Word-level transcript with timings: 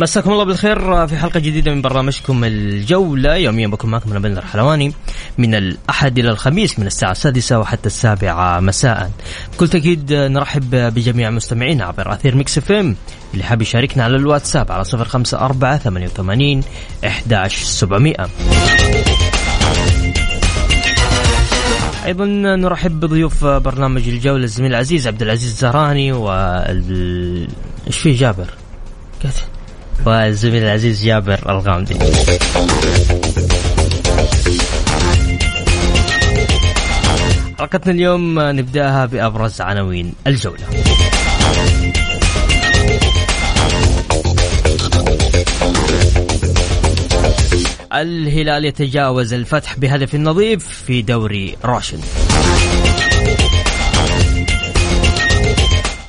مساكم 0.00 0.32
الله 0.32 0.44
بالخير 0.44 1.06
في 1.06 1.16
حلقة 1.16 1.40
جديدة 1.40 1.74
من 1.74 1.82
برنامجكم 1.82 2.44
الجولة. 2.44 3.36
يوميا 3.36 3.66
بكون 3.66 3.90
معكم 3.90 4.10
أنا 4.10 4.18
بندر 4.18 4.42
حلواني. 4.42 4.92
من 5.38 5.54
الأحد 5.54 6.18
إلى 6.18 6.30
الخميس 6.30 6.78
من 6.78 6.86
الساعة 6.86 7.10
السادسة 7.10 7.58
وحتى 7.58 7.86
السابعة 7.86 8.60
مساء. 8.60 9.10
بكل 9.54 9.68
تأكيد 9.68 10.12
نرحب 10.12 10.70
بجميع 10.70 11.28
المستمعين 11.28 11.82
عبر 11.82 12.12
أثير 12.12 12.36
Mix 12.36 12.58
FM. 12.58 12.96
اللي 13.34 13.44
حاب 13.44 13.62
يشاركنا 13.62 14.04
على 14.04 14.16
الواتساب 14.16 14.72
على 14.72 14.84
صفر 14.84 15.04
خمسة 15.04 15.38
أربعة 15.38 15.78
ثمانية 15.78 16.06
وثمانين 16.06 16.62
إحداش 17.06 17.62
سبعمائة. 17.62 18.28
أيضا 22.06 22.24
نرحب 22.56 23.00
بضيوف 23.00 23.44
برنامج 23.44 24.08
الجولة 24.08 24.44
الزميل 24.44 24.70
العزيز 24.70 25.06
عبد 25.06 25.22
العزيز 25.22 25.50
الزهراني 25.50 26.12
وال 26.12 27.48
إيش 27.86 27.98
في 27.98 28.12
جابر؟ 28.12 28.46
والزميل 30.06 30.62
العزيز 30.62 31.04
جابر 31.04 31.50
الغامدي. 31.50 31.94
حلقتنا 37.58 37.92
اليوم 37.92 38.40
نبدأها 38.40 39.06
بأبرز 39.06 39.60
عناوين 39.60 40.14
الجولة. 40.26 40.64
الهلال 47.92 48.64
يتجاوز 48.64 49.32
الفتح 49.32 49.78
بهدف 49.78 50.14
نظيف 50.14 50.68
في 50.86 51.02
دوري 51.02 51.56
روشن. 51.64 51.98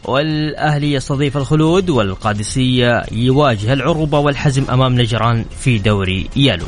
والأهلي 0.05 0.93
يستضيف 0.93 1.37
الخلود 1.37 1.89
والقادسية 1.89 3.03
يواجه 3.11 3.73
العروبة 3.73 4.19
والحزم 4.19 4.63
أمام 4.69 5.01
نجران 5.01 5.45
في 5.59 5.77
دوري 5.77 6.27
يالو. 6.35 6.65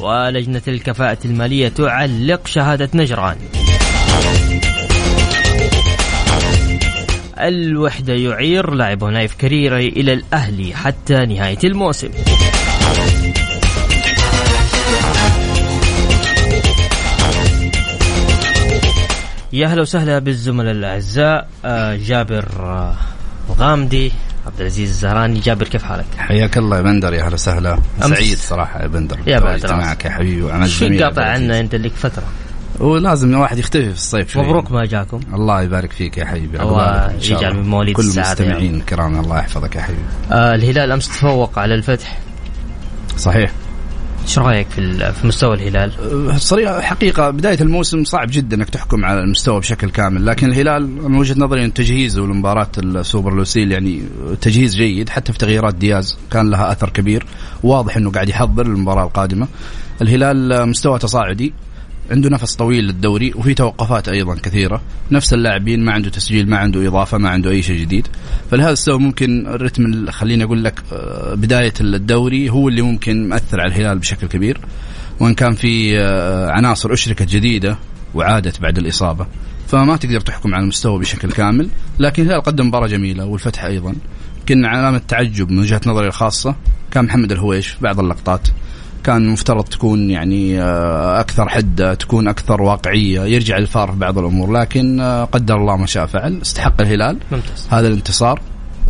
ولجنة 0.00 0.62
الكفاءة 0.68 1.18
المالية 1.24 1.68
تعلق 1.68 2.46
شهادة 2.46 2.88
نجران. 2.94 3.36
الوحدة 7.38 8.14
يعير 8.14 8.74
لاعب 8.74 9.04
نايف 9.04 9.34
كريري 9.34 9.88
إلى 9.88 10.12
الأهلي 10.12 10.74
حتى 10.74 11.26
نهاية 11.26 11.58
الموسم. 11.64 12.08
يا 19.52 19.66
أهلا 19.66 19.82
وسهلا 19.82 20.18
بالزملاء 20.18 20.72
الأعزاء 20.72 21.48
آه، 21.64 21.96
جابر 21.96 22.44
آه، 22.60 22.94
غامدي 23.58 24.12
عبد 24.46 24.60
العزيز 24.60 24.88
الزهراني. 24.90 25.40
جابر 25.40 25.68
كيف 25.68 25.82
حالك؟ 25.82 26.06
حياك 26.18 26.58
الله 26.58 26.76
يا 26.76 26.82
بندر 26.82 27.14
يا 27.14 27.22
أهلا 27.22 27.34
وسهلا. 27.34 27.78
سعيد 28.00 28.38
صراحة 28.38 28.82
يا 28.82 28.86
بندر. 28.86 29.18
يا 29.26 29.38
بعد 29.38 29.72
معك 29.72 30.04
يا 30.04 30.10
حبيبي 30.10 30.42
وعمل 30.42 30.70
شو 30.70 30.98
قاطع 30.98 31.24
عنا 31.24 31.60
أنت 31.60 31.74
لك 31.74 31.92
فترة؟ 31.92 32.24
ولازم 32.78 33.30
الواحد 33.30 33.58
يختفي 33.58 33.84
في 33.84 33.92
الصيف 33.92 34.32
شوي. 34.32 34.42
مبروك 34.42 34.70
ما 34.72 34.84
جاكم. 34.84 35.20
الله 35.34 35.62
يبارك 35.62 35.92
فيك 35.92 36.18
يا 36.18 36.24
حبيبي 36.24 36.60
الله 36.60 37.12
يجعل 37.12 37.54
من 37.54 37.68
مواليد 37.68 37.96
كل 37.96 38.02
المستمعين 38.02 38.74
الكرام 38.74 39.20
الله 39.20 39.38
يحفظك 39.38 39.76
يا 39.76 39.82
حبيبي. 39.82 40.02
آه 40.32 40.54
الهلال 40.54 40.92
أمس 40.92 41.08
تفوق 41.08 41.58
على 41.58 41.74
الفتح. 41.74 42.18
صحيح. 43.16 43.52
إيش 44.22 44.38
رأيك 44.38 44.68
في 44.68 45.12
في 45.12 45.26
مستوى 45.26 45.54
الهلال؟ 45.54 45.92
صريحه 46.40 46.80
حقيقة 46.80 47.30
بداية 47.30 47.60
الموسم 47.60 48.04
صعب 48.04 48.28
جدا 48.30 48.56
إنك 48.56 48.70
تحكم 48.70 49.04
على 49.04 49.20
المستوى 49.20 49.60
بشكل 49.60 49.90
كامل، 49.90 50.26
لكن 50.26 50.46
الهلال 50.46 51.08
من 51.08 51.18
وجهة 51.18 51.34
نظري 51.38 51.64
إن 51.64 51.72
تجهيزه 51.72 52.20
لمباراة 52.22 52.70
السوبر 52.78 53.34
لوسيل 53.34 53.72
يعني 53.72 54.02
تجهيز 54.40 54.76
جيد 54.76 55.08
حتى 55.08 55.32
في 55.32 55.38
تغييرات 55.38 55.74
دياز 55.74 56.18
كان 56.30 56.50
لها 56.50 56.72
أثر 56.72 56.90
كبير، 56.90 57.26
واضح 57.62 57.96
إنه 57.96 58.10
قاعد 58.10 58.28
يحضر 58.28 58.66
للمباراه 58.66 59.04
القادمة. 59.04 59.48
الهلال 60.02 60.68
مستوى 60.68 60.98
تصاعدي 60.98 61.52
عنده 62.10 62.30
نفس 62.30 62.54
طويل 62.54 62.84
للدوري 62.84 63.32
وفي 63.36 63.54
توقفات 63.54 64.08
أيضا 64.08 64.34
كثيرة. 64.34 64.82
نفس 65.10 65.34
اللاعبين 65.34 65.84
ما 65.84 65.92
عنده 65.92 66.10
تسجيل 66.10 66.50
ما 66.50 66.58
عنده 66.58 66.88
إضافة 66.88 67.18
ما 67.18 67.28
عنده 67.28 67.50
أي 67.50 67.62
شيء 67.62 67.80
جديد. 67.80 68.06
فلهذا 68.50 68.72
السبب 68.72 69.00
ممكن 69.00 69.46
الرتم 69.46 70.10
خليني 70.10 70.44
أقول 70.44 70.64
لك 70.64 70.82
آه، 70.92 71.34
بداية 71.34 71.72
الدوري 71.80 72.50
هو 72.50 72.68
اللي 72.68 72.82
ممكن 72.82 73.28
مأثر 73.28 73.60
على 73.60 73.72
الهلال 73.72 73.98
بشكل 73.98 74.26
كبير. 74.26 74.58
وإن 75.20 75.34
كان 75.34 75.54
في 75.54 76.00
آه، 76.00 76.50
عناصر 76.50 76.92
أشركت 76.92 77.28
جديدة 77.28 77.76
وعادت 78.14 78.60
بعد 78.60 78.78
الإصابة 78.78 79.26
فما 79.68 79.96
تقدر 79.96 80.20
تحكم 80.20 80.54
على 80.54 80.62
المستوى 80.62 80.98
بشكل 80.98 81.32
كامل. 81.32 81.68
لكن 81.98 82.22
الهلال 82.22 82.42
قدم 82.42 82.66
مباراة 82.66 82.86
جميلة 82.86 83.24
والفتح 83.24 83.64
أيضا. 83.64 83.94
يمكن 84.38 84.64
علامة 84.64 85.00
تعجب 85.08 85.50
من 85.50 85.58
وجهة 85.58 85.80
نظري 85.86 86.06
الخاصة 86.06 86.54
كان 86.90 87.04
محمد 87.04 87.32
الهويش 87.32 87.68
في 87.68 87.80
بعض 87.80 88.00
اللقطات. 88.00 88.48
كان 89.04 89.28
مفترض 89.28 89.64
تكون 89.64 90.10
يعني 90.10 90.62
آه، 90.62 91.20
أكثر 91.20 91.48
حدة 91.48 91.94
تكون 91.94 92.28
أكثر 92.28 92.62
واقعية 92.62 93.20
يرجع 93.20 93.56
الفار 93.56 93.92
في 93.92 93.98
بعض 93.98 94.18
الأمور 94.18 94.52
لكن 94.52 95.00
آه، 95.00 95.24
قدر 95.24 95.56
الله 95.56 95.76
ما 95.76 95.86
شاء 95.86 96.06
فعل 96.06 96.38
استحق 96.42 96.80
الهلال 96.80 97.18
ممتاز. 97.32 97.68
هذا 97.70 97.88
الانتصار 97.88 98.40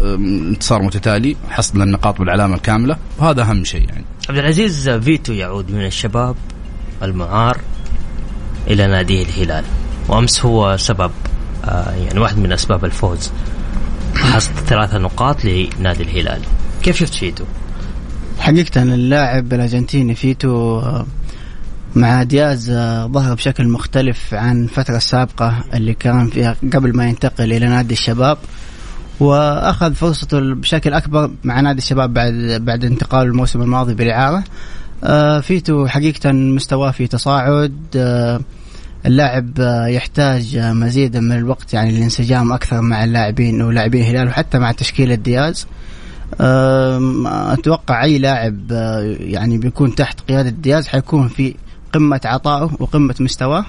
انتصار 0.00 0.82
متتالي 0.82 1.36
حصد 1.50 1.76
النقاط 1.76 2.18
بالعلامه 2.18 2.54
الكاملة 2.54 2.96
وهذا 3.18 3.42
أهم 3.42 3.64
شيء 3.64 3.88
يعني 3.88 4.04
عبد 4.28 4.38
العزيز 4.38 4.88
فيتو 4.88 5.32
يعود 5.32 5.70
من 5.70 5.86
الشباب 5.86 6.36
المعار 7.02 7.58
إلى 8.66 8.86
ناديه 8.86 9.22
الهلال 9.22 9.64
وأمس 10.08 10.44
هو 10.44 10.76
سبب 10.76 11.10
آه، 11.64 11.90
يعني 11.90 12.20
واحد 12.20 12.38
من 12.38 12.52
أسباب 12.52 12.84
الفوز 12.84 13.30
حصد 14.14 14.52
ثلاثة 14.52 14.98
نقاط 14.98 15.44
لنادي 15.44 16.02
الهلال 16.02 16.40
كيف 16.82 16.96
شفت 16.96 17.14
فيتو؟ 17.14 17.44
حقيقة 18.40 18.82
اللاعب 18.82 19.52
الأرجنتيني 19.52 20.14
فيتو 20.14 20.82
مع 21.94 22.22
دياز 22.22 22.70
ظهر 23.06 23.34
بشكل 23.34 23.68
مختلف 23.68 24.34
عن 24.34 24.64
الفترة 24.64 24.96
السابقة 24.96 25.64
اللي 25.74 25.94
كان 25.94 26.26
فيها 26.26 26.56
قبل 26.72 26.96
ما 26.96 27.06
ينتقل 27.08 27.52
إلى 27.52 27.68
نادي 27.68 27.94
الشباب. 27.94 28.38
وأخذ 29.20 29.94
فرصته 29.94 30.54
بشكل 30.54 30.92
أكبر 30.92 31.30
مع 31.44 31.60
نادي 31.60 31.78
الشباب 31.78 32.14
بعد 32.14 32.34
بعد 32.60 32.84
انتقال 32.84 33.26
الموسم 33.26 33.62
الماضي 33.62 33.94
بالإعارة. 33.94 34.44
آه، 35.04 35.40
فيتو 35.40 35.86
حقيقة 35.86 36.32
مستواه 36.32 36.90
في 36.90 37.06
تصاعد. 37.06 37.76
آه، 37.96 38.40
اللاعب 39.06 39.50
يحتاج 39.88 40.58
مزيدا 40.58 41.20
من 41.20 41.32
الوقت 41.32 41.74
يعني 41.74 41.90
الانسجام 41.90 42.52
أكثر 42.52 42.80
مع 42.80 43.04
اللاعبين 43.04 43.62
ولاعبين 43.62 44.02
الهلال 44.02 44.28
وحتى 44.28 44.58
مع 44.58 44.72
تشكيلة 44.72 45.14
دياز. 45.14 45.66
أتوقع 47.52 48.04
أي 48.04 48.18
لاعب 48.18 48.72
آه، 48.72 49.16
يعني 49.20 49.58
بيكون 49.58 49.94
تحت 49.94 50.20
قيادة 50.20 50.50
دياز 50.50 50.88
حيكون 50.88 51.28
في 51.28 51.54
قمة 51.92 52.20
عطائه 52.24 52.70
وقمة 52.80 53.14
مستواه 53.20 53.64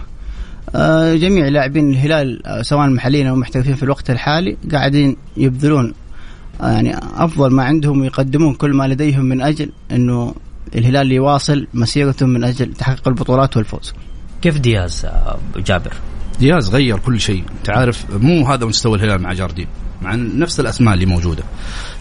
آه، 0.75 1.15
جميع 1.15 1.47
لاعبين 1.47 1.89
الهلال 1.89 2.47
آه، 2.47 2.61
سواء 2.61 2.89
محليين 2.89 3.27
أو 3.27 3.35
محترفين 3.35 3.75
في 3.75 3.83
الوقت 3.83 4.09
الحالي 4.09 4.57
قاعدين 4.71 5.17
يبذلون 5.37 5.93
يعني 6.59 6.97
أفضل 6.97 7.51
ما 7.51 7.63
عندهم 7.63 8.01
ويقدمون 8.01 8.53
كل 8.53 8.73
ما 8.73 8.87
لديهم 8.87 9.25
من 9.25 9.41
أجل 9.41 9.71
إنه 9.91 10.35
الهلال 10.75 11.11
يواصل 11.11 11.67
مسيرته 11.73 12.25
من 12.25 12.43
أجل 12.43 12.73
تحقيق 12.73 13.07
البطولات 13.07 13.57
والفوز. 13.57 13.93
كيف 14.41 14.59
دياز 14.59 15.05
جابر؟ 15.57 15.93
دياز 16.39 16.69
غير 16.69 16.99
كل 16.99 17.19
شيء، 17.19 17.43
أنت 17.59 17.69
عارف 17.69 18.05
مو 18.15 18.47
هذا 18.47 18.65
مستوى 18.65 18.97
الهلال 18.97 19.21
مع 19.21 19.33
جاردين. 19.33 19.67
مع 20.01 20.15
نفس 20.15 20.59
الأسماء 20.59 20.93
اللي 20.93 21.05
موجودة. 21.05 21.43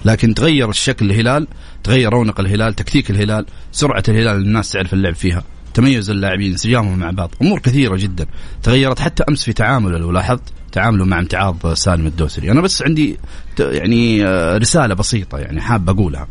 لكن 0.05 0.35
تغير 0.35 0.70
الشكل 0.70 1.11
الهلال 1.11 1.47
تغير 1.85 2.12
رونق 2.12 2.41
الهلال 2.41 2.75
تكتيك 2.75 3.11
الهلال 3.11 3.47
سرعة 3.73 4.02
الهلال 4.08 4.37
الناس 4.43 4.73
تعرف 4.73 4.94
اللعب 4.94 5.14
فيها. 5.14 5.44
تميز 5.75 6.11
اللاعبين 6.11 6.50
انسجامهم 6.50 6.99
مع 6.99 7.11
بعض. 7.11 7.31
أمور 7.43 7.58
كثيرة 7.58 7.97
جدا. 7.97 8.26
تغيرت 8.62 8.99
حتى 8.99 9.25
أمس 9.29 9.44
في 9.44 9.52
تعامله 9.52 9.99
لو 9.99 10.11
لاحظت. 10.11 10.43
تعامله 10.73 11.05
مع 11.05 11.19
امتعاض 11.19 11.75
سالم 11.75 12.06
الدوسري. 12.06 12.50
أنا 12.50 12.61
بس 12.61 12.82
عندي 12.82 13.19
يعني 13.58 14.26
آه، 14.26 14.56
رسالة 14.56 14.94
بسيطة 14.94 15.38
يعني 15.38 15.61
حاب 15.61 15.91
أقولها. 15.91 16.29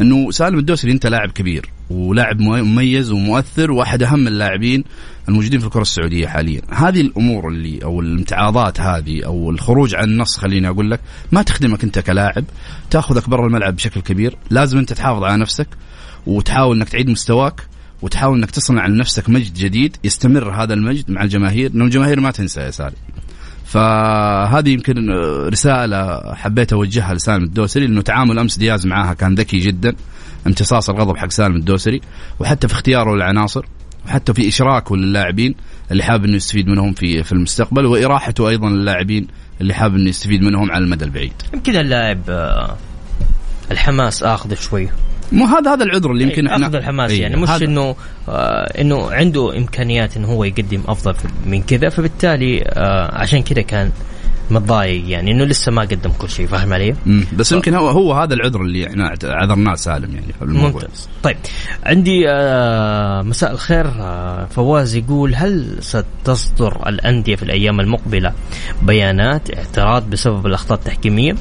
إنه 0.00 0.30
سالم 0.30 0.58
الدوسري 0.58 0.92
أنت 0.92 1.06
لاعب 1.06 1.30
كبير 1.30 1.70
ولاعب 1.90 2.40
مميز 2.40 3.10
ومؤثر 3.10 3.70
وأحد 3.70 4.02
أهم 4.02 4.26
اللاعبين 4.28 4.84
الموجودين 5.28 5.60
في 5.60 5.66
الكرة 5.66 5.82
السعودية 5.82 6.26
حاليا. 6.26 6.62
هذه 6.70 7.00
الأمور 7.00 7.48
اللي 7.48 7.84
أو 7.84 8.00
الامتعاضات 8.00 8.80
هذه 8.80 9.24
أو 9.24 9.50
الخروج 9.50 9.94
عن 9.94 10.04
النص 10.04 10.38
خليني 10.38 10.68
أقول 10.68 10.90
لك 10.90 11.00
ما 11.32 11.42
تخدمك 11.42 11.84
أنت 11.84 11.98
كلاعب 11.98 12.44
تاخذك 12.90 13.28
برا 13.28 13.46
الملعب 13.46 13.76
بشكل 13.76 14.00
كبير 14.00 14.36
لازم 14.50 14.78
أنت 14.78 14.92
تحافظ 14.92 15.24
على 15.24 15.36
نفسك 15.36 15.68
وتحاول 16.26 16.76
إنك 16.76 16.88
تعيد 16.88 17.10
مستواك 17.10 17.60
وتحاول 18.02 18.38
إنك 18.38 18.50
تصنع 18.50 18.86
لنفسك 18.86 19.28
مجد 19.28 19.54
جديد 19.54 19.96
يستمر 20.04 20.50
هذا 20.62 20.74
المجد 20.74 21.10
مع 21.10 21.22
الجماهير 21.22 21.70
لأنه 21.70 21.84
الجماهير 21.84 22.20
ما 22.20 22.30
تنسى 22.30 22.60
يا 22.60 22.70
سالم. 22.70 22.96
فهذه 23.64 24.70
يمكن 24.70 25.10
رسالة 25.48 26.20
حبيت 26.34 26.72
أوجهها 26.72 27.14
لسالم 27.14 27.44
الدوسري 27.44 27.86
لأنه 27.86 28.02
تعامل 28.02 28.38
أمس 28.38 28.58
دياز 28.58 28.86
معاها 28.86 29.14
كان 29.14 29.34
ذكي 29.34 29.58
جدا 29.58 29.94
امتصاص 30.46 30.90
الغضب 30.90 31.16
حق 31.16 31.30
سالم 31.30 31.56
الدوسري 31.56 32.00
وحتى 32.40 32.68
في 32.68 32.74
اختياره 32.74 33.14
للعناصر 33.14 33.64
وحتى 34.06 34.34
في 34.34 34.48
إشراكه 34.48 34.96
للاعبين 34.96 35.54
اللي 35.90 36.02
حاب 36.02 36.24
أنه 36.24 36.36
يستفيد 36.36 36.68
منهم 36.68 36.92
في 36.92 37.22
في 37.22 37.32
المستقبل 37.32 37.86
وإراحته 37.86 38.48
أيضا 38.48 38.70
للاعبين 38.70 39.26
اللي 39.60 39.74
حاب 39.74 39.94
أنه 39.94 40.08
يستفيد 40.08 40.42
منهم 40.42 40.72
على 40.72 40.84
المدى 40.84 41.04
البعيد. 41.04 41.32
يمكن 41.54 41.76
اللاعب 41.76 42.20
آه، 42.28 42.76
الحماس 43.70 44.22
اخذ 44.22 44.54
شوي. 44.54 44.88
مو 45.34 45.44
هذا 45.44 45.74
هذا 45.74 45.84
العذر 45.84 46.10
اللي 46.10 46.24
يمكن 46.24 46.46
إحنا 46.46 46.66
اخذ 46.66 46.74
الحماس 46.74 47.10
إيه، 47.10 47.22
يعني 47.22 47.36
مش 47.36 47.48
هذا- 47.48 47.64
إنه 47.64 47.96
آه 48.28 48.80
إنه 48.80 49.10
عنده 49.12 49.56
إمكانيات 49.58 50.16
إنه 50.16 50.28
هو 50.28 50.44
يقدم 50.44 50.80
أفضل 50.88 51.14
من 51.46 51.62
كذا 51.62 51.88
فبالتالي 51.88 52.62
آه 52.66 53.18
عشان 53.18 53.42
كذا 53.42 53.62
كان 53.62 53.90
متضايق 54.50 55.08
يعني 55.08 55.30
إنه 55.32 55.44
لسه 55.44 55.72
ما 55.72 55.82
قدم 55.82 56.10
كل 56.18 56.28
شيء 56.30 56.46
فاهم 56.46 56.72
علي؟ 56.72 56.94
بس 57.36 57.52
يمكن 57.52 57.74
هو 57.74 57.88
هو 57.88 58.12
هذا 58.12 58.34
العذر 58.34 58.60
اللي 58.60 58.86
إحنا 58.86 59.14
عذرناه 59.24 59.74
سالم 59.74 60.14
يعني 60.14 60.32
في 60.38 60.42
الموضوع. 60.44 60.70
ممتاز. 60.82 61.08
طيب 61.22 61.36
عندي 61.86 62.24
آه 62.28 63.22
مساء 63.22 63.52
الخير 63.52 63.86
آه 63.86 64.44
فواز 64.46 64.94
يقول 64.96 65.34
هل 65.34 65.76
ستصدر 65.80 66.88
الأندية 66.88 67.36
في 67.36 67.42
الأيام 67.42 67.80
المقبلة 67.80 68.32
بيانات 68.82 69.54
اعتراض 69.58 70.10
بسبب 70.10 70.46
الأخطاء 70.46 70.78
التحكيمية؟ 70.78 71.34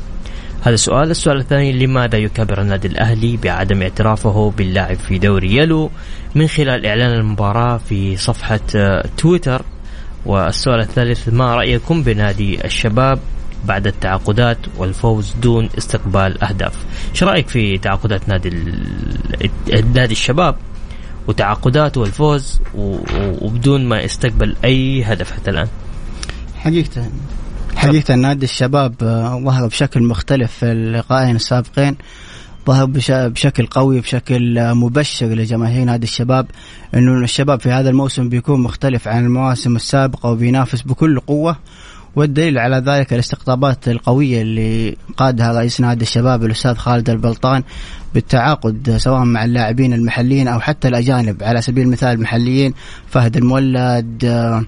هذا 0.64 0.76
سؤال. 0.76 1.12
السؤال 1.12 1.38
الثاني 1.38 1.72
لماذا 1.72 2.18
يكابر 2.18 2.62
النادي 2.62 2.88
الأهلي 2.88 3.38
بعدم 3.38 3.82
اعترافه 3.82 4.54
باللاعب 4.58 4.98
في 4.98 5.18
دوري 5.18 5.56
يلو 5.56 5.92
من 6.36 6.48
خلال 6.48 6.86
إعلان 6.86 7.12
المباراة 7.12 7.78
في 7.78 8.18
صفحة 8.18 8.60
آه 8.76 9.06
تويتر؟ 9.18 9.62
والسؤال 10.26 10.80
الثالث 10.80 11.30
ما 11.30 11.56
رأيكم 11.56 12.04
بنادي 12.04 12.66
الشباب 12.66 13.20
بعد 13.66 13.88
التعاقدات 13.88 14.58
والفوز 14.78 15.34
دون 15.42 15.70
استقبال 15.78 16.44
أهداف؟ 16.44 16.74
إيش 17.12 17.24
رأيك 17.24 17.48
في 17.48 17.78
تعاقدات 17.78 18.30
نادي 18.30 18.50
نادي 19.94 20.12
الشباب 20.12 20.56
وتعاقداته 21.28 22.02
والفوز 22.02 22.62
وبدون 23.42 23.86
ما 23.86 24.02
يستقبل 24.02 24.56
أي 24.66 25.04
هدف 25.04 25.32
حتى 25.32 25.52
الآن؟ 25.52 25.68
حقيقة 26.56 27.06
حقيقة 27.88 28.16
نادي 28.16 28.46
الشباب 28.46 28.94
آه، 29.04 29.40
ظهر 29.46 29.68
بشكل 29.68 30.04
مختلف 30.04 30.52
في 30.52 30.72
اللقاءين 30.72 31.36
السابقين 31.36 31.96
ظهر 32.68 32.86
بش- 32.86 33.12
بشكل 33.12 33.66
قوي 33.66 34.00
بشكل 34.02 34.58
آه، 34.58 34.74
مبشر 34.74 35.26
لجماهير 35.26 35.84
نادي 35.86 36.04
الشباب 36.04 36.46
إنه 36.96 37.24
الشباب 37.24 37.60
في 37.60 37.72
هذا 37.72 37.90
الموسم 37.90 38.30
بيكون 38.30 38.60
مختلف 38.60 39.08
عن 39.08 39.26
المواسم 39.26 39.76
السابقة 39.76 40.30
وبينافس 40.30 40.82
بكل 40.82 41.20
قوة 41.20 41.56
والدليل 42.16 42.58
على 42.58 42.78
ذلك 42.78 43.14
الاستقطابات 43.14 43.88
القوية 43.88 44.42
اللي 44.42 44.96
قادها 45.18 45.52
رئيس 45.54 45.82
نادي 45.82 46.02
الشباب 46.04 46.44
الأستاذ 46.46 46.76
خالد 46.76 47.10
البلطان 47.10 47.64
بالتعاقد 48.14 48.96
سواء 48.98 49.24
مع 49.24 49.46
اللاعبين 49.46 49.94
المحليين 49.94 50.48
أو 50.48 50.60
حتى 50.60 50.88
الأجانب 50.88 51.44
على 51.44 51.62
سبيل 51.62 51.84
المثال 51.86 52.10
المحليين 52.10 52.74
فهد 53.08 53.38
المولد 53.38 54.26
آه، 54.26 54.66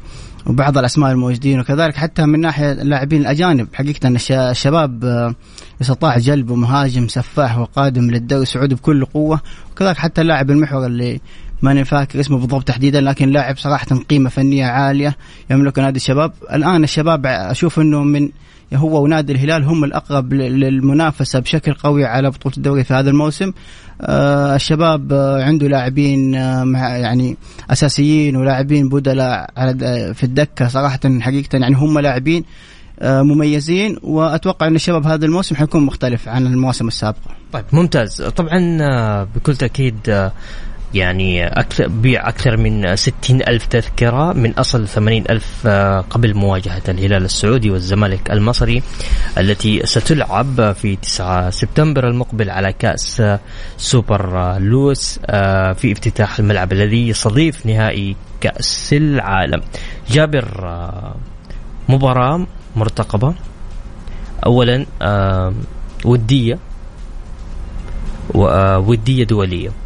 وبعض 0.47 0.77
الأسماء 0.77 1.12
الموجودين 1.12 1.59
وكذلك 1.59 1.95
حتى 1.95 2.25
من 2.25 2.39
ناحية 2.39 2.71
اللاعبين 2.71 3.21
الأجانب. 3.21 3.68
حقيقة 3.74 4.07
الش- 4.09 4.31
الشباب 4.31 5.06
آه، 5.06 5.36
استطاع 5.81 6.18
جلب 6.18 6.51
مهاجم 6.51 7.07
سفاح 7.07 7.57
وقادم 7.57 8.12
للدوري 8.12 8.42
السعودي 8.44 8.75
بكل 8.75 9.06
قوة. 9.06 9.39
وكذلك 9.71 9.97
حتى 9.97 10.21
اللاعب 10.21 10.51
المحور 10.51 10.86
اللي 10.86 11.19
ماني 11.62 11.86
فاكر 11.86 12.19
اسمه 12.19 12.38
بالضبط 12.38 12.68
تحديدا 12.68 13.01
لكن 13.01 13.30
لاعب 13.30 13.57
صراحة 13.57 13.86
قيمة 14.09 14.30
فنية 14.30 14.65
عالية 14.65 15.15
يملك 15.50 15.80
نادي 15.80 15.97
الشباب. 15.97 16.31
الآن 16.53 16.83
الشباب 16.83 17.25
أشوف 17.25 17.80
إنه 17.80 18.03
من 18.03 18.30
هو 18.74 19.03
ونادي 19.03 19.33
الهلال 19.33 19.63
هم 19.63 19.83
الأقرب 19.83 20.33
لل- 20.33 20.59
للمنافسة 20.59 21.39
بشكل 21.39 21.74
قوي 21.74 22.06
على 22.06 22.30
بطولة 22.30 22.56
الدوري 22.57 22.83
في 22.83 22.94
هذا 22.94 23.09
الموسم. 23.09 23.45
آه 23.48 23.51
الشباب 24.01 25.13
آه 25.13 25.44
عنده 25.44 25.68
لاعبين 25.68 26.36
آه 26.36 26.63
يعني 26.75 27.38
أساسيين 27.69 28.36
ولاعبين 28.36 28.89
بدلاء 28.89 29.50
في 30.13 30.24
الدكة 30.24 30.68
صراحة 30.68 31.00
حقيقة 31.19 31.57
يعني 31.57 31.75
هم 31.75 32.00
لاعبين 32.00 32.44
آه 33.00 33.21
مميزين 33.21 33.97
وأتوقع 34.03 34.68
إن 34.68 34.75
الشباب 34.75 35.07
هذا 35.07 35.25
الموسم 35.25 35.56
حيكون 35.56 35.83
مختلف 35.83 36.30
عن 36.30 36.45
المواسم 36.45 36.88
السابقة. 36.88 37.31
طيب 37.53 37.65
ممتاز. 37.74 38.21
طبعا 38.21 38.77
آه، 38.81 39.27
بكل 39.36 39.56
تأكيد 39.56 39.98
آه، 40.09 40.31
يعني 40.95 41.47
أكثر 41.47 41.88
بيع 41.88 42.30
أكثر 42.30 42.57
من 42.57 42.95
ستين 42.95 43.42
ألف 43.42 43.65
تذكرة 43.65 44.33
من 44.33 44.51
أصل 44.51 44.88
ثمانين 44.88 45.24
ألف 45.30 45.68
آه، 45.68 46.01
قبل 46.01 46.36
مواجهة 46.36 46.81
الهلال 46.89 47.25
السعودي 47.25 47.69
والزمالك 47.69 48.31
المصري 48.31 48.83
التي 49.38 49.86
ستلعب 49.86 50.71
في 50.71 50.95
9 50.95 51.50
سبتمبر 51.50 52.07
المقبل 52.07 52.50
على 52.50 52.74
كأس 52.74 53.21
آه، 53.21 53.39
سوبر 53.77 54.38
آه، 54.38 54.57
لوس 54.57 55.19
في 55.75 55.92
افتتاح 55.92 56.39
الملعب 56.39 56.71
الذي 56.71 57.07
يستضيف 57.09 57.65
نهائي 57.65 58.15
كأس 58.41 58.94
العالم. 58.94 59.62
جابر 60.09 60.74
مباراة 61.89 62.48
مرتقبة. 62.75 63.36
أولا 64.45 64.86
ودية 66.06 66.59
ودية 68.33 69.24
دولية. 69.24 69.84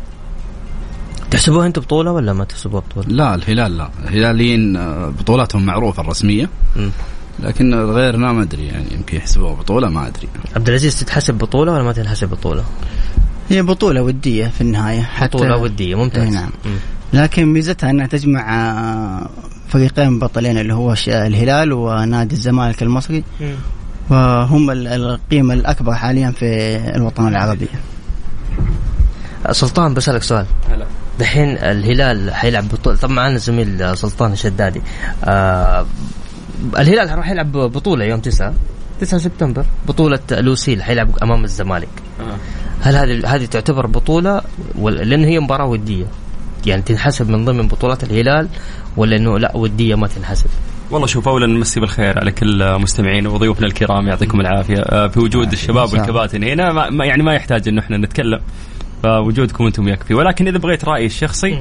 تحسبوها 1.39 1.67
أنتم 1.67 1.81
بطولة 1.81 2.11
ولا 2.11 2.33
ما 2.33 2.43
تحسبوها 2.43 2.81
بطولة؟ 2.89 3.07
لا 3.07 3.35
الهلال 3.35 3.77
لا 3.77 3.89
الهلاليين 4.03 4.75
آه، 4.75 5.09
بطولاتهم 5.19 5.65
معروفة 5.65 6.01
الرسمية 6.01 6.49
مم. 6.75 6.91
لكن 7.39 7.73
غيرنا 7.75 8.31
ما 8.33 8.41
أدري 8.41 8.65
يعني 8.67 8.85
يمكن 8.93 9.17
يحسبوها 9.17 9.53
بطولة 9.53 9.89
ما 9.89 10.07
أدري 10.07 10.27
عبد 10.55 10.67
العزيز 10.69 10.99
تتحسب 10.99 11.33
بطولة 11.33 11.71
ولا 11.71 11.83
ما 11.83 11.91
تنحسب 11.91 12.29
بطولة؟ 12.29 12.63
هي 13.49 13.61
بطولة 13.61 14.01
ودية 14.01 14.47
في 14.47 14.61
النهاية 14.61 15.01
حتى 15.01 15.37
بطولة 15.37 15.57
ودية 15.57 15.95
ممتاز 15.95 16.33
نعم. 16.33 16.49
مم. 16.65 16.77
لكن 17.13 17.45
ميزتها 17.45 17.89
أنها 17.89 18.07
تجمع 18.07 18.41
آه، 18.55 19.29
فريقين 19.69 20.19
بطلين 20.19 20.57
اللي 20.57 20.73
هو 20.73 20.95
الهلال 21.07 21.73
ونادي 21.73 22.35
الزمالك 22.35 22.83
المصري 22.83 23.23
مم. 23.41 23.55
وهم 24.09 24.71
ال- 24.71 24.87
القيمه 24.87 25.53
الأكبر 25.53 25.93
حاليا 25.93 26.31
في 26.31 26.75
الوطن 26.95 27.27
العربي 27.27 27.67
سلطان 29.51 29.93
بسألك 29.93 30.23
سؤال 30.23 30.45
دحين 31.19 31.49
الهلال 31.57 32.33
حيلعب 32.33 32.69
بطولة 32.69 32.97
طبعا 32.97 33.13
معنا 33.13 33.37
زميل 33.37 33.97
سلطان 33.97 34.31
الشدادي. 34.31 34.81
آه 35.23 35.85
الهلال 36.79 37.17
راح 37.17 37.29
يلعب 37.29 37.51
بطولة 37.51 38.05
يوم 38.05 38.19
9 38.19 38.53
9 39.01 39.19
سبتمبر 39.19 39.65
بطولة 39.87 40.19
لوسيل 40.31 40.83
حيلعب 40.83 41.17
أمام 41.23 41.43
الزمالك. 41.43 41.89
هل 42.81 42.95
هذه 42.95 43.35
هذه 43.35 43.45
تعتبر 43.45 43.87
بطولة؟ 43.87 44.41
ولا 44.79 45.01
لأن 45.03 45.23
هي 45.23 45.39
مباراة 45.39 45.65
ودية. 45.65 46.05
يعني 46.65 46.81
تنحسب 46.81 47.29
من 47.29 47.45
ضمن 47.45 47.67
بطولات 47.67 48.03
الهلال 48.03 48.47
ولا 48.97 49.15
إنه 49.15 49.39
لا 49.39 49.51
ودية 49.57 49.95
ما 49.95 50.07
تنحسب؟ 50.07 50.47
والله 50.91 51.07
شوف 51.07 51.27
اولا 51.27 51.47
نمسي 51.47 51.79
بالخير 51.79 52.19
على 52.19 52.31
كل 52.31 52.79
مستمعينا 52.79 53.29
وضيوفنا 53.29 53.67
الكرام 53.67 54.07
يعطيكم 54.07 54.39
العافية. 54.41 54.79
آه، 54.79 55.07
في 55.07 55.19
وجود 55.19 55.51
الشباب 55.51 55.93
والكباتن 55.93 56.43
هنا 56.43 56.73
ما 56.73 56.89
ما- 56.89 57.05
يعني 57.05 57.23
ما 57.23 57.33
يحتاج 57.33 57.67
إنه 57.67 57.81
إحنا 57.81 57.97
نتكلم. 57.97 58.39
فوجودكم 59.03 59.65
أنتم 59.65 59.87
يكفي 59.87 60.13
ولكن 60.13 60.47
إذا 60.47 60.57
بغيت 60.57 60.85
رأيي 60.85 61.05
الشخصي 61.05 61.59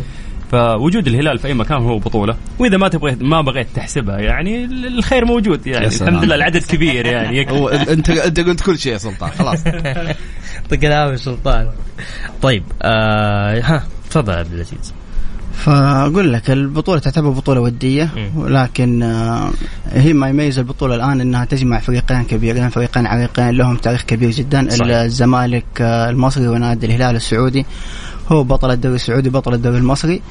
فوجود 0.51 1.07
الهلال 1.07 1.39
في 1.39 1.49
أي 1.49 1.55
مكان 1.55 1.83
هو 1.83 1.99
بطولة. 1.99 2.37
وإذا 2.59 2.77
ما 2.77 2.89
تبغى 2.89 3.17
ما 3.21 3.41
بغيت 3.41 3.67
تحسبها 3.75 4.19
يعني 4.19 4.65
الخير 4.65 5.25
موجود 5.25 5.67
يعني. 5.67 5.87
الحمد 5.87 6.25
لله 6.25 6.35
العدد 6.35 6.63
كبير 6.63 7.07
يعني. 7.07 7.51
هو 7.53 7.69
انت 7.69 8.11
أنت 8.11 8.41
قلت 8.41 8.61
كل 8.61 8.79
شيء 8.79 8.93
يا 8.93 8.99
سلطان 8.99 9.31
خلاص. 9.31 9.67
يعطيك 10.55 10.85
العافيه 10.85 11.17
سلطان. 11.17 11.71
طيب 12.43 12.63
آه 12.83 13.61
ها 13.61 13.83
تفضل 14.11 14.33
يا 14.33 14.39
عبد 14.39 14.53
العزيز. 14.53 14.95
فأقول 15.59 16.33
لك 16.33 16.51
البطولة 16.51 16.99
تعتبر 16.99 17.31
بطولة 17.31 17.61
ودية. 17.61 18.11
ولكن 18.37 19.03
آه، 19.03 19.51
هي 19.93 20.13
ما 20.13 20.29
يميز 20.29 20.59
البطولة 20.59 20.95
الآن 20.95 21.21
إنها 21.21 21.45
تجمع 21.45 21.79
فريقين 21.79 22.25
كبيرين 22.25 22.69
فريقين 22.69 23.07
عريقين 23.07 23.51
لهم 23.51 23.77
تاريخ 23.77 24.03
كبير 24.03 24.31
جدا 24.31 24.71
صحيح. 24.71 24.97
الزمالك 24.97 25.65
آه، 25.81 26.11
المصري 26.11 26.49
ونادي 26.49 26.87
الهلال 26.87 27.17
السعودي 27.17 27.67
هو 28.29 28.45
بطل 28.45 28.71
الدوري 28.71 28.95
السعودي 28.95 29.31
بطل 29.31 29.55
الدوري 29.55 29.79
المصري 29.79 30.23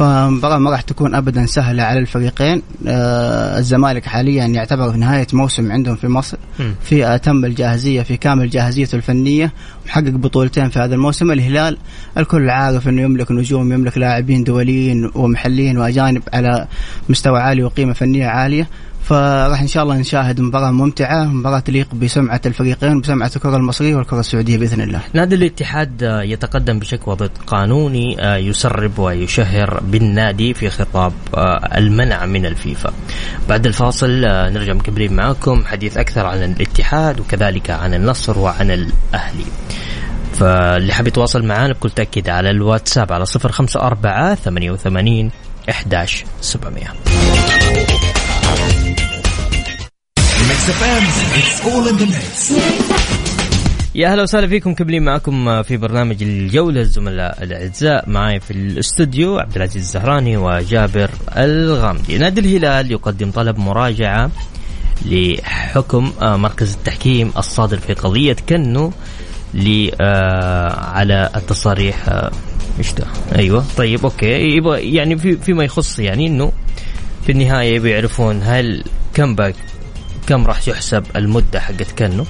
فمباراة 0.00 0.58
ما 0.58 0.70
راح 0.70 0.80
تكون 0.80 1.14
ابدا 1.14 1.46
سهلة 1.46 1.82
على 1.82 1.98
الفريقين. 1.98 2.62
آه 2.86 3.58
الزمالك 3.58 4.06
حاليا 4.06 4.46
يعتبر 4.46 4.92
في 4.92 4.98
نهاية 4.98 5.26
موسم 5.32 5.72
عندهم 5.72 5.96
في 5.96 6.08
مصر. 6.08 6.36
في 6.82 7.14
أتم 7.14 7.44
الجاهزية 7.44 8.02
في 8.02 8.16
كامل 8.16 8.50
جاهزيته 8.50 8.96
الفنية 8.96 9.52
محقق 9.86 10.10
بطولتين 10.10 10.68
في 10.68 10.78
هذا 10.78 10.94
الموسم. 10.94 11.30
الهلال 11.30 11.76
الكل 12.18 12.50
عارف 12.50 12.88
إنه 12.88 13.02
يملك 13.02 13.30
نجوم 13.30 13.72
يملك 13.72 13.98
لاعبين 13.98 14.44
دوليين 14.44 15.10
ومحليين 15.14 15.78
وأجانب 15.78 16.22
على 16.32 16.66
مستوى 17.08 17.40
عالي 17.40 17.62
وقيمة 17.62 17.92
فنية 17.92 18.26
عالية. 18.26 18.68
فراح 19.02 19.60
إن 19.60 19.66
شاء 19.66 19.82
الله 19.82 19.96
نشاهد 19.96 20.40
مباراة 20.40 20.70
ممتعة 20.70 21.24
مباراة 21.24 21.58
تليق 21.58 21.94
بسمعة 21.94 22.40
الفريقين 22.46 22.96
وبسمعه 22.96 23.30
الكرة 23.36 23.56
المصرية 23.56 23.94
والكرة 23.94 24.20
السعودية 24.20 24.58
بإذن 24.58 24.80
الله. 24.80 25.00
نادي 25.12 25.34
الاتحاد 25.34 26.22
يتقدم 26.24 26.78
بشكوى 26.78 27.16
ضد 27.16 27.30
قانوني 27.46 28.24
آه، 28.24 28.36
يسرب 28.36 28.98
ويشهر 28.98 29.80
بالنادي 29.80 30.54
في 30.54 30.70
خطاب 30.70 31.12
آه، 31.34 31.78
المنع 31.78 32.26
من 32.26 32.46
الفيفا. 32.46 32.92
بعد 33.48 33.66
الفاصل 33.66 34.24
آه، 34.24 34.50
نرجع 34.50 34.72
مكملين 34.72 35.12
معاكم 35.12 35.64
حديث 35.64 35.96
أكثر 35.96 36.26
عن 36.26 36.42
الاتحاد 36.42 37.20
وكذلك 37.20 37.70
عن 37.70 37.94
النصر 37.94 38.38
وعن 38.38 38.70
الأهلي. 38.70 39.46
فاللي 40.34 40.92
حاب 40.92 41.06
يتواصل 41.06 41.44
معنا 41.44 41.72
بكل 41.72 41.90
تأكيد 41.90 42.28
على 42.28 42.50
الواتساب 42.50 43.12
على 43.12 43.26
يا 53.94 54.12
أهلا 54.12 54.22
وسهلا 54.22 54.46
فيكم 54.46 54.74
كملين 54.74 55.02
معكم 55.02 55.62
في 55.62 55.76
برنامج 55.76 56.22
الجولة 56.22 56.80
الزملاء 56.80 57.42
الأعزاء. 57.42 58.08
معي 58.08 58.40
في 58.40 58.50
الاستوديو 58.50 59.38
عبد 59.38 59.56
العزيز 59.56 59.82
الزهراني 59.82 60.36
وجابر 60.36 61.10
الغامدي. 61.36 62.18
نادي 62.18 62.40
الهلال 62.40 62.90
يقدم 62.90 63.30
طلب 63.30 63.58
مراجعة 63.58 64.30
لحكم 65.06 66.12
آه، 66.22 66.36
مركز 66.36 66.74
التحكيم 66.74 67.32
الصادر 67.36 67.78
في 67.78 67.94
قضية 67.94 68.36
كنو 68.48 68.92
ل 69.54 69.90
آه، 70.00 70.80
على 70.80 71.30
التصاريح 71.36 72.08
آه، 72.08 72.30
إيش 72.78 72.92
ده؟ 72.92 73.04
أيوه 73.36 73.64
طيب 73.76 74.04
أوكي. 74.04 74.56
يبغى 74.56 74.94
يعني 74.94 75.18
في 75.18 75.36
فيما 75.36 75.64
يخص 75.64 75.98
يعني 75.98 76.26
إنه 76.26 76.52
في 77.26 77.32
النهاية 77.32 77.74
يبغى 77.74 77.90
يعرفون 77.90 78.40
هل 78.42 78.84
كم 79.14 79.34
باك 79.34 79.54
كم 80.30 80.46
راح 80.46 80.68
يحسب 80.68 81.04
المدة 81.16 81.60
حقت 81.60 81.98
كنو؟ 81.98 82.24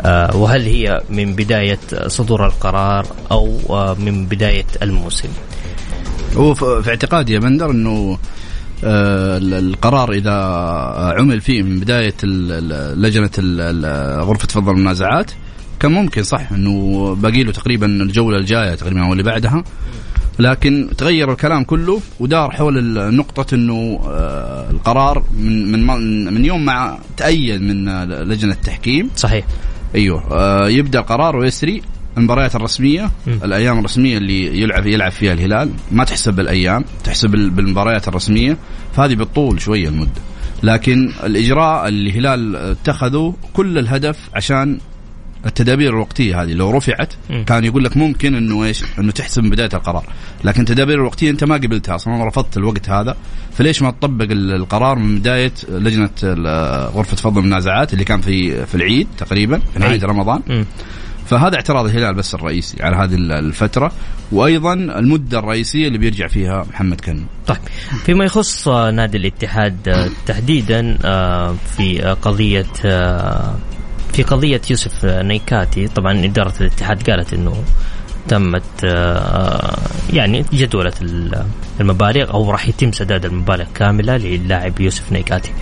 آه 0.00 0.36
وهل 0.36 0.62
هي 0.62 1.02
من 1.10 1.34
بداية 1.34 1.78
صدور 2.06 2.46
القرار 2.46 3.06
أو 3.30 3.58
آه 3.70 3.94
من 3.94 4.26
بداية 4.26 4.66
الموسم؟ 4.82 5.28
هو 6.36 6.54
في 6.54 6.90
اعتقادي 6.90 7.32
يا 7.32 7.38
بندر 7.38 7.70
إنه 7.70 8.18
آه 8.84 9.38
القرار 9.38 10.12
إذا 10.12 10.32
عمل 11.18 11.40
فيه 11.40 11.62
من 11.62 11.80
بداية 11.80 12.14
لجنة 12.94 13.30
غرفة 14.22 14.48
فضل 14.48 14.72
المنازعات 14.72 15.30
كان 15.80 15.92
ممكن 15.92 16.22
صح 16.22 16.52
إنه 16.52 17.14
باقي 17.14 17.42
له 17.42 17.52
تقريبا 17.52 17.86
الجولة 17.86 18.38
الجاية 18.38 18.74
تقريبا 18.74 19.06
أو 19.06 19.12
اللي 19.12 19.22
بعدها 19.22 19.64
لكن 20.38 20.88
تغير 20.98 21.32
الكلام 21.32 21.64
كله 21.64 22.00
ودار 22.20 22.50
حول 22.50 23.14
نقطة 23.16 23.54
إنه 23.54 24.00
آه، 24.06 24.70
القرار 24.70 25.22
من 25.38 25.86
من 25.86 26.34
من 26.34 26.44
يوم 26.44 26.64
ما 26.64 26.98
تأيد 27.16 27.62
من 27.62 28.04
لجنة 28.04 28.52
التحكيم. 28.52 29.10
صحيح. 29.16 29.44
أيوه. 29.94 30.32
آه، 30.32 30.68
يبدأ 30.68 31.00
قرار 31.00 31.36
ويسري 31.36 31.82
المباريات 32.18 32.56
الرسمية 32.56 33.10
م. 33.26 33.30
الأيام 33.44 33.78
الرسمية 33.78 34.18
اللي 34.18 34.60
يلعب 34.60 34.86
يلعب 34.86 35.12
فيها 35.12 35.32
الهلال. 35.32 35.70
ما 35.92 36.04
تحسب 36.04 36.34
بالأيام 36.34 36.84
تحسب 37.04 37.30
بالمباريات 37.30 38.08
الرسمية. 38.08 38.56
فهذه 38.96 39.14
بتطول 39.14 39.60
شوية 39.60 39.88
المدة. 39.88 40.20
لكن 40.62 41.12
الإجراء 41.24 41.88
اللي 41.88 42.10
الهلال 42.10 42.56
اتخذه 42.56 43.34
كل 43.52 43.78
الهدف 43.78 44.18
عشان 44.34 44.78
التدابير 45.46 45.90
الوقتية 45.90 46.42
هذه 46.42 46.52
لو 46.52 46.70
رفعت 46.70 47.12
كان 47.46 47.64
يقول 47.64 47.84
لك 47.84 47.96
ممكن 47.96 48.34
إنه 48.34 48.64
إيش؟ 48.64 48.84
إنه 48.98 49.12
تحسب 49.12 49.42
من 49.42 49.50
بداية 49.50 49.70
القرار، 49.74 50.04
لكن 50.44 50.60
التدابير 50.60 50.94
الوقتية 50.94 51.30
أنت 51.30 51.44
ما 51.44 51.54
قبلتها 51.54 51.94
أصلا 51.94 52.28
رفضت 52.28 52.56
الوقت 52.56 52.88
هذا، 52.90 53.16
فليش 53.52 53.82
ما 53.82 53.90
تطبق 53.90 54.26
القرار 54.30 54.98
من 54.98 55.18
بداية 55.18 55.52
لجنة 55.68 56.10
غرفة 56.94 57.16
فض 57.16 57.38
المنازعات 57.38 57.92
اللي 57.92 58.04
كان 58.04 58.20
في 58.20 58.66
في 58.66 58.74
العيد 58.74 59.08
تقريبا 59.18 59.58
في 59.72 59.78
نهاية 59.78 60.04
رمضان. 60.04 60.40
م. 60.46 60.64
فهذا 61.26 61.54
اعتراض 61.56 61.84
الهلال 61.84 62.14
بس 62.14 62.34
الرئيسي 62.34 62.82
على 62.82 62.96
هذه 62.96 63.14
الفترة 63.14 63.92
وأيضا 64.32 64.74
المدة 64.74 65.38
الرئيسية 65.38 65.86
اللي 65.86 65.98
بيرجع 65.98 66.26
فيها 66.26 66.66
محمد 66.70 67.00
كنو. 67.00 67.22
طيب 67.46 67.58
فيما 68.04 68.24
يخص 68.24 68.68
نادي 68.68 69.18
الاتحاد 69.18 70.10
تحديدا 70.26 70.98
آه، 71.04 71.54
في 71.76 71.98
قضية 72.22 72.66
آه، 72.84 73.54
في 74.14 74.22
قضية 74.22 74.60
يوسف 74.70 75.04
نيكاتي 75.04 75.88
طبعا 75.88 76.24
إدارة 76.24 76.52
الاتحاد 76.60 77.10
قالت 77.10 77.34
أنه 77.34 77.64
تمت 78.28 78.84
آه، 78.84 79.78
يعني 80.12 80.44
جدولة 80.52 80.92
المبالغ 81.80 82.30
أو 82.30 82.50
راح 82.50 82.68
يتم 82.68 82.92
سداد 82.92 83.24
المبالغ 83.24 83.64
كاملة 83.74 84.16
للاعب 84.16 84.80
يوسف 84.80 85.12
نيكاتي 85.12 85.52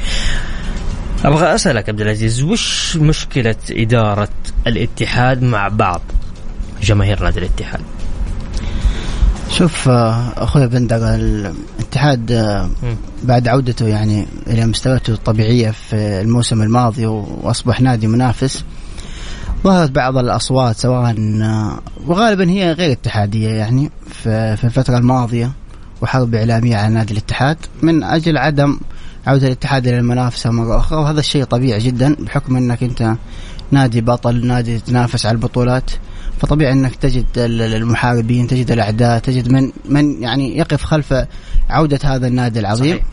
أبغى 1.25 1.55
أسألك 1.55 1.89
عبد 1.89 2.01
العزيز 2.01 2.43
وش 2.43 2.97
مشكلة 2.97 3.57
إدارة 3.71 4.29
الاتحاد 4.67 5.43
مع 5.43 5.69
بعض 5.69 6.01
جماهير 6.83 7.23
نادي 7.23 7.39
الاتحاد؟ 7.39 7.81
شوف 9.53 9.89
آه، 9.89 10.33
أخوي 10.37 10.67
بندر 10.67 11.15
الاتحاد 11.15 12.33
آه، 12.33 12.69
بعد 13.25 13.49
عودته 13.49 13.87
يعني 13.87 14.27
إلى 14.47 14.67
مستوياته 14.67 15.13
الطبيعية 15.13 15.71
في 15.71 16.21
الموسم 16.21 16.63
الماضي 16.63 17.07
وأصبح 17.07 17.81
نادي 17.81 18.07
منافس 18.07 18.65
ظهرت 19.65 19.91
بعض 19.91 20.17
الأصوات 20.17 20.77
سواء 20.77 21.15
آه، 21.43 21.79
وغالبا 22.07 22.51
هي 22.51 22.73
غير 22.73 22.93
اتحادية 22.93 23.49
يعني 23.49 23.91
في 24.23 24.65
الفترة 24.65 24.99
الماضية 24.99 25.53
وحرب 26.03 26.35
إعلامية 26.35 26.77
على 26.77 26.95
نادي 26.95 27.13
الاتحاد 27.13 27.57
من 27.83 28.05
أجل 28.05 28.39
عدم 28.39 28.79
عودة 29.27 29.47
الاتحاد 29.47 29.87
إلى 29.87 29.99
المنافسة 29.99 30.51
مرة 30.51 30.79
أخرى 30.79 30.99
وهذا 30.99 31.21
الشيء 31.21 31.45
طبيعي 31.45 31.79
جدا 31.79 32.17
بحكم 32.21 32.57
إنك 32.57 32.83
أنت 32.83 33.15
نادي 33.71 34.01
بطل 34.01 34.47
نادي 34.47 34.79
تنافس 34.79 35.27
على 35.27 35.35
البطولات. 35.35 35.91
فطبيعي 36.41 36.73
أنك 36.73 36.95
تجد 36.95 37.27
المحاربين 37.37 38.47
تجد 38.47 38.71
الأعداء 38.71 39.19
تجد 39.19 39.49
من 39.49 39.73
من 39.89 40.23
يعني 40.23 40.59
يقف 40.59 40.85
خلف 40.85 41.15
عودة 41.71 41.99
هذا 42.05 42.27
النادي 42.27 42.61
العظيم. 42.61 42.97
صحيح. 42.97 43.05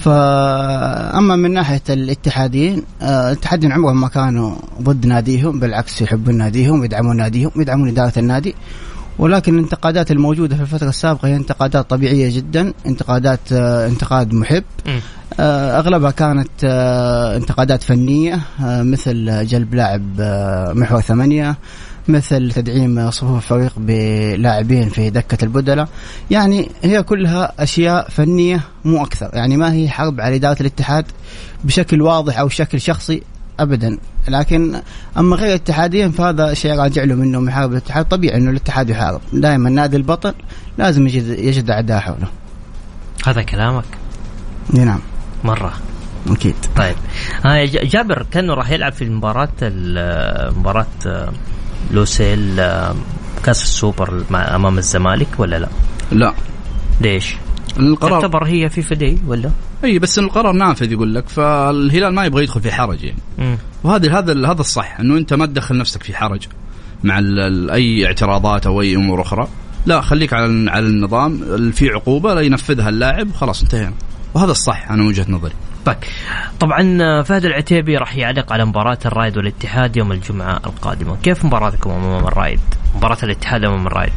فاما 0.00 1.36
من 1.36 1.52
ناحية 1.52 1.82
الاتحاديين 1.90 2.82
آه، 3.02 3.32
الاتحاديين 3.32 3.72
عمرهم 3.72 4.00
ما 4.00 4.08
كانوا 4.08 4.56
ضد 4.82 5.06
ناديهم 5.06 5.60
بالعكس 5.60 6.02
يحبون 6.02 6.34
ناديهم 6.34 6.84
يدعمون 6.84 7.16
ناديهم 7.16 7.50
يدعمون 7.56 7.88
إدارة 7.88 8.12
النادي. 8.18 8.54
ولكن 9.18 9.54
الانتقادات 9.54 10.10
الموجودة 10.10 10.56
في 10.56 10.62
الفترة 10.62 10.88
السابقة 10.88 11.28
هي 11.28 11.36
انتقادات 11.36 11.90
طبيعية 11.90 12.36
جدا 12.36 12.72
انتقادات 12.86 13.40
آه، 13.52 13.86
انتقاد 13.86 14.34
محب. 14.34 14.64
آه، 15.40 15.78
أغلبها 15.78 16.10
كانت 16.10 16.64
انتقادات 17.36 17.82
فنية 17.82 18.40
مثل 18.60 19.46
جلب 19.46 19.74
لاعب 19.74 20.20
محور 20.76 21.00
ثمانية. 21.00 21.56
مثل 22.08 22.52
تدعيم 22.52 23.10
صفوف 23.10 23.36
الفريق 23.36 23.72
بلاعبين 23.76 24.88
في 24.88 25.10
دكة 25.10 25.44
البدلة 25.44 25.88
يعني 26.30 26.70
هي 26.82 27.02
كلها 27.02 27.52
أشياء 27.58 28.08
فنية 28.08 28.60
مو 28.84 29.04
أكثر. 29.04 29.30
يعني 29.32 29.56
ما 29.56 29.72
هي 29.72 29.88
حرب 29.88 30.20
على 30.20 30.36
إدارة 30.36 30.60
الاتحاد 30.60 31.04
بشكل 31.64 32.02
واضح 32.02 32.38
أو 32.38 32.48
شكل 32.48 32.80
شخصي 32.80 33.22
ابدا. 33.60 33.98
لكن 34.28 34.80
أما 35.18 35.36
غير 35.36 35.54
اتحاديا 35.54 36.08
فهذا 36.08 36.54
شيء 36.54 36.74
راجع 36.74 37.04
له 37.04 37.14
منه 37.14 37.40
محارب 37.40 37.72
الاتحاد. 37.72 38.04
طبيعي 38.04 38.36
إنه 38.36 38.50
الاتحاد 38.50 38.90
يحارب. 38.90 39.20
دائما 39.32 39.70
نادي 39.70 39.96
البطل 39.96 40.34
لازم 40.78 41.06
يجد 41.06 41.38
يجد 41.38 41.70
أعداء 41.70 42.00
حوله. 42.00 42.28
هذا 43.26 43.42
كلامك؟ 43.42 43.84
نعم. 44.74 45.00
مرة. 45.44 45.72
أكيد. 46.30 46.54
طيب. 46.76 46.96
جابر 47.64 48.26
كانه 48.30 48.54
راح 48.54 48.70
يلعب 48.70 48.92
في 48.92 49.04
المباراة 49.04 49.48
مباراة 50.50 50.86
لوسيل 51.90 52.56
كاس 53.44 53.62
السوبر 53.62 54.24
أمام 54.34 54.78
الزمالك 54.78 55.28
ولا 55.38 55.58
لا؟ 55.58 55.68
لا 56.12 56.34
ليش؟ 57.00 57.36
القرار 57.78 58.20
تعتبر 58.20 58.44
هي 58.44 58.70
في 58.70 58.82
فدي 58.82 59.18
ولا؟ 59.26 59.50
إي 59.84 59.98
بس 59.98 60.18
القرار 60.18 60.52
نافذ 60.52 60.92
يقول 60.92 61.14
لك 61.14 61.28
فالهلال 61.28 62.14
ما 62.14 62.24
يبغى 62.24 62.42
يدخل 62.42 62.60
في 62.60 62.72
حرج 62.72 63.04
يعني 63.04 63.58
وهذا 63.84 64.18
هذا 64.18 64.32
هذا 64.32 64.60
الصح 64.60 65.00
إنه 65.00 65.16
أنت 65.16 65.34
ما 65.34 65.46
تدخل 65.46 65.78
نفسك 65.78 66.02
في 66.02 66.16
حرج 66.16 66.46
مع 67.04 67.18
أي 67.72 68.06
اعتراضات 68.06 68.66
أو 68.66 68.80
أي 68.80 68.96
أمور 68.96 69.22
أخرى 69.22 69.48
لا 69.86 70.00
خليك 70.00 70.32
على 70.32 70.70
على 70.70 70.86
النظام 70.86 71.40
في 71.72 71.88
عقوبة 71.88 72.34
لا 72.34 72.40
ينفذها 72.40 72.88
اللاعب 72.88 73.28
وخلاص 73.28 73.62
انتهينا 73.62 73.92
وهذا 74.34 74.50
الصح 74.50 74.90
أنا 74.90 75.04
وجهة 75.04 75.26
نظري 75.28 75.54
طيب 75.86 75.96
طبعا 76.60 77.22
فهد 77.22 77.44
العتيبي 77.44 77.96
راح 77.96 78.16
يعلق 78.16 78.52
على 78.52 78.64
مباراة 78.64 78.98
الرايد 79.06 79.36
والاتحاد 79.36 79.96
يوم 79.96 80.12
الجمعة 80.12 80.60
القادمة. 80.66 81.16
كيف 81.22 81.44
مباراتكم 81.44 81.90
أمام 81.90 82.26
الرايد 82.26 82.60
مباراة 82.96 83.18
الاتحاد 83.22 83.64
أمام 83.64 83.86
الرايد 83.86 84.12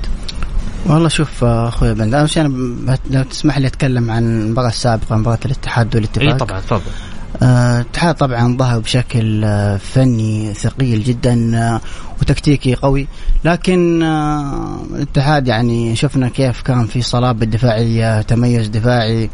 والله 0.86 1.08
شوف 1.10 1.44
أخوي 1.44 1.94
بند 1.94 2.14
أول 2.14 2.30
شيء 2.30 2.46
أنا 2.46 2.98
لو 3.10 3.24
تسمح 3.24 3.58
لي 3.58 3.68
أتكلم 3.68 4.12
عن 4.12 4.42
المباراة 4.42 4.68
السابقة 4.68 5.16
مباراة 5.16 5.40
الاتحاد 5.46 5.96
والاتفاق. 5.96 6.28
إي 6.28 6.34
طبعا 6.34 6.60
تفضل. 6.60 6.92
آه، 7.42 7.82
الاتحاد 7.82 8.16
طبعا 8.16 8.58
ظهر 8.58 8.80
بشكل 8.80 9.44
آه، 9.44 9.78
فني 9.78 10.54
ثقيل 10.54 11.04
جدا 11.04 11.58
آه، 11.58 11.82
وتكتيكي 12.22 12.76
قوي. 12.76 13.08
لكن 13.46 14.04
الاتحاد 14.96 15.48
يعني 15.48 15.96
شفنا 15.96 16.30
كيف 16.30 16.62
كان 16.62 16.86
في 16.86 17.02
صلابة 17.02 17.46
دفاعية 17.46 18.22
تميز 18.22 18.68
دفاعي. 18.68 19.30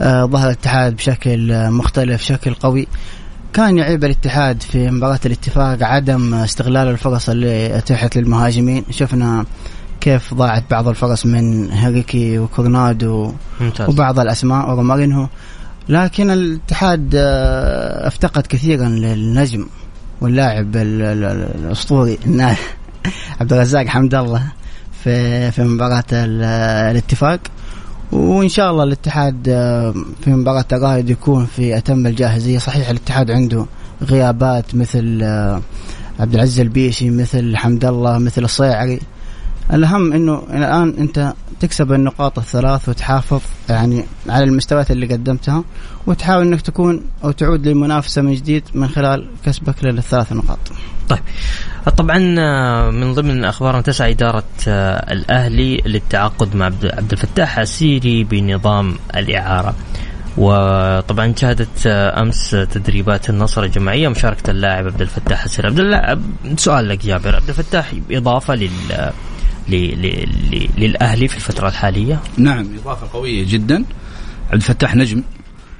ظهر 0.00 0.46
الاتحاد 0.46 0.96
بشكل 0.96 1.70
مختلف 1.70 2.22
شكل 2.22 2.54
قوي. 2.54 2.86
كان 3.52 3.78
يعيب 3.78 4.04
الاتحاد 4.04 4.62
في 4.62 4.90
مباراة 4.90 5.20
الاتفاق 5.26 5.82
عدم 5.82 6.34
استغلال 6.34 6.88
الفرص 6.88 7.28
اللي 7.28 7.78
اتيحت 7.78 8.16
للمهاجمين. 8.16 8.84
شفنا 8.90 9.46
كيف 10.00 10.34
ضاعت 10.34 10.64
بعض 10.70 10.88
الفرص 10.88 11.26
من 11.26 11.72
هريكي 11.72 12.38
وكورنادو 12.38 13.32
ممتاز. 13.60 13.88
وبعض 13.88 14.20
الأسماء 14.20 14.70
ورومارينهو. 14.70 15.28
لكن 15.88 16.30
الاتحاد 16.30 17.10
آه، 17.14 18.08
افتقد 18.08 18.46
كثيرا 18.46 18.88
للنجم 18.88 19.66
واللاعب 20.20 20.76
الأسطوري 20.76 22.18
عبد 23.40 23.52
الرزاق 23.52 23.86
حمد 23.86 24.14
الله 24.14 24.42
في 25.04 25.50
في 25.50 25.62
مباراة 25.62 26.04
الاتفاق. 26.12 27.40
وإن 28.12 28.48
شاء 28.48 28.70
الله 28.70 28.84
الاتحاد 28.84 29.48
آه، 29.48 29.94
في 30.20 30.30
مباراة 30.30 30.64
الرائد 30.72 31.10
يكون 31.10 31.46
في 31.46 31.76
أتم 31.76 32.06
الجاهزية. 32.06 32.58
صحيح 32.58 32.88
الاتحاد 32.88 33.30
عنده 33.30 33.66
غيابات 34.02 34.74
مثل 34.74 35.20
آه، 35.22 35.62
عبد 36.20 36.34
العزيز 36.34 36.60
البيشي 36.60 37.10
مثل 37.10 37.56
حمد 37.56 37.84
الله 37.84 38.18
مثل 38.18 38.44
الصيعري. 38.44 39.00
الأهم 39.72 40.12
إنه 40.12 40.42
الآن 40.50 40.94
أنت 40.98 41.32
تكسب 41.60 41.92
النقاط 41.92 42.38
الثلاث 42.38 42.88
وتحافظ 42.88 43.40
يعني 43.68 44.04
على 44.28 44.44
المستويات 44.44 44.90
اللي 44.90 45.06
قدمتها. 45.06 45.64
وتحاول 46.06 46.46
إنك 46.46 46.60
تكون 46.60 47.02
أو 47.24 47.30
تعود 47.30 47.68
للمنافسه 47.68 48.22
من 48.22 48.34
جديد 48.34 48.62
من 48.74 48.88
خلال 48.88 49.28
كسبك 49.44 49.84
للثلاث 49.84 50.32
نقاط. 50.32 50.58
طيب 51.08 51.18
طبعا 51.96 52.18
من 52.90 53.14
ضمن 53.14 53.44
اخبارنا 53.44 53.80
تسعى 53.80 54.10
إدارة 54.10 54.44
آه، 54.68 55.12
الأهلي 55.12 55.82
للتعاقد 55.86 56.56
مع 56.56 56.64
عبد 56.66 57.12
الفتاح 57.12 57.58
السيري 57.58 58.24
بنظام 58.24 58.94
الإعارة. 59.16 59.74
وطبعا 60.36 61.34
شهدت 61.36 61.86
آه، 61.86 62.22
أمس 62.22 62.50
تدريبات 62.50 63.30
النصر 63.30 63.62
الجماعية 63.62 64.08
مشاركه 64.08 64.50
اللاعب 64.50 64.86
عبد 64.86 65.00
الفتاح 65.00 65.44
السيري. 65.44 65.68
عبد 65.68 65.80
الله 65.80 66.18
سؤال 66.56 66.88
لك 66.88 67.06
جابر 67.06 67.36
عبد 67.36 67.48
الفتاح 67.48 67.92
إضافة 68.10 68.54
لل 68.54 68.70
للأهلي 70.78 71.28
في 71.28 71.36
الفترة 71.36 71.68
الحالية؟ 71.68 72.20
نعم 72.36 72.68
إضافة 72.82 73.06
قوية 73.12 73.46
جدا 73.48 73.84
عبد 74.46 74.54
الفتاح 74.54 74.96
نجم 74.96 75.22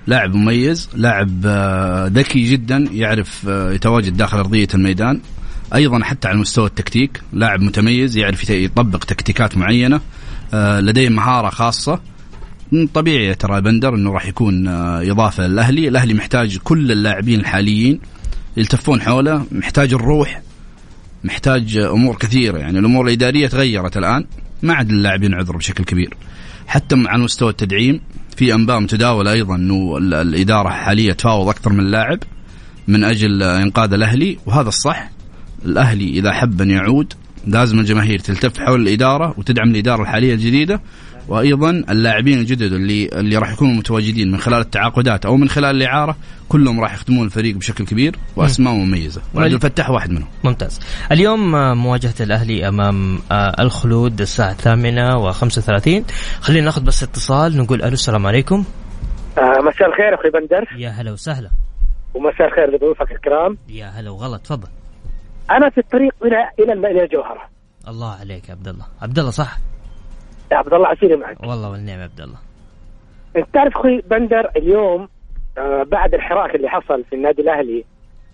لاعب 0.06 0.34
مميز 0.34 0.88
لاعب 0.94 1.30
آه، 1.46 2.06
ذكي 2.06 2.44
جدا 2.44 2.88
يعرف 2.92 3.48
آه، 3.48 3.72
يتواجد 3.72 4.16
داخل 4.16 4.38
أرضية 4.38 4.68
الميدان. 4.74 5.20
أيضا 5.74 6.04
حتى 6.04 6.28
على 6.28 6.38
مستوى 6.38 6.66
التكتيك 6.66 7.20
لاعب 7.32 7.60
متميز 7.60 8.16
يعرف 8.16 8.50
يطبق 8.50 8.98
تكتيكات 8.98 9.56
معينة 9.56 10.00
آه، 10.54 10.80
لديه 10.80 11.08
مهارة 11.08 11.50
خاصة. 11.50 12.00
طبيعي 12.94 13.34
ترى 13.34 13.60
بندر 13.60 13.94
إنه 13.94 14.12
راح 14.12 14.26
يكون 14.26 14.68
إضافة 14.68 15.46
للأهلي، 15.46 15.88
الأهلي 15.88 16.14
محتاج 16.14 16.58
كل 16.58 16.92
اللاعبين 16.92 17.40
الحاليين 17.40 18.00
يلتفون 18.56 19.00
حوله، 19.00 19.46
محتاج 19.52 19.92
الروح 19.92 20.42
محتاج 21.24 21.76
أمور 21.76 22.16
كثيرة. 22.16 22.58
يعني 22.58 22.78
الأمور 22.78 23.06
الإدارية 23.06 23.46
تغيرت 23.46 23.96
الآن 23.96 24.24
ما 24.62 24.74
عاد 24.74 24.90
اللاعبين 24.90 25.34
عذر 25.34 25.56
بشكل 25.56 25.84
كبير. 25.84 26.14
حتى 26.66 26.96
على 27.06 27.22
مستوى 27.22 27.50
التدعيم 27.50 28.00
في 28.36 28.54
أنباء 28.54 28.80
متداولة 28.80 29.32
أيضا 29.32 29.54
إنه 29.56 29.96
الإدارة 29.98 30.68
حاليا 30.68 31.12
تفاوض 31.12 31.48
أكثر 31.48 31.72
من 31.72 31.90
لاعب 31.90 32.18
من 32.88 33.04
أجل 33.04 33.42
إنقاذ 33.42 33.92
الأهلي 33.92 34.38
وهذا 34.46 34.68
الصح. 34.68 35.10
الأهلي 35.64 36.18
إذا 36.18 36.32
حب 36.32 36.62
أن 36.62 36.70
يعود 36.70 37.12
لازم 37.46 37.78
الجماهير 37.78 38.18
تلتف 38.18 38.58
حول 38.58 38.82
الإدارة 38.82 39.34
وتدعم 39.38 39.70
الإدارة 39.70 40.02
الحالية 40.02 40.34
الجديدة 40.34 40.80
وأيضا 41.28 41.70
اللاعبين 41.70 42.38
الجدد 42.38 42.72
اللي 42.72 43.08
اللي 43.12 43.36
راح 43.36 43.52
يكونوا 43.52 43.74
متواجدين 43.74 44.32
من 44.32 44.38
خلال 44.38 44.60
التعاقدات 44.60 45.26
أو 45.26 45.36
من 45.36 45.48
خلال 45.48 45.76
الإعارة 45.76 46.16
كلهم 46.48 46.80
راح 46.80 46.94
يخدمون 46.94 47.26
الفريق 47.26 47.56
بشكل 47.56 47.84
كبير 47.86 48.16
وأسماء 48.36 48.74
مميزة. 48.74 49.22
وعبد 49.34 49.52
الفتاح 49.52 49.90
واحد 49.90 50.10
منهم. 50.10 50.28
ممتاز. 50.44 50.80
اليوم 51.12 51.54
آه، 51.54 51.74
مواجهة 51.74 52.14
الأهلي 52.20 52.68
أمام 52.68 53.18
آه، 53.32 53.62
الخلود 53.62 54.20
الساعة 54.20 54.50
الثامنة 54.50 55.32
و35 55.32 56.02
خلينا 56.40 56.64
ناخذ 56.64 56.84
بس 56.84 57.02
اتصال 57.02 57.56
نقول 57.56 57.82
ألو 57.82 57.92
السلام 57.92 58.26
عليكم. 58.26 58.64
آه 59.38 59.60
مساء 59.60 59.88
الخير 59.88 60.14
أخوي 60.14 60.30
بندر. 60.30 60.68
يا 60.76 60.90
هلا 60.90 61.12
وسهلا. 61.12 61.50
ومساء 62.14 62.46
الخير 62.46 62.74
لضيوفك 62.74 63.12
الكرام. 63.12 63.58
يا 63.68 63.86
هلا 63.86 64.10
وغلا 64.10 64.36
تفضل. 64.36 64.68
أنا 65.50 65.70
في 65.70 65.78
الطريق 65.78 66.14
إلى 66.24 66.36
إلى 66.64 66.72
إلى 66.90 67.04
الجوهره 67.04 67.48
الله 67.88 68.10
عليك 68.10 68.48
يا 68.48 68.54
عبد 68.54 68.68
الله. 68.68 68.84
عبد 69.02 69.18
الله 69.18 69.30
صح؟ 69.30 69.58
يا 70.52 70.56
عبد 70.56 70.74
الله 70.74 70.88
عسيري 70.88 71.16
معك. 71.16 71.40
والله 71.40 71.70
والنعم 71.70 72.00
عبد 72.00 72.20
الله. 72.20 72.38
أنت 73.36 73.46
تعرف 73.52 73.76
أخوي 73.76 74.00
بندر 74.00 74.50
اليوم 74.56 75.08
آه 75.58 75.82
بعد 75.82 76.14
الحراك 76.14 76.54
اللي 76.54 76.68
حصل 76.68 77.04
في 77.04 77.14
النادي 77.14 77.42
الأهلي 77.42 77.84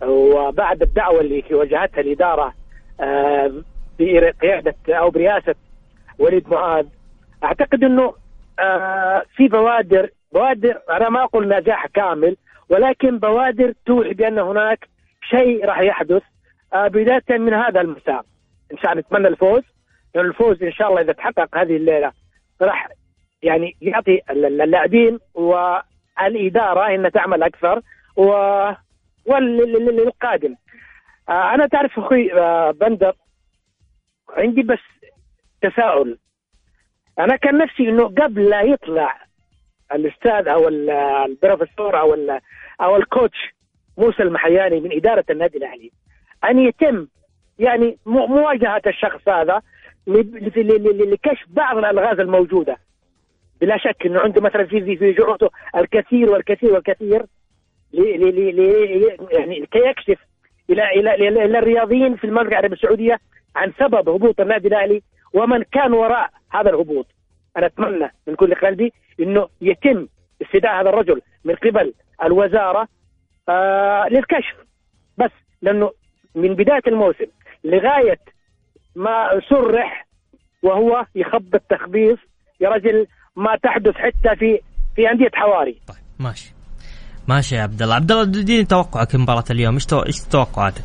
وبعد 0.03 0.83
الدعوة 0.83 1.21
اللي 1.21 1.45
واجهتها 1.51 2.01
الإدارة 2.01 2.55
آه 3.01 3.53
بقياده 3.99 4.75
أو 4.89 5.11
برئاسة 5.11 5.55
وليد 6.19 6.49
معاذ 6.49 6.87
أعتقد 7.45 7.85
إنه 7.85 8.15
آه 8.61 9.23
في 9.37 9.49
بوادر 9.49 10.11
بوادر 10.33 10.79
أنا 10.91 11.09
ما 11.09 11.23
أقول 11.25 11.49
نجاح 11.49 11.87
كامل 11.87 12.37
ولكن 12.69 13.19
بوادر 13.19 13.75
توحي 13.87 14.15
بان 14.15 14.39
هناك 14.39 14.89
شيء 15.31 15.65
راح 15.67 15.81
يحدث 15.81 16.23
آه 16.75 16.89
بداية 16.89 17.39
من 17.39 17.55
هذا 17.55 17.81
المساء. 17.81 18.25
إن 18.73 18.79
شاء 18.79 18.93
الله 18.93 19.01
نتمنى 19.03 19.29
الفوز. 19.29 19.63
الفوز 20.17 20.63
إن 20.63 20.73
شاء 20.73 20.89
الله 20.89 21.01
إذا 21.01 21.13
تحقق 21.13 21.59
هذه 21.59 21.77
الليلة 21.77 22.13
راح 22.63 22.89
يعني 23.43 23.77
يعطي 23.81 24.21
اللاعبين 24.31 25.19
والإدارة 25.35 26.95
إنها 26.95 27.11
تعمل 27.11 27.43
أكثر 27.43 27.81
و 28.17 28.33
وللقادم 29.27 30.57
آه، 31.29 31.55
أنا 31.55 31.67
تعرف 31.67 31.99
أخوي 31.99 32.41
آه، 32.41 32.71
بندر 32.71 33.13
عندي 34.37 34.63
بس 34.63 34.79
تساؤل. 35.63 36.19
أنا 37.19 37.37
كان 37.37 37.59
نفسي 37.59 37.89
إنه 37.89 38.05
قبل 38.05 38.51
لا 38.51 38.63
يطلع 38.63 39.21
الأستاذ 39.93 40.49
أو 40.49 40.69
البروفيسور 40.69 42.01
أو 42.01 42.39
أو 42.81 42.97
الكوتش 42.97 43.55
موسى 43.99 44.23
المحياني 44.23 44.81
من 44.81 44.93
إدارة 44.93 45.25
النادي 45.31 45.59
الأهلي 45.59 45.91
أن 46.45 46.59
يتم 46.59 47.07
يعني 47.59 47.99
مواجهة 48.07 48.83
الشخص 48.87 49.29
هذا 49.29 49.63
لكشف 50.07 51.47
بعض 51.49 51.79
الألغاز 51.79 52.21
الموجودة. 52.21 52.77
بلا 53.61 53.79
شك 53.79 54.07
إنه 54.07 54.21
عنده 54.21 54.41
مثلا 54.41 54.65
في 54.67 54.97
في 54.97 55.13
جرأته 55.13 55.51
الكثير 55.77 56.31
والكثير 56.31 56.73
والكثير 56.73 57.27
يعني 59.33 59.61
لكي 59.61 59.79
يكشف 59.79 60.19
إلى 60.71 60.91
إلى 60.91 61.15
إلى 61.15 61.59
الرياضيين 61.59 62.17
في 62.17 62.25
المملكة 62.25 62.49
العربية 62.49 62.77
السعودية 62.77 63.21
عن 63.57 63.73
سبب 63.79 64.09
هبوط 64.09 64.41
النادي 64.41 64.69
الأهلي 64.69 65.03
ومن 65.35 65.63
كان 65.63 65.93
وراء 65.93 66.31
هذا 66.51 66.71
الهبوط. 66.71 67.07
أنا 67.57 67.67
أتمنى 67.67 68.13
من 68.27 68.35
كل 68.35 68.55
قلبي 68.55 68.93
إنه 69.21 69.49
يتم 69.61 70.09
استدعاء 70.43 70.83
هذا 70.83 70.89
الرجل 70.89 71.21
من 71.45 71.55
قبل 71.55 71.95
الوزارة 72.25 72.89
آه 73.49 74.09
للكشف. 74.11 74.57
بس 75.19 75.31
لأنه 75.63 75.91
من 76.35 76.55
بداية 76.55 76.83
الموسم 76.87 77.27
لغاية 77.65 78.19
ما 78.97 79.41
سرح 79.49 80.07
وهو 80.63 81.07
يخبط 81.15 81.63
تخبيص 81.71 82.19
يا 82.61 82.69
رجل 82.69 83.07
ما 83.37 83.57
تحدث 83.63 83.95
حتى 83.95 84.37
في 84.37 84.61
في 84.97 85.11
أندية 85.11 85.31
حواري. 85.35 85.77
طيب 85.89 85.97
ماشي. 86.19 86.55
ماشي 87.29 87.55
يا 87.55 87.63
عبد 87.63 87.83
الله 87.83 87.95
عبد 87.95 88.13
الله 88.13 88.23
اديني 88.23 88.65
توقعك 88.65 89.15
مباراة 89.15 89.45
اليوم. 89.51 89.75
إيش 89.75 89.87
إيش 89.93 90.21
توقعاتك؟ 90.21 90.85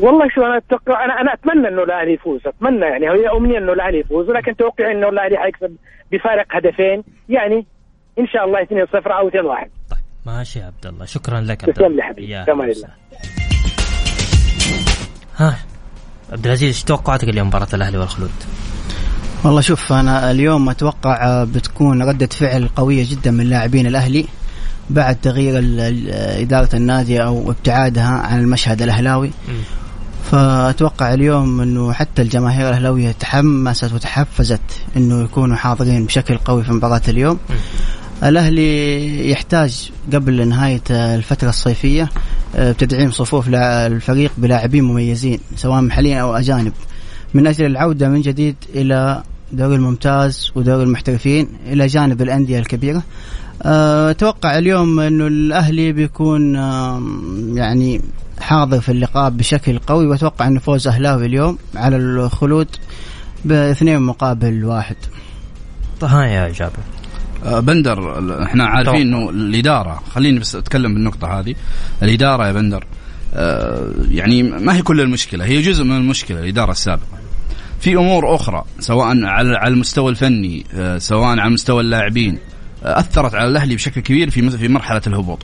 والله 0.00 0.28
شو 0.34 0.42
أنا 0.42 0.56
أتوقع 0.56 1.04
أنا 1.04 1.20
أنا 1.20 1.32
أتمنى 1.32 1.68
إنه 1.68 1.82
الأهلي 1.82 2.12
يفوز. 2.12 2.40
أتمنى 2.46 2.84
يعني 2.84 3.06
هي 3.06 3.28
أمنية 3.36 3.58
إنه 3.58 3.72
الأهلي 3.72 3.98
يفوز. 3.98 4.30
ولكن 4.30 4.56
توقعي 4.56 4.92
إنه 4.92 5.08
الأهلي 5.08 5.38
حيكسب 5.38 5.76
بفارق 6.12 6.46
هدفين. 6.56 7.02
يعني 7.28 7.66
إن 8.18 8.26
شاء 8.26 8.44
الله 8.44 8.64
2-0 8.64 9.06
أو 9.06 9.30
2-1 9.30 9.34
طيب 9.90 9.98
ماشي 10.26 10.58
يا 10.58 10.64
عبد 10.64 10.86
الله 10.86 11.04
شكرا 11.04 11.40
لك 11.40 11.64
عبد 11.64 11.78
الله 11.78 11.88
تسلم 11.88 11.96
لي 11.96 12.02
حبيبي. 12.02 12.44
تمام 12.44 12.70
الله 12.70 12.88
ها. 15.36 15.56
عبد 16.32 16.46
العزيز 16.46 16.68
إيش 16.68 16.82
توقعاتك 16.82 17.28
اليوم 17.28 17.46
مباراة 17.46 17.68
الأهلي 17.74 17.98
والخلود؟ 17.98 18.30
والله 19.44 19.60
شوف 19.60 19.92
أنا 19.92 20.30
اليوم 20.30 20.68
أتوقع 20.68 21.44
بتكون 21.44 22.02
ردة 22.02 22.26
فعل 22.26 22.68
قوية 22.76 23.10
جدا 23.10 23.30
من 23.30 23.44
لاعبين 23.50 23.86
الأهلي 23.86 24.26
بعد 24.90 25.16
تغيير 25.22 25.54
إدارة 26.42 26.76
النادي 26.76 27.22
أو 27.22 27.50
ابتعادها 27.50 28.08
عن 28.08 28.38
المشهد 28.38 28.82
الأهلاوي. 28.82 29.30
فأتوقع 30.30 31.14
اليوم 31.14 31.60
إنه 31.60 31.92
حتى 31.92 32.22
الجماهير 32.22 32.68
الأهلاوية 32.68 33.12
تحمست 33.12 33.92
وتحفزت 33.92 34.60
إنه 34.96 35.24
يكونوا 35.24 35.56
حاضرين 35.56 36.06
بشكل 36.06 36.36
قوي 36.38 36.64
في 36.64 36.72
مباراة 36.72 37.02
اليوم. 37.08 37.38
الأهلي 38.22 39.30
يحتاج 39.30 39.90
قبل 40.12 40.48
نهاية 40.48 40.82
الفترة 40.90 41.48
الصيفية 41.48 42.08
آه، 42.56 42.72
بتدعيم 42.72 43.10
صفوف 43.10 43.48
الفريق 43.54 44.32
بلاعبين 44.38 44.84
مميزين 44.84 45.38
سواء 45.56 45.80
محليين 45.80 46.18
أو 46.18 46.36
أجانب 46.36 46.72
من 47.34 47.46
أجل 47.46 47.66
العودة 47.66 48.08
من 48.08 48.20
جديد 48.20 48.56
إلى 48.74 49.22
دوري 49.52 49.74
الممتاز 49.74 50.52
ودوري 50.54 50.82
المحترفين 50.82 51.48
إلى 51.66 51.86
جانب 51.86 52.22
الأندية 52.22 52.58
الكبيرة 52.58 53.02
آه، 53.62 54.10
أتوقع 54.10 54.58
اليوم 54.58 55.00
إنه 55.00 55.26
الأهلي 55.26 55.92
بيكون 55.92 56.54
يعني 57.56 58.00
حاضر 58.40 58.80
في 58.80 58.92
اللقاء 58.92 59.30
بشكل 59.30 59.78
قوي 59.78 60.06
وأتوقع 60.06 60.46
إنه 60.46 60.60
فوز 60.60 60.88
أهلاوي 60.88 61.26
اليوم 61.26 61.58
على 61.74 61.96
الخلود 61.96 62.68
باثنين 63.44 64.02
مقابل 64.02 64.64
واحد. 64.64 64.96
ها 66.02 66.24
يا 66.24 66.48
جابر. 66.52 66.95
آه، 67.46 67.60
بندر 67.60 68.42
إحنا 68.42 68.66
عارفين 68.66 69.00
إنه 69.00 69.30
الإدارة 69.30 70.02
خليني 70.10 70.38
بس 70.38 70.54
أتكلم 70.54 70.94
بالنقطة 70.94 71.40
هذه. 71.40 71.54
الإدارة 72.02 72.46
يا 72.46 72.52
بندر 72.52 72.84
آه، 73.34 73.90
يعني 74.10 74.42
ما 74.42 74.76
هي 74.76 74.82
كل 74.82 75.00
المشكلة 75.00 75.44
هي 75.44 75.62
جزء 75.62 75.84
من 75.84 75.96
المشكلة 75.96 76.40
الإدارة 76.40 76.70
السابقة. 76.70 77.18
في 77.80 77.94
أمور 77.96 78.34
أخرى 78.34 78.64
سواء 78.80 79.06
على 79.06 79.56
على 79.56 79.74
المستوى 79.74 80.10
الفني 80.10 80.64
سواء 80.98 81.38
على 81.38 81.50
مستوى 81.50 81.80
اللاعبين 81.80 82.38
أثرت 82.82 83.34
على 83.34 83.48
الأهلي 83.48 83.74
بشكل 83.74 84.00
كبير 84.00 84.30
في 84.30 84.50
في 84.50 84.68
مرحلة 84.68 85.02
الهبوط. 85.06 85.38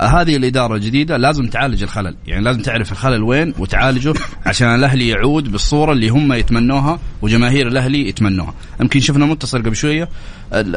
هذه 0.00 0.36
الإدارة 0.36 0.74
الجديدة 0.74 1.16
لازم 1.16 1.46
تعالج 1.46 1.82
الخلل. 1.82 2.16
يعني 2.26 2.44
لازم 2.44 2.60
تعرف 2.60 2.92
الخلل 2.92 3.22
وين 3.22 3.54
وتعالجه 3.58 4.14
عشان 4.46 4.74
الأهلي 4.74 5.08
يعود 5.08 5.52
بالصورة 5.52 5.92
اللي 5.92 6.08
هم 6.08 6.32
يتمنوها 6.32 6.98
وجماهير 7.22 7.68
الأهلي 7.68 8.08
يتمنوها. 8.08 8.54
يمكن 8.80 9.00
شفنا 9.00 9.26
متصل 9.26 9.58
قبل 9.58 9.76
شوية 9.76 10.08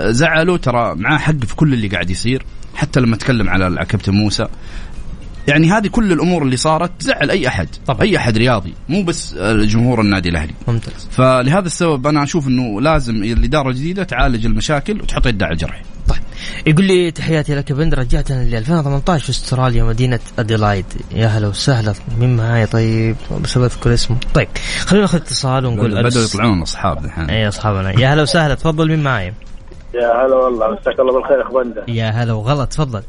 زعلوا 0.10 0.58
ترى 0.58 0.95
معاه 0.95 1.17
حق 1.17 1.45
في 1.45 1.55
كل 1.55 1.73
اللي 1.73 1.88
قاعد 1.88 2.10
يصير 2.10 2.45
حتى 2.75 2.99
لما 2.99 3.15
تكلم 3.15 3.49
على 3.49 3.86
كابتن 3.86 4.13
موسى. 4.13 4.47
يعني 5.47 5.71
هذه 5.71 5.88
كل 5.88 6.12
الأمور 6.12 6.43
اللي 6.43 6.58
صارت 6.58 6.91
تزعل 6.99 7.32
أي 7.32 7.47
أحد 7.47 7.67
طبعا. 7.88 8.01
أي 8.01 8.17
أحد 8.17 8.38
رياضي 8.38 8.73
مو 8.89 9.03
بس 9.03 9.36
جمهور 9.43 10.01
النادي 10.01 10.29
الأهلي. 10.29 10.53
ممتاز. 10.67 11.08
فلهذا 11.12 11.65
السبب 11.65 12.08
أنا 12.08 12.23
أشوف 12.23 12.47
إنه 12.47 12.82
لازم 12.82 13.23
الإدارة 13.23 13.69
الجديدة 13.69 14.03
تعالج 14.03 14.45
المشاكل 14.45 15.01
وتحط 15.01 15.27
يدها 15.27 15.47
على 15.47 15.53
الجرح. 15.53 15.82
طيب. 16.09 16.19
يقول 16.67 16.85
لي 16.85 17.11
تحياتي 17.11 17.55
لك 17.55 17.71
بند 17.71 17.93
رجعتنا 17.93 18.43
ل 18.43 18.55
2018 18.55 19.23
في 19.23 19.29
أستراليا 19.29 19.83
مدينة 19.83 20.19
أديلايد. 20.39 20.85
يا 21.11 21.27
هلا 21.27 21.47
وسهلا 21.47 21.93
مين 22.19 22.37
معاي؟ 22.37 22.65
طيب 22.65 23.15
بس 23.43 23.57
أذكر 23.57 23.93
اسمه. 23.93 24.17
طيب 24.33 24.47
خلينا 24.85 25.05
ناخذ 25.05 25.17
اتصال 25.17 25.65
ونقول 25.65 26.03
بدأوا 26.03 26.23
يطلعون 26.23 26.61
اصحاب 26.61 27.05
الحين. 27.05 27.29
إي 27.29 27.47
أصحابنا. 27.47 27.99
يا 27.99 28.13
هلا 28.13 28.21
وسهلا 28.21 28.55
تفضل 28.55 28.87
مين 28.87 29.03
معاي؟ 29.03 29.33
يا 29.93 30.25
هلا 30.25 30.35
والله 30.35 30.71
مساك 30.71 30.99
الله 30.99 31.13
بالخير 31.13 31.41
اخ 31.41 31.51
بندر. 31.51 31.83
يا 31.87 32.09
هلا 32.09 32.33
وغلط 32.33 32.69
تفضل. 32.69 33.03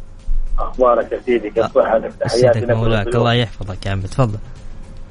أخبارك 0.58 1.12
يا 1.12 1.20
سيدي؟ 1.26 1.50
كيف 1.50 1.64
صحتك 1.64 2.12
تحياتي 2.20 2.60
لك 2.60 2.70
مولاك. 2.70 3.14
الله 3.14 3.34
يحفظك 3.34 3.86
يا 3.86 3.90
عم 3.90 4.00
تفضل. 4.00 4.38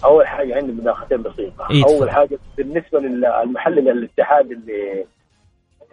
أول 0.03 0.27
حاجة 0.27 0.55
عندي 0.55 0.71
مداخلتين 0.71 1.21
بسيطة. 1.21 1.67
إيه 1.71 1.83
أول 1.83 2.11
حاجة 2.11 2.39
بالنسبة 2.57 2.99
للمحلل 2.99 3.89
الاتحاد 3.89 4.45
اللي 4.51 5.05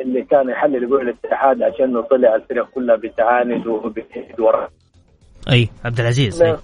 اللي 0.00 0.22
كان 0.22 0.48
يحلل 0.48 0.82
يقول 0.82 1.08
الاتحاد 1.08 1.62
عشان 1.62 2.02
طلع 2.02 2.34
الفرق 2.34 2.70
كلها 2.70 2.96
بتعاند 2.96 3.66
وبتهد 3.66 4.40
ورا. 4.40 4.68
أي 5.52 5.68
عبد 5.84 6.00
العزيز 6.00 6.42
أي. 6.42 6.56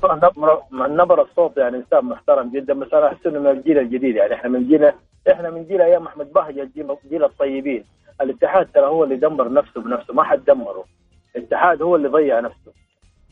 نبر 0.72 1.22
الصوت 1.22 1.56
يعني 1.56 1.76
إنسان 1.76 2.04
محترم 2.04 2.50
جدا 2.50 2.74
بس 2.74 2.94
أنا 2.94 3.06
أحس 3.06 3.26
إنه 3.26 3.40
من 3.40 3.46
الجيل 3.50 3.78
الجديد 3.78 4.16
يعني. 4.16 4.34
إحنا 4.34 4.48
من 4.48 4.68
جيل 4.68 4.92
إحنا 5.32 5.50
من 5.50 5.64
جيل 5.64 5.80
أيام 5.80 6.06
أحمد 6.06 6.32
بهجه 6.32 6.68
جيل 7.10 7.24
الطيبين. 7.24 7.84
الاتحاد 8.20 8.66
ترى 8.74 8.86
هو 8.86 9.04
اللي 9.04 9.16
دمر 9.16 9.52
نفسه 9.52 9.80
بنفسه 9.80 10.14
ما 10.14 10.24
حد 10.24 10.44
دمره. 10.44 10.84
الاتحاد 11.36 11.82
هو 11.82 11.96
اللي 11.96 12.08
ضيع 12.08 12.40
نفسه. 12.40 12.72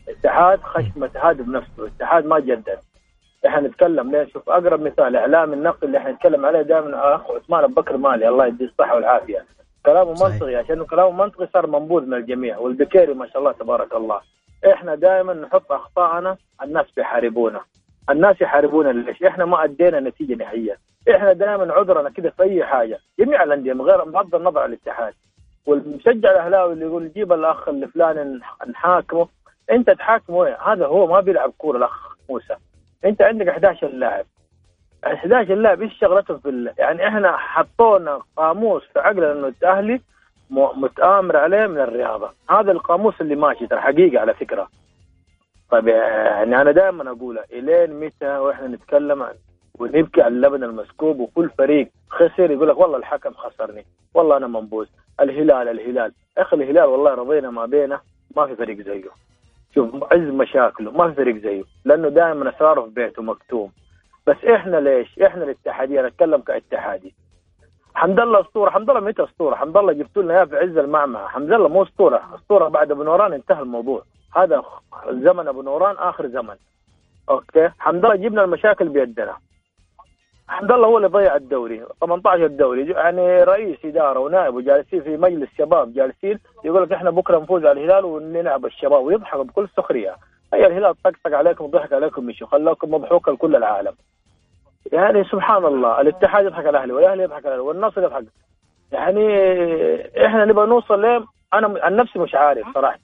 الاتحاد 0.09 0.61
خشمة 0.61 1.11
هادف 1.17 1.45
بنفسه 1.47 1.73
الاتحاد 1.79 2.27
ما 2.27 2.39
جدد. 2.39 2.79
إحنا 3.47 3.69
نتكلم 3.69 4.11
ليه؟ 4.11 4.25
شوف 4.25 4.51
أقرب 4.51 4.81
مثال 4.81 5.17
إعلام 5.17 5.53
النقل 5.53 5.87
اللي 5.87 5.99
إحنا 5.99 6.13
نتكلم 6.13 6.47
عليه 6.47 6.63
دائما 6.63 7.15
أخ 7.15 7.31
عثمان 7.31 7.75
بكر 7.75 7.97
مالي 7.97 8.29
الله 8.29 8.47
يديه 8.47 8.65
الصحة 8.65 8.95
والعافية. 8.95 9.45
كلامه 9.87 10.11
منطقي 10.11 10.57
عشان 10.57 10.85
كلامه 10.85 11.11
منطقي 11.11 11.49
صار 11.53 11.67
منبوذ 11.67 12.07
من 12.07 12.15
الجميع 12.15 12.59
والبكيري 12.59 13.15
ما 13.15 13.27
شاء 13.27 13.39
الله 13.39 13.53
تبارك 13.53 13.95
الله. 13.95 14.21
إحنا 14.73 14.95
دائما 14.95 15.35
نحط 15.35 15.73
اخطائنا 15.73 16.37
الناس 16.63 16.87
بيحاربونا. 16.97 17.61
الناس 18.11 18.41
يحاربونا 18.41 18.89
ليش؟ 18.89 19.23
إحنا 19.23 19.45
ما 19.45 19.65
أدينا 19.65 20.01
نتيجة 20.01 20.35
نهائيه 20.35 20.79
إحنا 21.15 21.33
دائما 21.33 21.73
عذرنا 21.73 22.11
كذا 22.11 22.31
في 22.31 22.43
أي 22.43 22.65
حاجة. 22.65 22.99
جميع 23.19 23.43
الأندية 23.43 23.73
من 23.73 23.81
غير 23.81 24.05
بغض 24.05 24.35
النظر 24.35 24.61
عن 24.61 24.69
الاتحاد. 24.69 25.15
والمشجع 25.67 26.31
الأهلاوي 26.31 26.73
اللي 26.73 26.85
يقول 26.85 27.13
جيب 27.13 27.33
الأخ 27.33 27.69
اللي 27.69 27.87
فلان 27.87 28.41
نحاكمه. 28.69 29.29
أنت 29.71 29.91
تحاكمه؟ 29.91 30.49
هذا 30.49 30.87
هو 30.87 31.07
ما 31.07 31.21
بيلعب 31.21 31.53
كورة 31.59 31.79
الأخ 31.79 32.17
موسى. 32.31 32.57
أنت 33.05 33.23
عندك 33.23 33.49
11 33.49 33.89
لاعب. 33.89 34.25
11 35.05 35.55
لاعب 35.55 35.83
إيش 35.83 35.99
شغلتهم 35.99 36.39
في 36.39 36.73
يعني 36.79 37.09
إحنا 37.09 37.37
حطونا 37.37 38.21
قاموس 38.37 38.83
في 38.93 38.99
عقلنا 38.99 39.33
إنه 39.33 39.53
الأهلي 39.63 40.01
متآمر 40.51 41.37
عليه 41.37 41.67
من 41.67 41.79
الرياضة. 41.81 42.31
هذا 42.51 42.73
القاموس 42.73 43.21
اللي 43.21 43.37
ماشي 43.37 43.67
ترى 43.67 43.81
حقيقة 43.81 44.21
على 44.21 44.35
فكرة. 44.35 44.69
طيب 45.71 45.89
يعني 45.89 46.61
أنا 46.61 46.71
دائما 46.71 47.11
اقولها 47.11 47.45
إلين 47.53 48.01
متى 48.01 48.39
وإحنا 48.39 48.69
نتكلم 48.69 49.23
عن 49.23 49.35
ونبكي 49.79 50.23
على 50.23 50.35
اللبن 50.35 50.65
المسكوب 50.65 51.21
وكل 51.21 51.51
فريق 51.59 51.89
خسر 52.11 52.51
يقول 52.51 52.69
لك 52.69 52.79
والله 52.79 52.97
الحكم 52.97 53.33
خسرني 53.33 53.85
والله 54.15 54.37
أنا 54.37 54.47
منبوذ. 54.47 54.87
الهلال 55.21 55.69
الهلال. 55.69 56.13
أخي 56.39 56.57
الهلال 56.57 56.85
والله 56.85 57.15
رضينا 57.15 57.51
ما 57.51 57.67
بينه 57.67 58.01
ما 58.37 58.47
في 58.47 58.57
فريق 58.57 58.81
زيه. 58.81 59.11
شوف 59.75 60.13
عز 60.13 60.21
مشاكله 60.21 60.91
ما 60.91 61.09
في 61.09 61.15
فريق 61.15 61.37
زيه. 61.37 61.63
لأنه 61.85 62.09
دائما 62.09 62.51
أسراره 62.57 62.83
في 62.83 62.91
بيته 62.91 63.23
مكتوم. 63.23 63.73
بس 64.31 64.45
إحنا 64.45 64.77
ليش؟ 64.77 65.19
إحنا 65.19 65.45
الاتحادية 65.45 66.03
نتكلم 66.03 66.41
كاتحادي. 66.41 67.15
حمد 67.95 68.21
الله 68.21 68.41
أسطورة 68.41 68.71
حمد 68.71 68.91
الله 68.91 69.01
متى 69.01 69.25
أسطورة؟ 69.25 69.55
حمد 69.55 69.77
الله 69.77 69.93
جبتوا 69.93 70.23
لنا 70.23 70.45
في 70.45 70.57
عز 70.57 70.77
المعمعة. 70.77 71.29
حمد 71.29 71.53
الله 71.53 71.69
مو 71.69 71.83
أسطورة 71.83 72.23
أسطورة 72.35 72.69
بعد 72.69 72.91
أبو 72.91 73.03
نوران 73.03 73.33
انتهى 73.33 73.63
الموضوع. 73.63 74.03
هذا 74.37 74.63
زمن 75.11 75.49
أبو 75.49 75.63
نوران 75.63 75.97
آخر 75.99 76.27
زمن. 76.27 76.57
أوكي؟ 77.31 77.71
حمد 77.79 78.05
الله 78.05 78.17
جبنا 78.17 78.45
المشاكل 78.45 78.89
بيدنا. 78.89 79.37
حمد 80.49 80.73
الله 80.73 80.87
هو 80.87 80.97
اللي 80.97 81.09
ضيع 81.09 81.37
الدوري 81.37 81.87
18 82.01 82.47
دوري. 82.47 82.91
يعني 82.91 83.43
رئيس 83.43 83.85
إدارة 83.85 84.19
ونائب 84.19 84.55
وجالسين 84.55 85.03
في 85.03 85.17
مجلس 85.17 85.49
شباب 85.59 85.93
جالسين 85.95 86.39
يقول 86.65 86.83
لك 86.83 86.93
إحنا 86.93 87.11
بكرة 87.11 87.39
نفوز 87.39 87.67
على 87.67 87.85
الهلال 87.85 88.05
ونلعب 88.05 88.67
الشباب 88.67 89.03
ويضحك 89.03 89.39
بكل 89.47 89.69
سخرية. 89.77 90.17
هي 90.55 90.67
الهلال 90.67 91.03
طقطق 91.03 91.37
عليكم 91.37 91.65
وضحك 91.65 91.93
عليكم 91.93 92.25
مشوا 92.27 92.47
خلاكم 92.47 92.95
مضحوك 92.95 93.29
لكل 93.29 93.57
العالم. 93.57 93.95
يعني 94.93 95.25
سبحان 95.25 95.65
الله 95.65 96.01
الاتحاد 96.01 96.45
يضحك 96.45 96.67
على 96.67 96.71
الاهلي 96.71 96.93
والأهلي 96.93 97.23
يضحك 97.23 97.47
على 97.47 97.55
الاهلي 97.55 97.69
والنصر 97.69 98.03
يضحك. 98.03 98.25
يعني 98.93 99.27
إحنا 100.27 100.45
نبغى 100.45 100.67
نوصل 100.67 101.01
ليه؟ 101.03 101.25
أنا 101.55 101.81
عن 101.83 101.97
نفسي 101.97 102.19
مش 102.19 102.35
عارف 102.35 102.67
صراحة. 102.75 102.99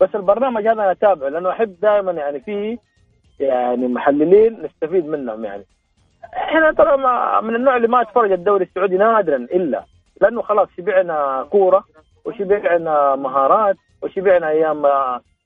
بس 0.00 0.08
البرنامج 0.14 0.62
هذا 0.66 0.72
أنا 0.72 0.90
اتابعه 0.90 1.28
لأنه 1.28 1.50
أحب 1.50 1.80
دائما 1.80 2.12
يعني 2.12 2.40
فيه 2.40 2.78
يعني 3.40 3.88
محللين 3.88 4.62
نستفيد 4.62 5.06
منهم 5.06 5.44
يعني. 5.44 5.64
إحنا 6.36 6.72
ترى 6.72 6.96
من 7.42 7.56
النوع 7.56 7.76
اللي 7.76 7.88
ما 7.88 8.00
اتفرج 8.02 8.32
الدوري 8.32 8.64
السعودي 8.64 8.96
نادرا 8.96 9.36
إلا 9.36 9.84
لأنه 10.20 10.42
خلاص 10.42 10.68
شبعنا 10.76 11.46
كورة 11.50 11.84
وشبعنا 12.24 13.16
مهارات 13.16 13.76
وشبعنا 14.02 14.48
أيام 14.48 14.86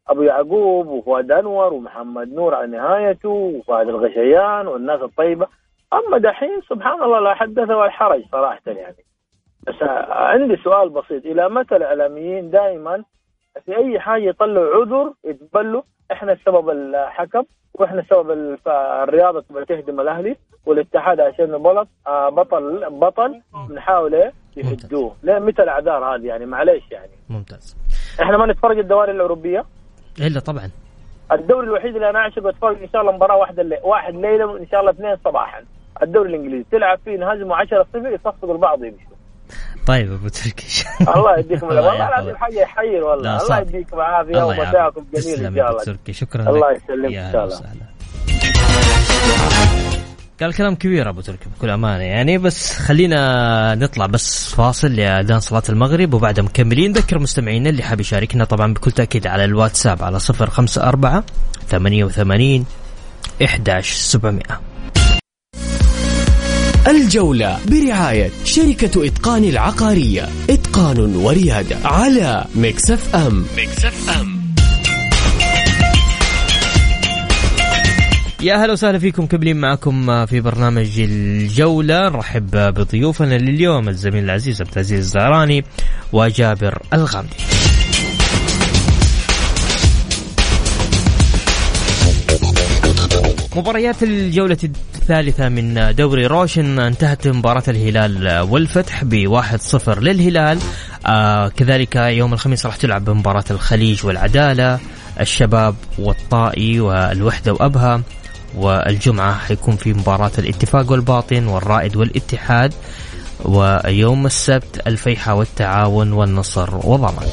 أبو 0.09 0.23
يعقوب 0.23 0.87
وفؤاد 0.87 1.33
أنور 1.33 1.73
ومحمد 1.73 2.35
نور 2.35 2.55
على 2.55 2.67
نهايته 2.67 3.29
وفؤاد 3.29 3.89
الغشيان 3.89 4.67
والناس 4.67 5.03
الطيبة. 5.03 5.47
أما 5.93 6.19
دحين 6.19 6.61
سبحان 6.71 7.03
الله 7.03 7.21
لا 7.21 7.35
حدث 7.35 7.71
ولا 7.71 7.91
حرج 7.91 8.23
صراحة 8.33 8.61
يعني. 8.67 8.97
بس 9.67 9.75
عندي 10.09 10.57
سؤال 10.57 10.89
بسيط. 10.89 11.27
إلى 11.27 11.49
متى 11.49 11.77
الإعلاميين 11.77 12.51
دائما 12.51 13.05
في 13.65 13.77
أي 13.77 14.01
حاجة 14.01 14.23
يطلعوا 14.23 14.75
عذر 14.75 15.13
يتبلوا؟ 15.25 15.83
إحنا 16.13 16.33
السبب 16.33 16.71
الحكم 16.71 17.43
وإحنا 17.75 18.05
سبب 18.11 18.31
الرياضة 18.67 19.41
تبغى 19.41 19.65
تهدم 19.65 20.01
الأهلي 20.01 20.37
والاتحاد 20.67 21.21
عشان 21.21 21.59
بلط 21.59 21.89
آه 22.07 22.29
بطل 22.29 22.91
بطل 22.91 23.41
بنحاول 23.69 24.15
إيه؟ 24.15 24.33
يهدوه. 24.57 25.17
ليه؟ 25.23 25.39
متى 25.39 25.63
الأعذار 25.63 26.05
هذه 26.05 26.27
يعني؟ 26.27 26.47
معليش 26.47 26.91
يعني. 26.91 27.13
ممتاز. 27.31 27.77
إحنا 28.23 28.37
ما 28.37 28.47
نتفرج 28.47 28.79
الدوري 28.79 29.11
الأوروبية؟ 29.11 29.65
إلا 30.21 30.41
طبعا. 30.41 30.71
الدوري 31.33 31.67
الوحيد 31.67 31.95
اللي 31.95 32.11
أنا 32.11 32.19
اعشق 32.19 32.47
أتفرج 32.47 32.83
إن 32.83 32.89
شاء 32.89 33.01
الله 33.01 33.13
مباراة 33.13 33.37
واحدة 33.37 33.63
اللي 33.63 33.81
واحد 33.85 34.15
ليلة 34.15 34.47
وإن 34.47 34.67
شاء 34.67 34.81
الله 34.81 34.91
اثنين 34.91 35.17
صباحا. 35.17 35.65
الدوري 36.03 36.29
الإنجليزي. 36.31 36.65
تلعب 36.73 36.99
فيه 37.05 37.15
انهزموا 37.15 37.57
10 37.57 37.87
0 37.93 38.09
يصفقوا 38.15 38.55
البعض 38.55 38.85
يمشوا 38.85 39.17
طيب 39.87 40.13
أبو 40.13 40.29
تركي 40.29 40.85
الله 41.17 41.39
يديكم 41.39 41.67
والله 41.77 42.09
العظيم 42.09 42.37
حاجة 42.37 42.61
يحير 42.61 43.05
والله. 43.05 43.43
الله 43.43 43.59
يديكم 43.61 43.97
العافية. 43.97 44.45
ومساكم 44.45 45.07
جميل 45.15 45.47
إن 45.47 45.57
شاء 45.57 45.71
الله. 45.71 45.85
تركي 45.85 46.13
شكرا 46.13 46.51
الله 46.51 46.73
يسلمك 46.73 47.15
إن 47.15 47.33
شاء 47.33 47.45
الله. 47.45 47.61
قال 50.41 50.55
كلام 50.55 50.75
كبير 50.75 51.09
أبو 51.09 51.21
تركي 51.21 51.49
بكل 51.57 51.71
أمانة 51.71 52.05
يعني. 52.05 52.39
بس 52.39 52.79
خلينا 52.79 53.75
نطلع 53.75 54.07
بس 54.07 54.55
فاصل 54.55 54.93
لاذان 54.93 55.41
صلاة 55.41 55.63
المغرب 55.69 56.15
وبعدها 56.15 56.45
مكملين. 56.45 56.91
نذكر 56.91 57.19
مستمعينا 57.19 57.71
اللي 57.71 57.83
حاب 57.83 58.01
يشاركنا 58.01 58.45
طبعا 58.45 58.75
بكل 58.75 58.91
تأكيد 58.91 59.27
على 59.27 59.45
الواتساب 59.45 60.03
على 60.03 60.19
054 60.41 61.23
88 61.69 62.67
11700 63.43 64.43
الجولة 66.89 67.59
برعاية 67.69 68.31
شركة 68.45 69.07
إتقان 69.07 69.45
العقارية. 69.45 70.29
إتقان 70.51 71.17
وريادة 71.17 71.77
على 71.85 72.45
مكسف 72.55 73.15
أم 73.15 73.47
مكسف 73.59 74.11
أم 74.21 74.37
يا 78.41 78.55
هلا 78.55 78.73
وسهلا 78.73 78.99
فيكم 78.99 79.27
كملين 79.27 79.57
معكم 79.57 80.27
في 80.27 80.41
برنامج 80.41 81.01
الجولة. 81.01 82.09
نرحب 82.09 82.51
بضيوفنا 82.51 83.39
لليوم 83.39 83.89
الزميل 83.89 84.25
العزيز 84.25 84.61
عبد 84.61 84.73
العزيز 84.73 84.99
الزهراني 84.99 85.65
وجابر 86.13 86.83
الغامدي. 86.93 87.37
مباريات 93.57 94.03
الجولة 94.03 94.59
الثالثة 94.65 95.49
من 95.49 95.95
دوري 95.95 96.27
روشن 96.27 96.79
انتهت 96.79 97.29
مباراة 97.29 97.63
الهلال 97.69 98.41
والفتح 98.41 99.05
بواحد 99.05 99.61
صفر 99.61 100.01
للهلال. 100.01 100.59
آه 101.07 101.49
كذلك 101.49 101.97
يوم 101.97 102.33
الخميس 102.33 102.67
راح 102.67 102.77
تلعب 102.77 103.11
مباراة 103.11 103.45
الخليج 103.51 104.07
والعدالة. 104.07 104.79
الشباب 105.21 105.75
والطائي 105.99 106.81
والوحدة 106.81 107.53
وأبها 107.53 108.03
والجمعة 108.57 109.39
حيكون 109.39 109.77
في 109.77 109.93
مباراة 109.93 110.33
الاتفاق 110.39 110.93
والباطن 110.93 111.47
والرائد 111.47 111.97
والاتحاد. 111.97 112.75
ويوم 113.45 114.27
السبت 114.27 114.83
الفيحة 114.87 115.35
والتعاون 115.35 116.13
والنصر 116.13 116.77
وضمان 116.77 117.27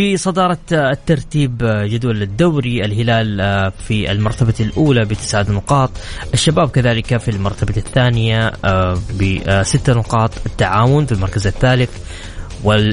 في 0.00 0.16
صدارة 0.16 0.58
الترتيب 0.72 1.58
جدول 1.64 2.22
الدوري 2.22 2.84
الهلال 2.84 3.36
في 3.88 4.12
المرتبة 4.12 4.54
الأولى 4.60 5.04
بتسعة 5.04 5.46
نقاط 5.50 5.90
الشباب 6.34 6.70
كذلك 6.70 7.16
في 7.16 7.30
المرتبة 7.30 7.76
الثانية 7.76 8.52
بست 9.20 9.90
نقاط 9.90 10.30
التعاون 10.46 11.06
في 11.06 11.12
المركز 11.12 11.46
الثالث 11.46 11.90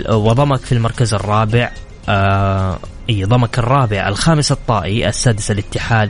وضمك 0.09 0.59
في 0.59 0.71
المركز 0.71 1.13
الرابع 1.13 1.71
إي 3.09 3.23
ضمك 3.23 3.59
الرابع 3.59 4.07
الخامس 4.07 4.51
الطائي 4.51 5.07
السادس 5.07 5.51
الاتحاد 5.51 6.09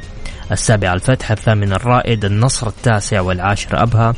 السابع 0.52 0.94
الفتح 0.94 1.32
الثامن 1.32 1.74
الرائد 1.74 2.26
النصر 2.26 2.68
التاسع 2.68 3.22
والعاشر 3.22 3.84
أبها 3.84 4.14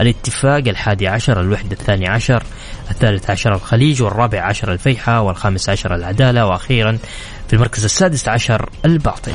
الاتفاق 0.00 0.62
الحادي 0.68 1.08
عشر 1.08 1.40
الوحدة 1.40 1.72
الثاني 1.72 2.08
عشر 2.08 2.42
الثالث 2.90 3.30
عشر 3.30 3.54
الخليج 3.54 4.02
والرابع 4.02 4.42
عشر 4.42 4.72
الفيحة 4.72 5.20
والخامس 5.20 5.68
عشر 5.68 5.94
العدالة 5.94 6.46
وأخيرا 6.46 6.98
في 7.48 7.52
المركز 7.52 7.84
السادس 7.84 8.28
عشر 8.28 8.70
الباطن. 8.84 9.32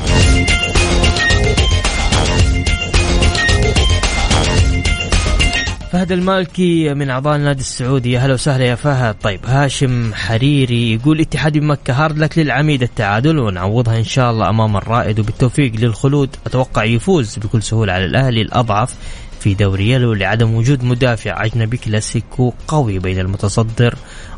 فهد 5.94 6.12
المالكي 6.12 6.94
من 6.94 7.10
أعضاء 7.10 7.36
النادي 7.36 7.60
السعودي. 7.60 8.12
يا 8.12 8.20
هلا 8.20 8.34
وسهلا 8.34 8.64
يا 8.64 8.74
فهد. 8.74 9.14
طيب 9.22 9.40
هاشم 9.46 10.14
حريري 10.14 10.94
يقول 10.94 11.20
اتحاد 11.20 11.58
مكة 11.58 12.04
هارد 12.04 12.18
لك 12.18 12.38
للعميد 12.38 12.82
التعادل 12.82 13.38
ونعوضها 13.38 13.98
إن 13.98 14.04
شاء 14.04 14.30
الله 14.30 14.48
أمام 14.48 14.76
الرائد 14.76 15.20
وبالتوفيق 15.20 15.72
للخلود. 15.74 16.36
أتوقع 16.46 16.84
يفوز 16.84 17.38
بكل 17.38 17.62
سهولة 17.62 17.92
على 17.92 18.04
الأهلي 18.04 18.42
الأضعف 18.42 18.94
في 19.40 19.54
دوري 19.54 19.90
يلو 19.90 20.12
لعدم 20.12 20.54
وجود 20.54 20.84
مدافع 20.84 21.44
أجنبي 21.44 21.76
كلاسيكو 21.76 22.52
قوي 22.68 22.98
بين 22.98 23.18
المتصدر 23.18 23.94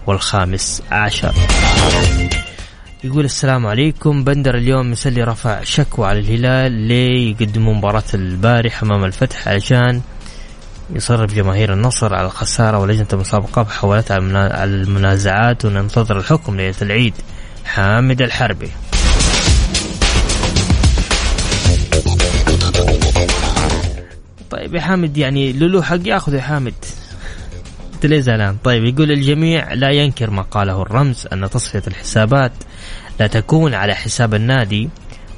والخامس 0.06 0.82
عشر. 0.90 1.34
يقول 3.04 3.24
السلام 3.24 3.66
عليكم. 3.66 4.24
بندر 4.24 4.54
اليوم 4.56 4.90
مسلي 4.90 5.22
رفع 5.22 5.62
شكوى 5.62 6.06
على 6.06 6.18
الهلال 6.18 6.72
ليه 6.72 7.30
يقدموا 7.30 7.74
مباراة 7.74 8.10
البارح 8.14 8.82
أمام 8.82 9.04
الفتح 9.04 9.48
عشان 9.48 10.00
يصرف 10.90 11.35
جماهير 11.35 11.72
النصر 11.72 12.14
على 12.14 12.27
الخسارة 12.27 12.79
ولجنة 12.79 13.07
المسابقة 13.12 13.64
حولت 13.64 14.11
على 14.11 14.64
المنازعات 14.64 15.64
وننتظر 15.64 16.18
الحكم 16.18 16.57
ليلة 16.57 16.75
العيد. 16.83 17.14
حامد 17.64 18.22
الحربي. 18.22 18.70
طيب 24.51 24.75
يا 24.75 24.81
حامد 24.81 25.16
يعني 25.16 25.53
لولو 25.53 25.83
حق 25.83 25.99
ياخذ 26.05 26.35
يا 26.35 26.40
حامد؟ 26.40 26.75
أنت 27.94 28.07
ليه 28.07 28.20
زعلان؟ 28.20 28.57
طيب 28.64 28.85
يقول 28.85 29.12
الجميع 29.12 29.72
لا 29.72 29.90
ينكر 29.90 30.31
ما 30.31 30.42
قاله 30.42 30.83
الرمز 30.83 31.27
أن 31.33 31.51
تصفية 31.51 31.83
الحسابات 31.87 32.53
لا 33.20 33.27
تكون 33.27 33.75
على 33.75 33.94
حساب 33.94 34.35
النادي 34.35 34.88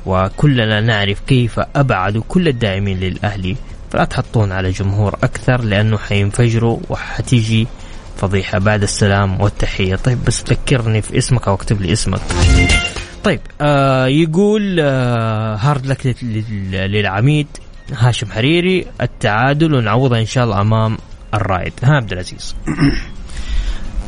وكلنا 0.07 0.81
نعرف 0.81 1.21
كيف 1.21 1.61
ابعدوا 1.77 2.23
كل 2.29 2.49
الداعمين 2.49 3.01
للأهلي 3.01 3.57
فلا 3.90 4.05
تحطون 4.05 4.53
على 4.53 4.70
جمهور 4.70 5.14
أكثر 5.14 5.62
لأنه 5.62 5.98
حينفجروا 5.98 6.79
وحتيجي 6.88 7.66
فضيحة. 8.16 8.59
بعد 8.59 8.83
السلام 8.83 9.40
والتحية. 9.40 9.96
طيب 9.96 10.24
بس 10.24 10.42
ذكرني 10.42 11.03
في 11.03 11.18
اسمك 11.18 11.48
أو 11.48 11.55
اكتب 11.55 11.83
لي 11.83 11.92
اسمك. 11.92 12.20
طيب 13.24 13.40
آه 13.61 14.07
يقول 14.07 14.77
آه 14.81 15.57
هارد 15.57 15.87
لك 15.87 16.16
للعميد 16.72 17.46
هاشم 17.92 18.27
حريري 18.27 18.87
التعادل 19.01 19.74
ونعوضها 19.74 20.20
إن 20.20 20.27
شاء 20.27 20.44
الله 20.44 20.61
أمام 20.61 20.98
الرائد. 21.35 21.72
ها 21.83 21.94
عبد 21.94 22.12
العزيز. 22.12 22.55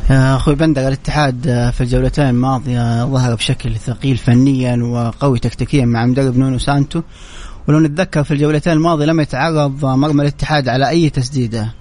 أخوي 0.09 0.55
بندر 0.55 0.87
الاتحاد 0.87 1.71
في 1.73 1.81
الجولتين 1.81 2.29
الماضية 2.29 3.05
ظهر 3.05 3.35
بشكل 3.35 3.75
ثقيل 3.75 4.17
فنيا 4.17 4.83
وقوي 4.83 5.39
تكتيكيا 5.39 5.85
مع 5.85 6.05
مدرب 6.05 6.37
نونو 6.37 6.57
سانتو. 6.57 7.01
ولو 7.67 7.79
نتذكر 7.79 8.23
في 8.23 8.31
الجولتين 8.31 8.73
الماضية 8.73 9.05
لم 9.05 9.19
يتعرض 9.19 9.85
مرمى 9.85 10.21
الاتحاد 10.21 10.67
على 10.69 10.89
أي 10.89 11.09
تسديده 11.09 11.73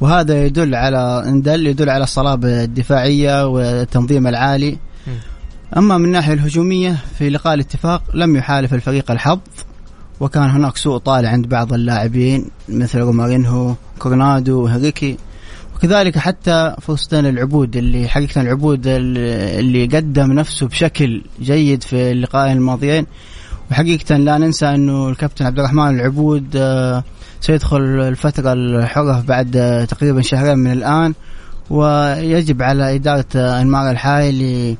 وهذا 0.00 0.44
يدل 0.44 0.74
على 0.74 1.22
إن 1.26 1.39
دل 1.39 1.66
يدل 1.66 1.90
على 1.90 2.04
الصلابة 2.04 2.64
الدفاعية 2.64 3.46
والتنظيم 3.46 4.26
العالي. 4.26 4.78
أما 5.76 5.98
من 5.98 6.04
الناحيه 6.04 6.32
الهجومية 6.32 6.96
في 7.18 7.30
لقاء 7.30 7.54
الاتفاق 7.54 8.02
لم 8.14 8.36
يحالف 8.36 8.74
الفريق 8.74 9.10
الحظ 9.10 9.38
وكان 10.20 10.50
هناك 10.50 10.76
سوء 10.76 10.98
طالع 10.98 11.28
عند 11.28 11.48
بعض 11.48 11.72
اللاعبين 11.72 12.50
مثل 12.68 12.98
رومارينهو 12.98 13.74
كورنادو 13.98 14.62
وهريكي 14.62 15.16
وكذلك 15.76 16.18
حتى 16.18 16.74
فستان 16.80 17.26
العبود 17.26 17.76
اللي 17.76 18.08
حقيقة 18.08 18.40
العبود 18.40 18.82
اللي 18.86 19.86
قدم 19.86 20.32
نفسه 20.32 20.66
بشكل 20.66 21.22
جيد 21.40 21.82
في 21.82 22.10
اللقاءين 22.10 22.56
الماضيين. 22.56 23.06
وحقيقة 23.70 24.16
لا 24.16 24.38
ننسى 24.38 24.66
أنه 24.66 25.08
الكابتن 25.08 25.46
عبد 25.46 25.58
الرحمن 25.58 26.00
العبود 26.00 26.56
آه، 26.56 27.04
سيدخل 27.40 27.80
الفترة 27.82 28.52
الحرة 28.52 29.24
بعد 29.28 29.56
آه، 29.56 29.84
تقريبا 29.84 30.22
شهرين 30.22 30.58
من 30.58 30.72
الآن 30.72 31.14
ويجب 31.70 32.62
على 32.62 32.94
إدارة 32.94 33.24
آه، 33.36 33.60
أنمار 33.60 33.90
الحاي 33.90 34.76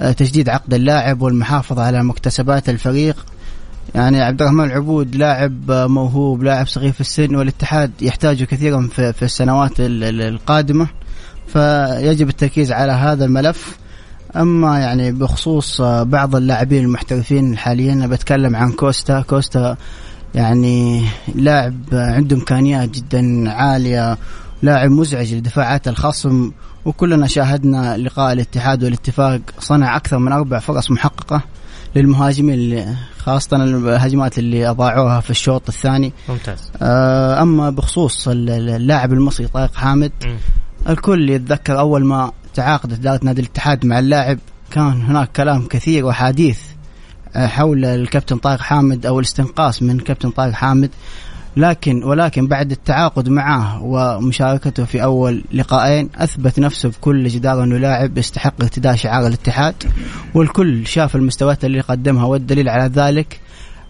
لتجديد 0.00 0.48
عقد 0.48 0.74
اللاعب 0.74 1.22
والمحافظة 1.22 1.82
على 1.82 2.04
مكتسبات 2.04 2.68
الفريق. 2.68 3.26
يعني 3.94 4.22
عبد 4.22 4.42
الرحمن 4.42 4.64
العبود 4.64 5.16
لاعب 5.16 5.70
موهوب 5.70 6.42
لاعب 6.42 6.66
صغير 6.66 6.92
في 6.92 7.00
السن 7.00 7.34
والاتحاد 7.34 7.90
يحتاجه 8.00 8.44
كثيرا 8.44 8.88
في 8.94 9.22
السنوات 9.22 9.72
القادمة. 9.78 10.88
فيجب 11.46 12.28
التركيز 12.28 12.72
على 12.72 12.92
هذا 12.92 13.24
الملف. 13.24 13.78
أما 14.36 14.78
يعني 14.78 15.12
بخصوص 15.12 15.80
بعض 15.82 16.36
اللاعبين 16.36 16.84
المحترفين 16.84 17.56
حاليا 17.58 17.92
أنا 17.92 18.06
بتكلم 18.06 18.56
عن 18.56 18.72
كوستا. 18.72 19.20
كوستا 19.20 19.76
يعني 20.34 21.04
لاعب 21.34 21.74
عنده 21.92 22.36
إمكانيات 22.36 22.90
جدا 22.90 23.50
عالية 23.50 24.18
لاعب 24.62 24.90
مزعج 24.90 25.34
لدفاعات 25.34 25.88
الخصم 25.88 26.50
وكلنا 26.84 27.26
شاهدنا 27.26 27.96
لقاء 27.96 28.32
الاتحاد 28.32 28.84
والاتفاق 28.84 29.40
صنع 29.58 29.96
أكثر 29.96 30.18
من 30.18 30.32
أربع 30.32 30.58
فرص 30.58 30.90
محققة 30.90 31.42
للمهاجمين 31.96 32.54
اللي 32.54 32.94
خاصة 33.18 33.56
الهجمات 33.56 34.38
اللي 34.38 34.70
أضاعوها 34.70 35.20
في 35.20 35.30
الشوط 35.30 35.68
الثاني. 35.68 36.12
ممتاز. 36.28 36.70
آه، 36.82 37.42
أما 37.42 37.70
بخصوص 37.70 38.28
اللاعب 38.28 39.12
المصري 39.12 39.46
طارق 39.46 39.74
حامد 39.74 40.12
م. 40.24 40.36
الكل 40.90 41.30
يتذكر 41.30 41.78
أول 41.78 42.04
ما 42.04 42.32
تعاقدت 42.58 42.92
إدارة 42.98 43.20
نادي 43.22 43.40
الاتحاد 43.40 43.86
مع 43.86 43.98
اللاعب 43.98 44.38
كان 44.70 45.02
هناك 45.02 45.32
كلام 45.32 45.66
كثير 45.66 46.04
وحديث 46.04 46.58
آه، 47.36 47.46
حول 47.46 47.84
الكابتن 47.84 48.36
طارق 48.36 48.60
حامد 48.60 49.06
أو 49.06 49.18
الاستنقاص 49.18 49.82
من 49.82 49.98
كابتن 50.00 50.30
طارق 50.30 50.52
حامد. 50.52 50.90
لكن 51.56 52.04
ولكن 52.04 52.46
بعد 52.46 52.70
التعاقد 52.70 53.28
معه 53.28 53.82
ومشاركته 53.82 54.84
في 54.84 55.02
أول 55.02 55.44
لقاءين 55.52 56.08
أثبت 56.16 56.58
نفسه 56.58 56.88
بكل 56.88 57.28
جداره 57.28 57.64
إنه 57.64 57.76
لاعب 57.78 58.18
يستحق 58.18 58.54
ارتداء 58.62 58.96
شعار 58.96 59.26
الاتحاد. 59.26 59.74
والكل 60.34 60.86
شاف 60.86 61.16
المستويات 61.16 61.64
اللي 61.64 61.80
قدمها 61.80 62.24
والدليل 62.24 62.68
على 62.68 62.90
ذلك 62.94 63.40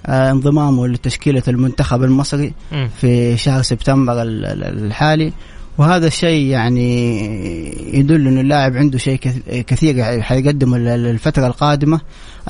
آه، 0.07 0.31
انضمامه 0.31 0.89
لتشكيلة 0.89 1.43
المنتخب 1.49 2.03
المصري. 2.05 2.53
في 3.01 3.37
شهر 3.37 3.63
سبتمبر 3.63 4.23
ال- 4.23 4.45
ال- 4.45 4.85
الحالي. 4.87 5.33
وهذا 5.79 6.07
الشيء 6.07 6.47
يعني 6.47 7.99
يدل 7.99 8.27
إنه 8.27 8.41
اللاعب 8.41 8.77
عنده 8.77 8.99
شيء 8.99 9.19
كث- 9.19 9.55
كثير 9.67 10.23
حيقدمه 10.23 10.79
لل- 10.79 11.03
للفترة 11.03 11.47
القادمة. 11.47 12.01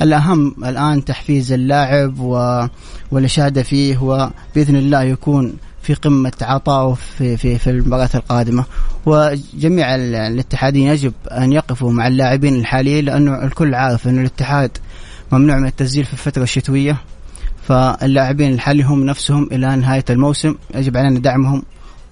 الأهم 0.01 0.55
الآن 0.65 1.05
تحفيز 1.05 1.51
اللاعب 1.51 2.19
و- 2.19 2.65
والاشاده 3.11 3.63
فيه 3.63 3.97
وبإذن 3.97 4.75
الله 4.75 5.03
يكون 5.03 5.53
في 5.81 5.93
قمة 5.93 6.31
عطائه 6.41 6.93
في 7.17 7.37
في 7.37 7.57
في 7.57 7.69
المباريات 7.69 8.15
القادمة. 8.15 8.63
وجميع 9.05 9.95
ال- 9.95 10.15
الاتحادين 10.15 10.87
يجب 10.87 11.13
أن 11.31 11.53
يقفوا 11.53 11.91
مع 11.91 12.07
اللاعبين 12.07 12.55
الحاليين 12.55 13.05
لأنه 13.05 13.43
الكل 13.43 13.75
عارف 13.75 14.07
إنه 14.07 14.21
الاتحاد 14.21 14.71
ممنوع 15.31 15.57
من 15.57 15.67
التسجيل 15.67 16.05
في 16.05 16.13
الفترة 16.13 16.43
الشتوية. 16.43 16.97
فاللاعبين 17.67 18.53
الحالي 18.53 18.83
هم 18.83 19.05
نفسهم 19.05 19.49
إلى 19.51 19.75
نهاية 19.75 20.05
الموسم. 20.09 20.55
يجب 20.75 20.97
علينا 20.97 21.19
دعمهم 21.19 21.63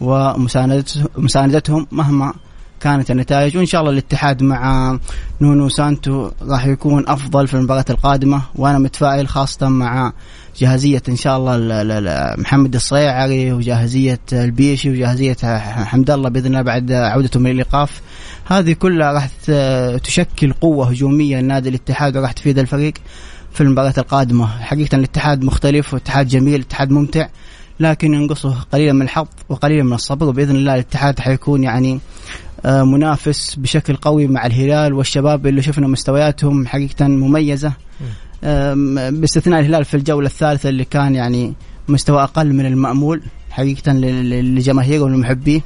ومساندتهم 0.02 1.88
مهما 1.92 2.34
كانت 2.80 3.12
النتائج. 3.12 3.58
وإن 3.58 3.66
شاء 3.66 3.82
الله 3.82 3.92
الاتحاد 3.94 4.44
مع 4.44 4.98
نونو 5.42 5.70
سانتو 5.70 6.32
راح 6.42 6.66
يكون 6.66 7.04
أفضل 7.08 7.48
في 7.48 7.54
المباريات 7.54 7.92
القادمة. 7.92 8.42
وأنا 8.56 8.80
متفائل 8.80 9.28
خاصة 9.28 9.70
مع 9.70 10.14
جاهزية 10.58 11.02
إن 11.10 11.16
شاء 11.16 11.38
الله 11.38 12.36
محمد 12.38 12.76
الصيعري 12.76 13.52
وجاهزية 13.52 14.20
البيشي 14.34 14.90
وجاهزية 14.90 15.58
حمد 15.84 16.12
الله 16.12 16.30
بإذن 16.30 16.48
الله 16.48 16.62
بعد 16.62 16.92
عودته 16.92 17.40
من 17.40 17.52
الايقاف 17.52 18.02
هذه 18.46 18.74
كلها 18.74 19.12
راح 19.12 19.30
تشكل 19.98 20.54
قوة 20.54 20.90
هجومية 20.90 21.40
لنادي 21.40 21.70
الاتحاد 21.70 22.18
وراح 22.18 22.32
تفيد 22.32 22.60
الفريق 22.60 22.94
في 23.54 23.62
المباريات 23.62 24.00
القادمة. 24.00 24.48
حقيقة 24.48 24.96
الاتحاد 24.96 25.44
مختلف 25.44 25.94
واتحاد 25.94 26.28
جميل 26.28 26.62
اتحاد 26.62 26.92
ممتع. 26.92 27.28
لكن 27.80 28.14
ينقصه 28.14 28.56
قليلا 28.72 28.94
من 28.94 29.02
الحظ 29.02 29.28
وقليلا 29.50 29.84
من 29.84 29.94
الصبر. 29.94 30.26
وبإذن 30.28 30.56
الله 30.56 30.74
الاتحاد 30.74 31.20
حيكون 31.20 31.64
يعني 31.64 32.00
آه، 32.66 32.84
منافس 32.84 33.56
بشكل 33.56 33.96
قوي 33.96 34.28
مع 34.28 34.46
الهلال 34.46 34.94
والشباب 34.94 35.48
اللي 35.48 35.62
شفنا 35.62 35.88
مستوياتهم 35.88 36.68
حقيقة 36.68 37.08
مميزة. 37.08 37.74
باستثناء 39.10 39.60
الهلال 39.60 39.86
في 39.86 39.98
الجولة 39.98 40.28
الثالثة 40.28 40.70
اللي 40.70 40.86
كان 40.86 41.16
يعني 41.16 41.54
مستوى 41.88 42.24
أقل 42.24 42.54
من 42.54 42.66
المأمول 42.66 43.22
حقيقة 43.50 43.92
لجماهيره 43.94 45.02
ولمحبيه 45.04 45.62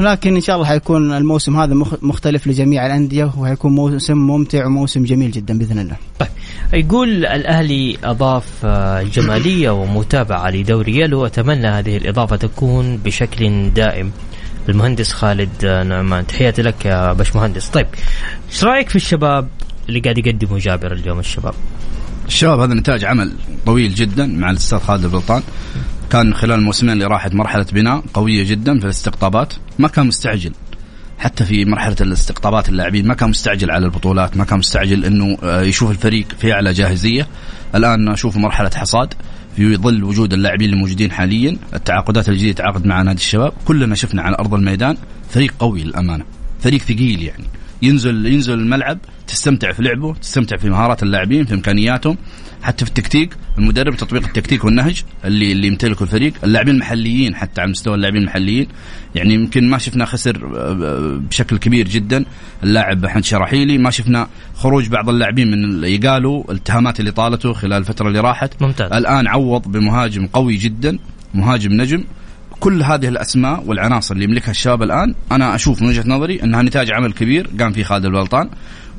ولكن 0.00 0.34
إن 0.34 0.40
شاء 0.40 0.56
الله 0.56 0.66
حيكون 0.68 1.12
الموسم 1.12 1.56
هذا 1.56 1.74
مخ- 1.74 2.02
مختلف 2.04 2.46
لجميع 2.46 2.86
الأندية 2.86 3.32
وحيكون 3.38 3.72
موسم 3.74 4.16
ممتع 4.18 4.66
وموسم 4.66 5.04
جميل 5.04 5.30
جدا 5.30 5.58
بإذن 5.58 5.78
الله. 5.78 5.96
يقول 6.72 7.26
الأهلي 7.26 7.98
أضاف 8.04 8.44
آه، 8.64 9.02
جمالية 9.02 9.70
ومتابعة 9.70 10.50
لدوري 10.50 10.96
يلو. 10.96 11.26
أتمنى 11.26 11.66
هذه 11.66 11.96
الإضافة 11.96 12.36
تكون 12.36 12.96
بشكل 12.96 13.70
دائم. 13.70 14.12
المهندس 14.68 15.12
خالد 15.12 15.64
آه، 15.64 15.82
نعمان 15.82 16.26
تحياتي 16.26 16.62
لك 16.62 16.84
يا 16.84 17.12
باشمهندس. 17.12 17.68
طيب 17.68 17.86
إيش 18.50 18.64
رأيك 18.64 18.88
في 18.88 18.96
الشباب 18.96 19.48
اللي 19.88 20.00
قاعد 20.00 20.18
يقدمه 20.18 20.58
جابر 20.58 20.92
اليوم 20.92 21.18
الشباب؟ 21.18 21.54
الشباب 22.26 22.60
هذا 22.60 22.74
نتاج 22.74 23.04
عمل 23.04 23.32
طويل 23.66 23.94
جدا 23.94 24.26
مع 24.26 24.50
الأستاذ 24.50 24.78
خالد 24.78 25.04
البلطان 25.04 25.42
كان 26.10 26.34
خلال 26.34 26.58
الموسمين 26.58 26.92
اللي 26.92 27.04
راحت 27.04 27.34
مرحلة 27.34 27.66
بناء 27.72 28.02
قوية 28.14 28.44
جدا 28.44 28.78
في 28.78 28.84
الاستقطابات. 28.84 29.52
ما 29.78 29.88
كان 29.88 30.06
مستعجل. 30.06 30.52
حتى 31.18 31.44
في 31.44 31.64
مرحلة 31.64 31.96
الاستقطابات 32.00 32.68
اللاعبين 32.68 33.06
ما 33.06 33.14
كان 33.14 33.30
مستعجل 33.30 33.70
على 33.70 33.86
البطولات 33.86 34.36
ما 34.36 34.44
كان 34.44 34.58
مستعجل 34.58 35.04
إنه 35.04 35.38
آه، 35.42 35.62
يشوف 35.62 35.90
الفريق 35.90 36.26
في 36.38 36.52
أعلى 36.52 36.72
جاهزية. 36.72 37.26
الآن 37.74 38.08
أشوف 38.08 38.36
مرحلة 38.36 38.70
حصاد 38.74 39.14
في 39.56 39.76
ظل 39.76 40.04
وجود 40.04 40.32
اللاعبين 40.32 40.70
الموجودين 40.70 41.12
حاليا 41.12 41.56
التعاقدات 41.74 42.28
الجديدة 42.28 42.52
تعاقد 42.52 42.86
مع 42.86 43.02
نادي 43.02 43.20
الشباب. 43.20 43.52
كلنا 43.64 43.94
شفنا 43.94 44.22
على 44.22 44.36
أرض 44.38 44.54
الميدان 44.54 44.96
فريق 45.30 45.54
قوي 45.58 45.84
للأمانة 45.84 46.24
فريق 46.60 46.80
ثقيل 46.80 47.22
يعني. 47.22 47.44
ينزل 47.82 48.26
ينزل 48.26 48.54
الملعب 48.54 48.98
تستمتع 49.26 49.72
في 49.72 49.82
لعبه 49.82 50.14
تستمتع 50.14 50.56
في 50.56 50.70
مهارات 50.70 51.02
اللاعبين 51.02 51.44
في 51.44 51.54
إمكانياتهم. 51.54 52.16
حتى 52.62 52.84
في 52.84 52.90
التكتيك 52.90 53.36
المدرب 53.58 53.96
تطبيق 53.96 54.24
التكتيك 54.26 54.64
والنهج 54.64 55.02
اللي 55.24 55.52
اللي 55.52 55.66
يمتلكه 55.66 56.02
الفريق. 56.02 56.32
اللاعبين 56.44 56.74
المحليين 56.74 57.34
حتى 57.34 57.60
على 57.60 57.70
مستوى 57.70 57.94
اللاعبين 57.94 58.22
المحليين. 58.22 58.68
يعني 59.14 59.34
يمكن 59.34 59.70
ما 59.70 59.78
شفنا 59.78 60.04
خسر 60.04 60.52
آه، 60.56 61.20
بشكل 61.30 61.56
كبير 61.58 61.88
جدا. 61.88 62.24
اللاعب 62.62 63.04
أحمد 63.04 63.24
شراحيلي 63.24 63.78
ما 63.78 63.90
شفنا 63.90 64.28
خروج 64.54 64.88
بعض 64.88 65.08
اللاعبين 65.08 65.50
من 65.50 65.64
ال- 65.64 65.84
يقالوا 65.84 66.52
الاتهامات 66.52 67.00
اللي 67.00 67.10
طالته 67.10 67.52
خلال 67.52 67.72
الفترة 67.78 68.08
اللي 68.08 68.20
راحت. 68.20 68.62
ممتاز. 68.62 68.92
الآن 68.92 69.26
عوض 69.26 69.68
بمهاجم 69.68 70.26
قوي 70.26 70.56
جدا 70.56 70.98
مهاجم 71.34 71.72
نجم. 71.72 72.04
كل 72.60 72.82
هذه 72.82 73.08
الأسماء 73.08 73.64
والعناصر 73.66 74.14
اللي 74.14 74.24
يملكها 74.24 74.50
الشباب 74.50 74.82
الآن 74.82 75.14
أنا 75.32 75.54
أشوف 75.54 75.82
من 75.82 75.88
وجهة 75.88 76.04
نظري 76.08 76.42
إنها 76.42 76.62
نتاج 76.62 76.92
عمل 76.92 77.12
كبير 77.12 77.50
قام 77.60 77.72
فيه 77.72 77.84
خالد 77.84 78.04
البلطان 78.04 78.50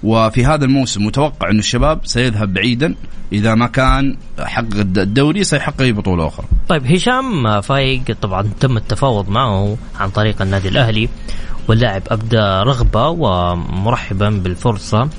وفي 0.03 0.45
هذا 0.45 0.65
الموسم 0.65 1.05
متوقع 1.05 1.49
انه 1.49 1.59
الشباب 1.59 1.99
سيذهب 2.03 2.53
بعيدا 2.53 2.95
إذا 3.33 3.55
ما 3.55 3.67
كان 3.67 4.17
حقق 4.39 4.75
الدوري 4.75 5.43
سيحقق 5.43 5.81
أي 5.81 5.91
بطولة 5.91 6.27
أخرى. 6.27 6.45
طيب 6.69 6.85
هشام 6.85 7.61
فايق 7.61 8.03
طبعا 8.21 8.49
تم 8.59 8.77
التفاوض 8.77 9.29
معه 9.29 9.77
عن 9.99 10.09
طريق 10.09 10.41
النادي 10.41 10.67
الأهلي 10.67 11.09
واللاعب 11.67 12.01
أبدى 12.07 12.37
رغبة 12.39 13.07
ومرحبا 13.07 14.29
بالفرصة 14.29 15.09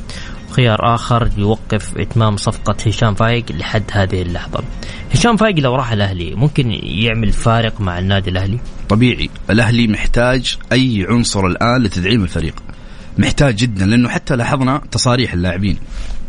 خيار 0.50 0.94
آخر 0.94 1.28
يوقف 1.36 1.96
إتمام 1.98 2.36
صفقة 2.36 2.76
هشام 2.86 3.14
فايق 3.14 3.44
لحد 3.52 3.82
هذه 3.92 4.22
اللحظة. 4.22 4.62
هشام 5.14 5.36
فايق 5.36 5.58
لو 5.58 5.74
راح 5.74 5.92
الأهلي 5.92 6.34
ممكن 6.34 6.70
يعمل 6.82 7.32
فارق 7.32 7.80
مع 7.80 7.98
النادي 7.98 8.30
الأهلي؟ 8.30 8.58
طبيعي 8.88 9.30
الأهلي 9.50 9.86
محتاج 9.88 10.56
أي 10.72 11.06
عنصر 11.08 11.46
الآن 11.46 11.82
لتدعيم 11.82 12.22
الفريق 12.22 12.54
محتاج 13.18 13.54
جدا 13.56 13.86
لأنه 13.86 14.08
حتى 14.08 14.36
لاحظنا 14.36 14.82
تصاريح 14.90 15.32
اللاعبين 15.32 15.78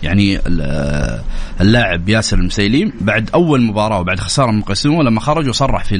يعني 0.03 0.39
ال- 0.47 1.21
اللاعب 1.62 2.10
ياسر 2.10 2.38
المسيليم 2.38 2.93
بعد 3.01 3.29
أول 3.34 3.62
مباراة 3.62 3.99
وبعد 3.99 4.19
خسارة 4.19 4.51
من 4.51 4.62
قسمه 4.62 5.03
لما 5.03 5.19
خرج 5.19 5.49
وصرح 5.49 5.84
في 5.84 5.95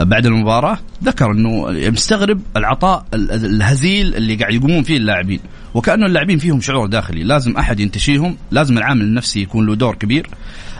بعد 0.00 0.26
المباراة 0.26 0.78
ذكر 1.04 1.30
إنه 1.30 1.66
مستغرب 1.90 2.40
العطاء 2.56 3.06
ال- 3.14 3.30
الهزيل 3.32 4.14
اللي 4.14 4.34
قاعد 4.34 4.54
يقومون 4.54 4.82
فيه 4.82 4.96
اللاعبين. 4.96 5.40
وكأنه 5.74 6.06
اللاعبين 6.06 6.38
فيهم 6.38 6.60
شعور 6.60 6.86
داخلي. 6.86 7.24
لازم 7.24 7.56
أحد 7.56 7.80
ينتشيهم. 7.80 8.36
لازم 8.50 8.78
العامل 8.78 9.00
النفسي 9.00 9.40
يكون 9.40 9.66
له 9.66 9.74
دور 9.74 9.94
كبير. 9.94 10.26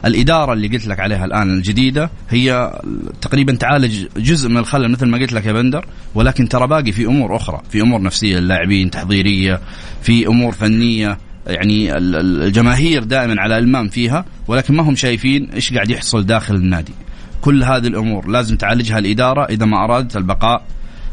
الإدارة 0.05 0.53
اللي 0.53 0.69
قلت 0.69 0.87
لك 0.87 1.01
عليها 1.01 1.25
الآن 1.25 1.51
الجديدة 1.51 2.11
هي 2.31 2.73
تقريبا 3.21 3.55
تعالج 3.55 4.07
جزء 4.17 4.49
من 4.49 4.57
الخلل 4.57 4.91
مثل 4.91 5.07
ما 5.07 5.19
قلت 5.19 5.33
لك 5.33 5.47
يا 5.47 5.53
بندر. 5.53 5.87
ولكن 6.15 6.49
ترى 6.49 6.67
باقي 6.67 6.93
في 6.93 7.07
أمور 7.07 7.37
أخرى. 7.37 7.63
في 7.71 7.81
أمور 7.81 8.03
نفسية 8.03 8.39
للاعبين 8.39 8.91
تحضيرية. 8.91 9.61
في 10.03 10.27
أمور 10.27 10.53
فنية. 10.53 11.19
يعني 11.47 11.97
ال- 11.97 12.17
ال- 12.17 12.43
الجماهير 12.43 13.05
دائما 13.05 13.41
على 13.41 13.59
إلمام 13.59 13.89
فيها. 13.89 14.25
ولكن 14.49 14.75
ما 14.75 14.83
هم 14.83 14.95
شايفين 14.95 15.51
إيش 15.55 15.73
قاعد 15.73 15.91
يحصل 15.91 16.27
داخل 16.27 16.55
النادي. 16.55 16.93
كل 17.41 17.65
هذه 17.65 17.87
الأمور. 17.87 18.29
لازم 18.29 18.57
تعالجها 18.57 18.99
الإدارة 18.99 19.45
إذا 19.45 19.67
ما 19.67 19.85
أرادت 19.85 20.17
البقاء 20.17 20.63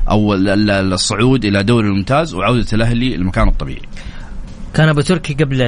أو 0.10 0.34
ال- 0.34 0.50
ال- 0.50 0.94
الصعود 0.94 1.46
إلى 1.46 1.64
دوري 1.64 1.88
الممتاز 1.88 2.34
وعودة 2.34 2.66
الأهلي 2.74 3.18
لمكانه 3.18 3.52
الطبيعي. 3.52 3.82
كان 4.74 4.90
أبو 4.90 5.02
تركي 5.02 5.34
قبل 5.34 5.62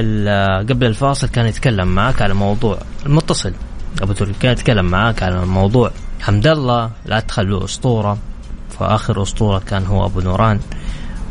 قبل 0.68 0.86
الفاصل 0.86 1.28
كان 1.28 1.46
يتكلم 1.46 1.88
معك 1.88 2.22
على 2.22 2.34
موضوع 2.34 2.78
المتصل. 3.06 3.52
أبو 4.02 4.12
تركي 4.12 4.32
كان 4.40 4.52
يتكلم 4.52 4.84
معك 4.84 5.22
على 5.22 5.46
موضوع 5.46 5.90
حمد 6.20 6.46
الله 6.46 6.90
لا 7.06 7.20
تخلوه 7.20 7.64
أسطورة. 7.64 8.18
فآخر 8.78 9.22
أسطورة 9.22 9.58
كان 9.58 9.86
هو 9.86 10.06
أبو 10.06 10.20
نوران. 10.20 10.60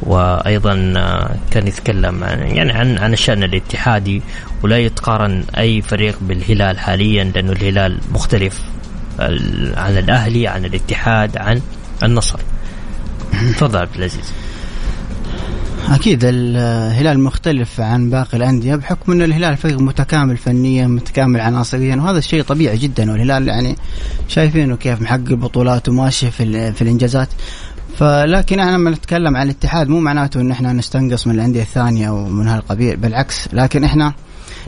وأيضا 0.01 0.93
آه، 0.97 1.35
كان 1.51 1.67
يتكلم 1.67 2.23
عن 2.23 2.39
يعني 2.39 2.71
عن 2.71 2.97
عن 2.97 3.13
الشأن 3.13 3.43
الاتحادي. 3.43 4.21
ولا 4.63 4.79
يتقارن 4.79 5.43
أي 5.57 5.81
فريق 5.81 6.17
بالهلال 6.21 6.79
حاليا 6.79 7.23
لأنه 7.23 7.51
الهلال 7.51 7.97
مختلف. 8.13 8.61
عن 9.77 9.97
الأهلي 9.97 10.47
عن 10.47 10.65
الاتحاد 10.65 11.37
عن 11.37 11.61
النصر. 12.03 12.39
تفضل 13.31 13.79
عبد 13.79 13.95
العزيز. 13.95 14.31
أكيد 15.89 16.19
الهلال 16.23 17.19
مختلف 17.19 17.81
عن 17.81 18.09
باقي 18.09 18.37
الأندية 18.37 18.75
بحكم 18.75 19.11
أن 19.11 19.21
الهلال 19.21 19.57
فريق 19.57 19.79
متكامل 19.79 20.37
فنيا 20.37 20.87
متكامل 20.87 21.39
عناصريا 21.39 21.95
وهذا 21.95 22.17
الشيء 22.17 22.41
طبيعي 22.43 22.77
جدا. 22.77 23.11
والهلال 23.11 23.47
يعني 23.47 23.75
شايفينه 24.27 24.75
كيف 24.75 25.01
محقق 25.01 25.33
بطولات 25.33 25.89
وماشي 25.89 26.31
في 26.31 26.73
في 26.73 26.81
الإنجازات. 26.81 27.29
فلكن 27.97 28.59
إحنا 28.59 28.71
لما 28.71 28.91
نتكلم 28.91 29.37
عن 29.37 29.45
الاتحاد 29.45 29.87
مو 29.87 29.99
معناته 29.99 30.41
إن 30.41 30.51
إحنا 30.51 30.73
نستنقص 30.73 31.27
من 31.27 31.35
الأندية 31.35 31.61
الثانية 31.61 32.09
ومن 32.09 32.47
هالقبيل 32.47 32.97
بالعكس. 32.97 33.47
لكن 33.53 33.83
إحنا 33.83 34.13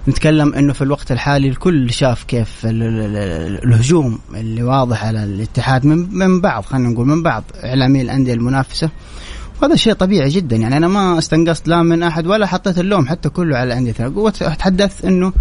نتكلم 0.10 0.54
إنه 0.54 0.74
في 0.74 0.82
الوقت 0.82 1.12
الحالي 1.12 1.48
الكل 1.48 1.91
شاف 1.93 2.24
كيف 2.24 2.66
ال- 2.66 2.84
ال- 2.84 3.16
ال- 3.18 3.64
الهجوم 3.68 4.20
اللي 4.36 4.64
واضح 4.64 5.06
على 5.06 5.24
الاتحاد 5.24 5.86
من 5.86 6.08
من 6.18 6.41
بعض 6.41 6.64
خلينا 6.66 6.89
نقول 6.89 7.08
من 7.08 7.24
بعض 7.24 7.43
اعلامي 7.64 8.02
الأندية 8.02 8.34
المنافسة. 8.34 8.89
وهذا 9.62 9.76
شيء 9.76 9.93
طبيعي 9.93 10.30
جدا 10.30 10.56
يعني 10.56 10.78
أنا 10.78 10.88
ما 10.88 11.18
استنقصت 11.18 11.68
لا 11.68 11.82
من 11.84 12.04
أحد 12.04 12.28
ولا 12.28 12.48
حطيت 12.48 12.80
اللوم 12.80 13.08
حتى 13.08 13.30
كله 13.30 13.58
على 13.58 13.74
الأندية 13.74 13.93
وتحدثت 14.16 15.06
إنه 15.06 15.34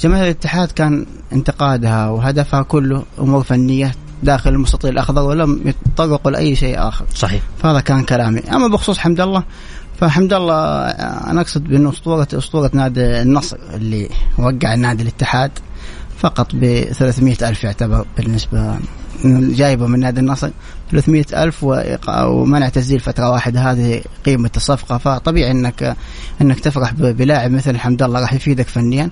جماهير 0.00 0.24
الاتحاد 0.24 0.70
كان 0.72 1.06
انتقادها 1.32 2.08
وهدفها 2.08 2.62
كله 2.62 3.02
أمور 3.18 3.42
فنية 3.42 3.94
داخل 4.22 4.50
المستطيل 4.50 4.90
الأخضر 4.92 5.22
ولم 5.22 5.60
يتطرقوا 5.64 6.30
لأي 6.30 6.56
شيء 6.56 6.88
آخر. 6.88 7.04
صحيح. 7.14 7.42
فهذا 7.62 7.80
كان 7.80 8.02
كلامي. 8.04 8.40
أما 8.40 8.68
بخصوص 8.68 8.98
حمد 8.98 9.20
الله 9.20 9.44
فحمد 10.02 10.32
الله 10.32 10.88
أنا 11.30 11.40
أقصد 11.40 11.64
بأنه 11.64 11.90
اسطوره 11.90 12.28
أسطورة 12.34 12.70
نادي 12.74 13.22
النصر 13.22 13.56
اللي 13.74 14.08
وقع 14.38 14.74
نادي 14.74 15.02
الاتحاد 15.02 15.50
فقط 16.18 16.46
ب 16.54 16.84
300 16.92 17.36
ألف 17.42 17.64
يعتبر 17.64 18.06
بالنسبة 18.16 18.78
جايبه 19.24 19.86
من 19.86 20.00
نادي 20.00 20.20
النصر. 20.20 20.50
300 20.90 21.24
ألف 21.32 21.64
ومنع 22.24 22.68
تسجيل 22.68 23.00
فترة 23.00 23.30
واحدة 23.30 23.60
هذه 23.60 24.02
قيمة 24.26 24.50
الصفقة. 24.56 24.98
فطبيعي 24.98 25.50
أنك 25.50 25.96
أنك 26.40 26.60
تفرح 26.60 26.92
بلاعب 26.92 27.50
مثل 27.50 27.78
حمد 27.78 28.02
الله 28.02 28.20
راح 28.20 28.32
يفيدك 28.32 28.68
فنيا. 28.68 29.10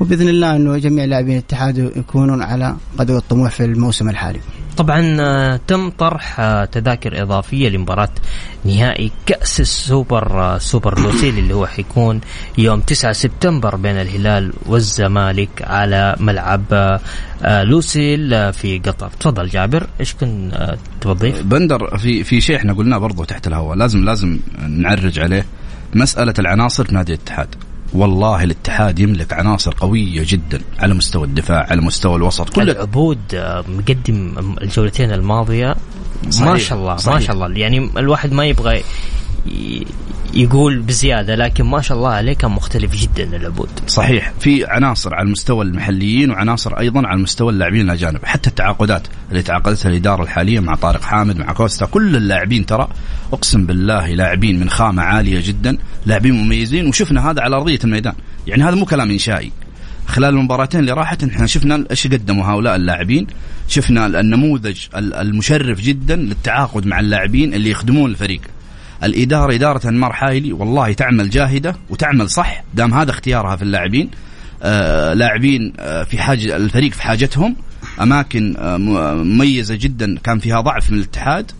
وبإذن 0.00 0.28
الله 0.28 0.56
أنه 0.56 0.78
جميع 0.78 1.04
لاعبين 1.04 1.32
الاتحاد 1.32 1.78
يكونون 1.96 2.42
على 2.42 2.76
قدر 2.98 3.16
الطموح 3.16 3.50
في 3.50 3.64
الموسم 3.64 4.08
الحالي. 4.08 4.40
طبعا 4.76 5.16
آه، 5.20 5.60
تم 5.66 5.90
طرح 5.90 6.40
آه، 6.40 6.64
تذاكر 6.64 7.22
إضافية 7.22 7.68
لمباراة 7.68 8.08
نهائي 8.64 9.10
كأس 9.26 9.60
السوبر 9.60 10.40
آه، 10.40 10.58
سوبر 10.58 11.00
لوسيل 11.00 11.38
اللي 11.38 11.54
هو 11.54 11.66
حيكون 11.66 12.20
يوم 12.58 12.80
9 12.80 13.12
سبتمبر 13.12 13.76
بين 13.76 13.96
الهلال 13.96 14.52
والزمالك 14.66 15.62
على 15.62 16.16
ملعب 16.20 16.98
لوسيل 17.44 18.52
في 18.52 18.78
قطر. 18.78 19.10
تفضل 19.20 19.48
جابر 19.48 19.86
إيش 20.00 20.14
كنت 20.14 20.76
تضيف 21.00 21.42
بندر 21.42 21.98
في 21.98 22.24
في 22.24 22.40
شيء 22.40 22.56
إحنا 22.56 22.72
قلناه 22.72 22.98
برضه 22.98 23.24
تحت 23.24 23.46
الهواء. 23.46 23.76
لازم 23.76 24.04
لازم 24.04 24.38
نعرج 24.68 25.18
عليه 25.18 25.46
مسألة 25.94 26.34
العناصر 26.38 26.84
في 26.84 26.94
نادي 26.94 27.14
الاتحاد. 27.14 27.54
والله 27.94 28.44
الاتحاد 28.44 28.98
يملك 28.98 29.32
عناصر 29.32 29.74
قوية 29.74 30.24
جدا 30.26 30.60
على 30.78 30.94
مستوى 30.94 31.24
الدفاع 31.24 31.66
على 31.70 31.80
مستوى 31.80 32.16
الوسط 32.16 32.48
كل 32.50 32.70
العبود 32.70 33.18
آه، 33.34 33.64
مقدم 33.68 34.34
الجولتين 34.62 35.12
الماضية 35.12 35.76
صحيح. 36.30 36.48
ما 36.48 36.58
شاء 36.58 36.78
الله 36.78 36.96
صحيح. 36.96 37.14
ما 37.14 37.20
شاء 37.20 37.36
الله 37.36 37.58
يعني 37.58 37.90
الواحد 37.96 38.32
ما 38.32 38.46
يبغى 38.46 38.82
يقول 40.34 40.78
بزيادة 40.78 41.34
لكن 41.34 41.64
ما 41.64 41.80
شاء 41.80 41.98
الله 41.98 42.10
عليه 42.10 42.32
كان 42.32 42.50
مختلف 42.50 42.96
جدا 42.96 43.36
العبود. 43.36 43.68
صحيح. 43.86 44.32
في 44.40 44.64
عناصر 44.66 45.14
على 45.14 45.26
المستوى 45.26 45.64
المحليين 45.64 46.30
وعناصر 46.30 46.78
أيضا 46.78 47.06
على 47.06 47.20
مستوى 47.20 47.52
اللاعبين 47.52 47.80
الأجانب. 47.80 48.24
حتى 48.24 48.50
التعاقدات 48.50 49.06
اللي 49.30 49.42
تعاقدتها 49.42 49.88
الإدارة 49.90 50.22
الحالية 50.22 50.60
مع 50.60 50.74
طارق 50.74 51.02
حامد 51.02 51.38
مع 51.38 51.52
كوستا 51.52 51.86
كل 51.86 52.16
اللاعبين 52.16 52.66
ترى 52.66 52.88
أقسم 53.32 53.66
بالله 53.66 54.06
لاعبين 54.14 54.60
من 54.60 54.70
خامة 54.70 55.02
عالية 55.02 55.40
جدا 55.48 55.78
لاعبين 56.06 56.32
مميزين 56.34 56.86
وشفنا 56.86 57.30
هذا 57.30 57.42
على 57.42 57.56
أرضية 57.56 57.78
الميدان. 57.84 58.14
يعني 58.46 58.64
هذا 58.64 58.74
مو 58.74 58.84
كلام 58.84 59.10
إنشائي. 59.10 59.52
خلال 60.06 60.34
المباراتين 60.34 60.80
اللي 60.80 60.92
راحت 60.92 61.24
إحنا 61.24 61.46
شفنا 61.46 61.84
إيش 61.90 62.06
قدموا 62.06 62.44
هؤلاء 62.44 62.76
اللاعبين. 62.76 63.26
شفنا 63.68 64.06
النموذج 64.06 64.78
المشرف 64.94 65.80
جدا 65.80 66.16
للتعاقد 66.16 66.86
مع 66.86 67.00
اللاعبين 67.00 67.54
اللي 67.54 67.70
يخدمون 67.70 68.10
الفريق. 68.10 68.40
الإدارة 69.04 69.54
إدارة 69.54 69.88
أنمار 69.88 70.12
حايلي 70.12 70.52
والله 70.52 70.92
تعمل 70.92 71.30
جاهدة 71.30 71.76
وتعمل 71.90 72.30
صح 72.30 72.64
دام 72.74 72.94
هذا 72.94 73.10
اختيارها 73.10 73.56
في 73.56 73.62
اللاعبين. 73.62 74.10
آه 74.62 75.14
لاعبين 75.14 75.72
آه 75.80 76.02
في 76.04 76.18
حاجة 76.18 76.56
الفريق 76.56 76.92
في 76.92 77.02
حاجتهم. 77.02 77.56
أماكن 78.00 78.56
آه 78.58 78.76
مميزة 78.76 79.74
جدا 79.74 80.18
كان 80.18 80.38
فيها 80.38 80.60
ضعف 80.60 80.90
من 80.90 80.98
الاتحاد 80.98 81.50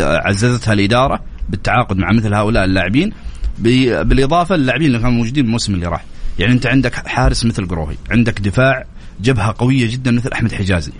عززتها 0.00 0.72
الإدارة 0.72 1.20
بالتعاقد 1.48 1.96
مع 1.96 2.12
مثل 2.12 2.34
هؤلاء 2.34 2.64
اللاعبين. 2.64 3.12
بالإضافة 3.58 4.56
للاعبين 4.56 4.86
اللي 4.86 4.98
كانوا 4.98 5.12
موجودين 5.12 5.44
الموسم 5.44 5.74
اللي 5.74 5.86
راح. 5.86 6.04
يعني 6.38 6.52
أنت 6.52 6.66
عندك 6.66 7.08
حارس 7.08 7.44
مثل 7.44 7.68
قروهي 7.68 7.96
عندك 8.10 8.40
دفاع 8.40 8.84
جبهة 9.20 9.54
قوية 9.58 9.90
جدا 9.90 10.10
مثل 10.10 10.32
أحمد 10.32 10.52
حجازي. 10.52 10.92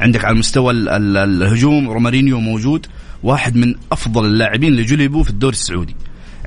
عندك 0.00 0.24
على 0.24 0.32
المستوى 0.32 0.72
الهجوم 0.72 1.90
رومارينيو 1.90 2.40
موجود. 2.40 2.86
واحد 3.22 3.56
من 3.56 3.74
أفضل 3.92 4.24
اللاعبين 4.24 4.72
اللي 4.72 4.84
جلبوا 4.84 5.22
في 5.22 5.30
الدوري 5.30 5.52
السعودي. 5.52 5.96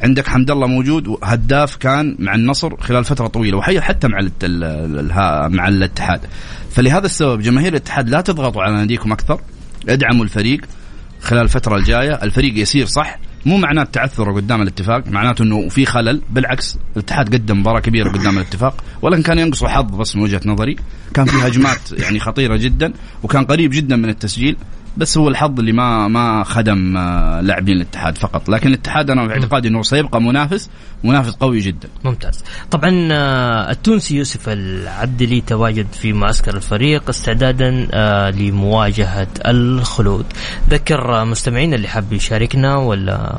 عندك 0.03 0.27
حمد 0.27 0.51
الله 0.51 0.67
موجود 0.67 1.17
هداف 1.23 1.75
كان 1.75 2.15
مع 2.19 2.35
النصر 2.35 2.77
خلال 2.77 3.03
فترة 3.03 3.27
طويلة 3.27 3.57
وحتى 3.57 4.07
مع 4.07 4.19
مع 5.47 5.67
الاتحاد. 5.67 6.21
فلهذا 6.71 7.05
السبب 7.05 7.41
جماهير 7.41 7.71
الاتحاد 7.71 8.09
لا 8.09 8.21
تضغطوا 8.21 8.61
على 8.61 8.75
ناديكم 8.75 9.11
أكثر 9.11 9.39
ادعموا 9.89 10.23
الفريق 10.23 10.61
خلال 11.21 11.41
الفترة 11.41 11.75
الجاية. 11.75 12.13
الفريق 12.13 12.57
يسير 12.57 12.85
صح 12.85 13.19
مو 13.45 13.57
معناته 13.57 13.91
تعثر 13.91 14.31
قدام 14.31 14.61
الاتفاق 14.61 15.07
معناته 15.07 15.43
إنه 15.43 15.69
في 15.69 15.85
خلل 15.85 16.21
بالعكس 16.29 16.77
الاتحاد 16.95 17.33
قدم 17.33 17.59
مباراة 17.59 17.79
كبيرة 17.79 18.09
قدام 18.09 18.37
الاتفاق. 18.37 18.83
ولكن 19.01 19.21
كان 19.21 19.39
ينقصه 19.39 19.67
حظ 19.67 19.95
بس 19.95 20.15
من 20.15 20.21
وجهة 20.21 20.41
نظري 20.45 20.75
كان 21.13 21.25
في 21.25 21.47
هجمات 21.47 21.91
يعني 21.91 22.19
خطيرة 22.19 22.57
جدا 22.57 22.93
وكان 23.23 23.45
قريب 23.45 23.71
جدا 23.71 23.95
من 23.95 24.09
التسجيل. 24.09 24.57
بس 24.97 25.17
هو 25.17 25.27
الحظ 25.27 25.59
اللي 25.59 25.71
ما 25.71 26.07
ما 26.07 26.43
خدم 26.43 26.97
آه، 26.97 27.41
لاعبين 27.41 27.75
الاتحاد 27.75 28.17
فقط. 28.17 28.49
لكن 28.49 28.69
الاتحاد 28.69 29.09
أنا 29.09 29.27
في 29.27 29.33
اعتقادي 29.33 29.67
إنه 29.67 29.81
سيبقى 29.81 30.21
منافس 30.21 30.69
منافس 31.03 31.33
قوي 31.35 31.59
جدا. 31.59 31.89
ممتاز. 32.03 32.43
طبعا 32.71 33.07
آه، 33.11 33.71
التونسي 33.71 34.15
يوسف 34.15 34.49
العبدلي 34.49 35.41
تواجد 35.41 35.87
في 35.93 36.13
معسكر 36.13 36.55
الفريق 36.55 37.09
استعدادا 37.09 37.87
آه، 37.93 38.29
لمواجهة 38.29 39.27
الخلود. 39.45 40.25
ذكر 40.69 41.25
مستمعينا 41.25 41.75
اللي 41.75 41.87
حاب 41.87 42.13
يشاركنا 42.13 42.75
ولا 42.77 43.33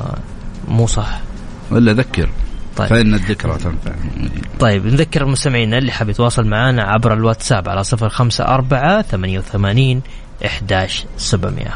مو 0.67 0.87
صح؟ 0.87 1.19
ولا 1.71 1.93
ذكر. 1.93 2.29
طيب. 2.77 2.87
فإن 2.87 3.13
الذكرى 3.13 3.57
تنفع. 3.57 3.91
طيب 4.59 4.85
نذكر 4.85 5.21
المستمعين 5.21 5.73
اللي 5.73 5.91
حاب 5.91 6.09
يتواصل 6.09 6.47
معنا 6.47 6.83
عبر 6.83 7.13
الواتساب 7.13 7.69
على 7.69 7.83
صفر 7.83 8.09
خمسة 8.09 8.43
أربعة 8.45 9.01
ثمانية 9.01 9.39
وثمانين 9.39 10.01
11700 10.45 11.75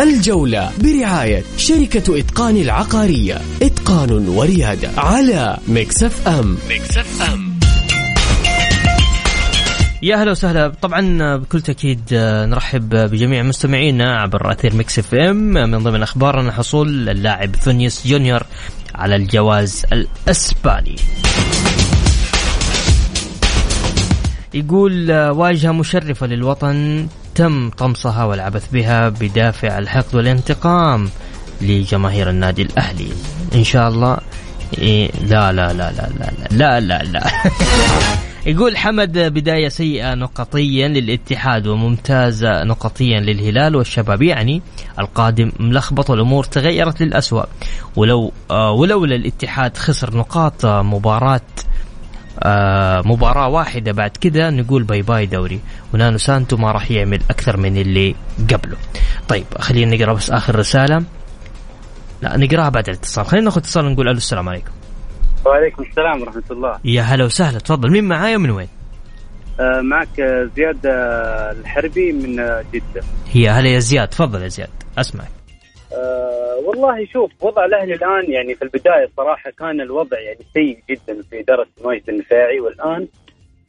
الجولة 0.00 0.70
برعاية 0.82 1.42
شركة 1.56 2.18
إتقان 2.18 2.56
العقارية. 2.56 3.40
إتقان 3.62 4.28
وريادة 4.28 4.90
على 4.96 5.58
مكسف 5.68 6.28
أم 6.28 6.58
مكسف 6.70 7.22
أم 7.32 7.54
يا 10.02 10.16
أهلا 10.20 10.30
وسهلا. 10.30 10.72
طبعا 10.82 11.36
بكل 11.36 11.60
تأكيد 11.60 12.00
نرحب 12.48 12.88
بجميع 12.88 13.42
مستمعينا 13.42 14.20
عبر 14.20 14.52
أثير 14.52 14.76
ميكس 14.76 14.98
اف 14.98 15.14
ام 15.14 15.36
من 15.52 15.78
ضمن 15.78 16.02
أخبارنا 16.02 16.52
حصول 16.52 17.08
اللاعب 17.08 17.56
فينيوس 17.56 18.06
جونيور 18.06 18.42
على 18.94 19.16
الجواز 19.16 19.86
الإسباني. 19.92 20.96
يقول 24.54 25.10
آه، 25.10 25.32
واجهة 25.32 25.72
مشرفة 25.72 26.26
للوطن 26.26 27.06
تم 27.34 27.70
طمسها 27.70 28.24
والعبث 28.24 28.68
بها 28.72 29.08
بدافع 29.08 29.78
الحقد 29.78 30.14
والانتقام 30.14 31.08
لجماهير 31.60 32.30
النادي 32.30 32.62
الأهلي. 32.62 33.08
إن 33.54 33.64
شاء 33.64 33.88
الله 33.88 34.18
إيه 34.78 35.10
لا 35.26 35.52
لا 35.52 35.72
لا 35.72 35.92
لا 35.92 36.10
لا 36.18 36.30
لا 36.50 36.80
لا 36.80 37.02
لا. 37.02 37.26
يقول 38.46 38.76
حمد 38.76 39.18
بداية 39.18 39.68
سيئة 39.68 40.14
نقطيا 40.14 40.88
للاتحاد 40.88 41.66
وممتازة 41.66 42.64
نقطيا 42.64 43.20
للهلال 43.20 43.76
والشباب. 43.76 44.22
يعني 44.22 44.62
القادم 44.98 45.52
ملخبط 45.60 46.10
والأمور 46.10 46.44
تغيرت 46.44 47.02
للأسوأ. 47.02 47.44
ولو 47.96 48.32
آه 48.50 48.70
ولولا 48.70 49.14
الاتحاد 49.14 49.76
خسر 49.76 50.16
نقاط 50.16 50.66
مباراة 50.66 51.40
آه 52.42 53.02
مباراة 53.04 53.48
واحدة 53.48 53.92
بعد 53.92 54.10
كذا 54.10 54.50
نقول 54.50 54.82
bye 54.82 55.02
bye 55.02 55.26
دوري. 55.26 55.60
ونونو 55.94 56.18
سانتو 56.18 56.56
ما 56.56 56.72
راح 56.72 56.90
يعمل 56.90 57.20
أكثر 57.30 57.56
من 57.56 57.76
اللي 57.76 58.14
قبله. 58.52 58.76
طيب 59.28 59.44
خلينا 59.58 59.96
نقرأ 59.96 60.12
بس 60.12 60.30
آخر 60.30 60.56
رسالة. 60.56 61.04
لا 62.22 62.36
نقراها 62.36 62.68
بعد 62.68 62.88
الاتصال. 62.88 63.26
خلينا 63.26 63.44
ناخذ 63.44 63.60
اتصال 63.60 63.86
ونقول 63.86 64.08
ألو 64.08 64.16
السلام 64.16 64.48
عليكم. 64.48 64.72
وعليكم 65.46 65.82
السلام 65.82 66.22
ورحمة 66.22 66.42
الله. 66.50 66.78
يا 66.84 67.02
هلا 67.02 67.24
وسهلا 67.24 67.58
تفضل. 67.58 67.90
مين 67.90 68.04
معايا 68.04 68.36
ومن 68.36 68.50
وين؟ 68.50 68.68
آه 69.60 69.80
معك 69.80 70.20
زياد 70.56 70.86
آه، 70.86 71.52
الحربي 71.52 72.12
من 72.12 72.36
جدة. 72.72 73.04
يا 73.34 73.52
هلا 73.52 73.68
يا 73.68 73.78
زياد 73.78 74.08
تفضل 74.08 74.42
يا 74.42 74.48
زياد. 74.48 74.70
أسمعك. 74.98 75.43
أه 75.94 76.56
والله 76.66 77.06
شوف 77.06 77.30
وضع 77.40 77.64
الأهلي 77.64 77.94
الآن 77.94 78.30
يعني 78.30 78.54
في 78.54 78.62
البداية 78.62 79.08
صراحة 79.16 79.50
كان 79.50 79.80
الوضع 79.80 80.20
يعني 80.20 80.40
سيء 80.54 80.78
جدا 80.90 81.22
في 81.22 81.40
إدارة 81.40 81.66
المواجهة 81.78 82.10
الدفاعي 82.10 82.60
والآن 82.60 83.08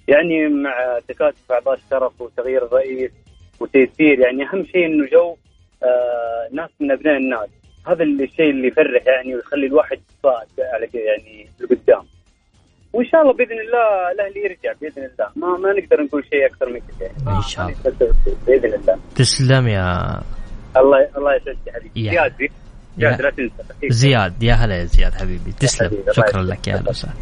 يعني 0.08 0.48
مع 0.48 1.00
تكاتف 1.08 1.52
أعضاء 1.52 1.76
الشرف 1.76 2.22
وتغيير 2.22 2.66
الرئيس 2.66 3.12
وتيسير 3.60 4.20
يعني 4.20 4.44
أهم 4.44 4.66
شيء 4.66 4.86
إنه 4.86 5.06
جو 5.08 5.36
آه 5.84 6.50
ناس 6.52 6.70
من 6.80 6.92
أبناء 6.92 7.18
النادي. 7.18 7.52
هذا 7.88 8.04
الشيء 8.04 8.50
اللي 8.50 8.68
يفرح 8.68 9.08
يعني 9.08 9.36
ويخلي 9.36 9.66
الواحد 9.66 10.00
صاعد 10.24 10.48
على 10.60 10.90
يعني 10.94 11.48
لقدام. 11.60 12.04
وإن 12.94 13.06
شاء 13.06 13.22
الله 13.22 13.34
بإذن 13.34 13.60
الله 13.60 14.12
الأهلي 14.12 14.40
يرجع 14.44 14.74
بإذن 14.82 15.04
الله. 15.04 15.30
ما 15.36 15.58
ما 15.58 15.74
نقدر 15.74 16.04
نقول 16.04 16.26
شيء 16.32 16.46
أكثر 16.46 16.70
من 16.70 16.80
كذا 16.80 17.02
يعني. 17.02 17.38
إن 17.38 17.42
شاء 17.42 17.66
الله. 17.66 18.14
بإذن 18.48 18.74
الله. 18.74 19.00
تسلم 19.16 19.68
يا 19.68 20.22
الله 20.78 20.98
الله 21.18 21.32
يسعدك 21.36 21.76
حبيبي 21.76 22.10
زياد 22.10 22.34
زياد 22.98 23.22
لا 23.22 23.30
تنسى. 23.30 23.54
زياد 23.90 24.44
يا 24.44 24.54
هلا 24.54 24.76
يا 24.76 24.86
زياد 24.86 25.14
حبيبي. 25.14 25.52
تسلم. 25.60 25.92
شكرا 26.12 26.44
لك 26.44 26.68
يا 26.68 26.76
هلا 26.76 26.90
وسهلا. 26.90 27.14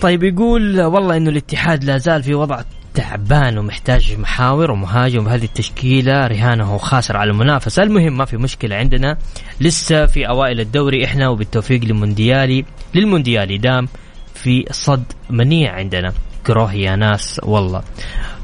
طيب 0.00 0.22
يقول 0.22 0.80
والله 0.80 1.16
إنه 1.16 1.30
الاتحاد 1.30 1.84
لا 1.84 1.98
زال 1.98 2.22
في 2.22 2.34
وضع 2.34 2.62
تعبان 2.94 3.58
ومحتاج 3.58 4.18
محاور 4.18 4.70
ومهاجم 4.70 5.24
بهذه 5.24 5.44
التشكيلة. 5.44 6.26
رهانه 6.26 6.78
خاسر 6.78 7.16
على 7.16 7.30
المنافسة. 7.30 7.82
المهم 7.82 8.16
ما 8.16 8.24
في 8.24 8.36
مشكلة 8.36 8.76
عندنا. 8.76 9.16
لسه 9.60 10.06
في 10.06 10.28
أوائل 10.28 10.60
الدوري 10.60 11.04
إحنا 11.04 11.28
وبالتوفيق 11.28 11.84
للمونديالي 11.84 12.64
للمونديالي 12.94 13.58
دام 13.58 13.88
في 14.34 14.64
صد 14.70 15.04
منيع 15.30 15.72
عندنا. 15.72 16.12
كروهي 16.46 16.82
يا 16.82 16.96
ناس 16.96 17.40
والله. 17.44 17.82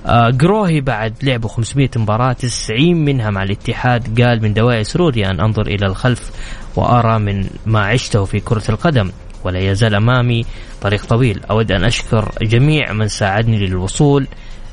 آه 0.07 0.31
جروهي 0.31 0.81
بعد 0.81 1.15
لعبه 1.23 1.49
500 1.49 1.89
مباراة 1.97 2.33
90 2.33 3.05
منها 3.05 3.31
مع 3.31 3.43
الاتحاد 3.43 4.21
قال 4.23 4.43
من 4.43 4.55
دواعي 4.55 4.85
سروري 4.85 5.27
أن 5.27 5.41
أنظر 5.41 5.67
إلى 5.67 5.87
الخلف 5.87 6.31
وأرى 6.77 7.19
من 7.19 7.47
ما 7.67 7.81
عشته 7.81 8.25
في 8.25 8.41
كرة 8.41 8.63
القدم 8.69 9.11
ولا 9.45 9.59
يزال 9.59 9.95
أمامي 9.95 10.45
طريق 10.83 11.05
طويل. 11.05 11.45
أود 11.51 11.73
أن 11.73 11.85
أشكر 11.85 12.33
جميع 12.43 12.93
من 12.93 13.09
ساعدني 13.09 13.67
للوصول 13.67 14.27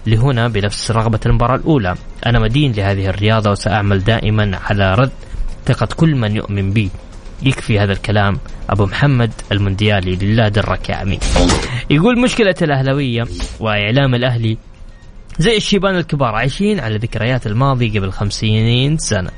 لهنا 0.08 0.48
بنفس 0.48 0.92
رغبة 0.92 1.20
المباراة 1.26 1.56
الأولى. 1.56 1.96
أنا 2.26 2.40
مدين 2.40 2.72
لهذه 2.72 3.10
الرياضة 3.10 3.52
وسأعمل 3.52 4.04
دائما 4.04 4.60
على 4.70 4.96
رد 4.96 5.12
ثقة 5.66 5.88
كل 5.96 6.16
من 6.16 6.36
يؤمن 6.36 6.72
بي. 6.72 6.90
يكفي 7.44 7.80
هذا 7.80 7.92
الكلام 7.92 8.40
أبو 8.70 8.86
محمد 8.86 9.32
المونديالي. 9.52 10.16
لله 10.16 10.48
درك 10.48 10.90
يا 10.90 10.96
عمي 10.96 11.20
يقول 11.90 12.22
مشكلة 12.22 12.56
الأهلوية 12.62 13.24
وإعلام 13.60 14.16
الأهلي 14.16 14.58
زي 15.40 15.58
الشيبان 15.58 15.96
الكبار 15.96 16.36
عايشين 16.36 16.80
على 16.80 16.98
ذكريات 16.98 17.48
الماضي 17.48 18.00
قبل 18.00 18.12
خمسين 18.12 18.98
سنة. 18.98 19.30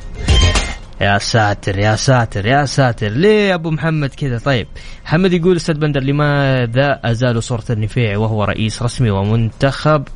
يا 1.02 1.18
ساتر 1.18 1.80
يا 1.80 1.96
ساتر 1.96 2.46
يا 2.46 2.66
ساتر. 2.66 3.08
ليه 3.08 3.50
يا 3.50 3.54
أبو 3.54 3.72
محمد 3.72 4.10
كذا؟ 4.10 4.38
طيب 4.38 4.68
محمد 5.06 5.34
يقول 5.34 5.56
أستاذ 5.56 5.76
بندر 5.76 6.04
لماذا 6.04 7.00
ازالوا 7.04 7.42
صورة 7.42 7.64
النفيعي 7.70 8.16
وهو 8.16 8.44
رئيس 8.44 8.82
رسمي 8.82 9.10
ومنتخب 9.10 10.08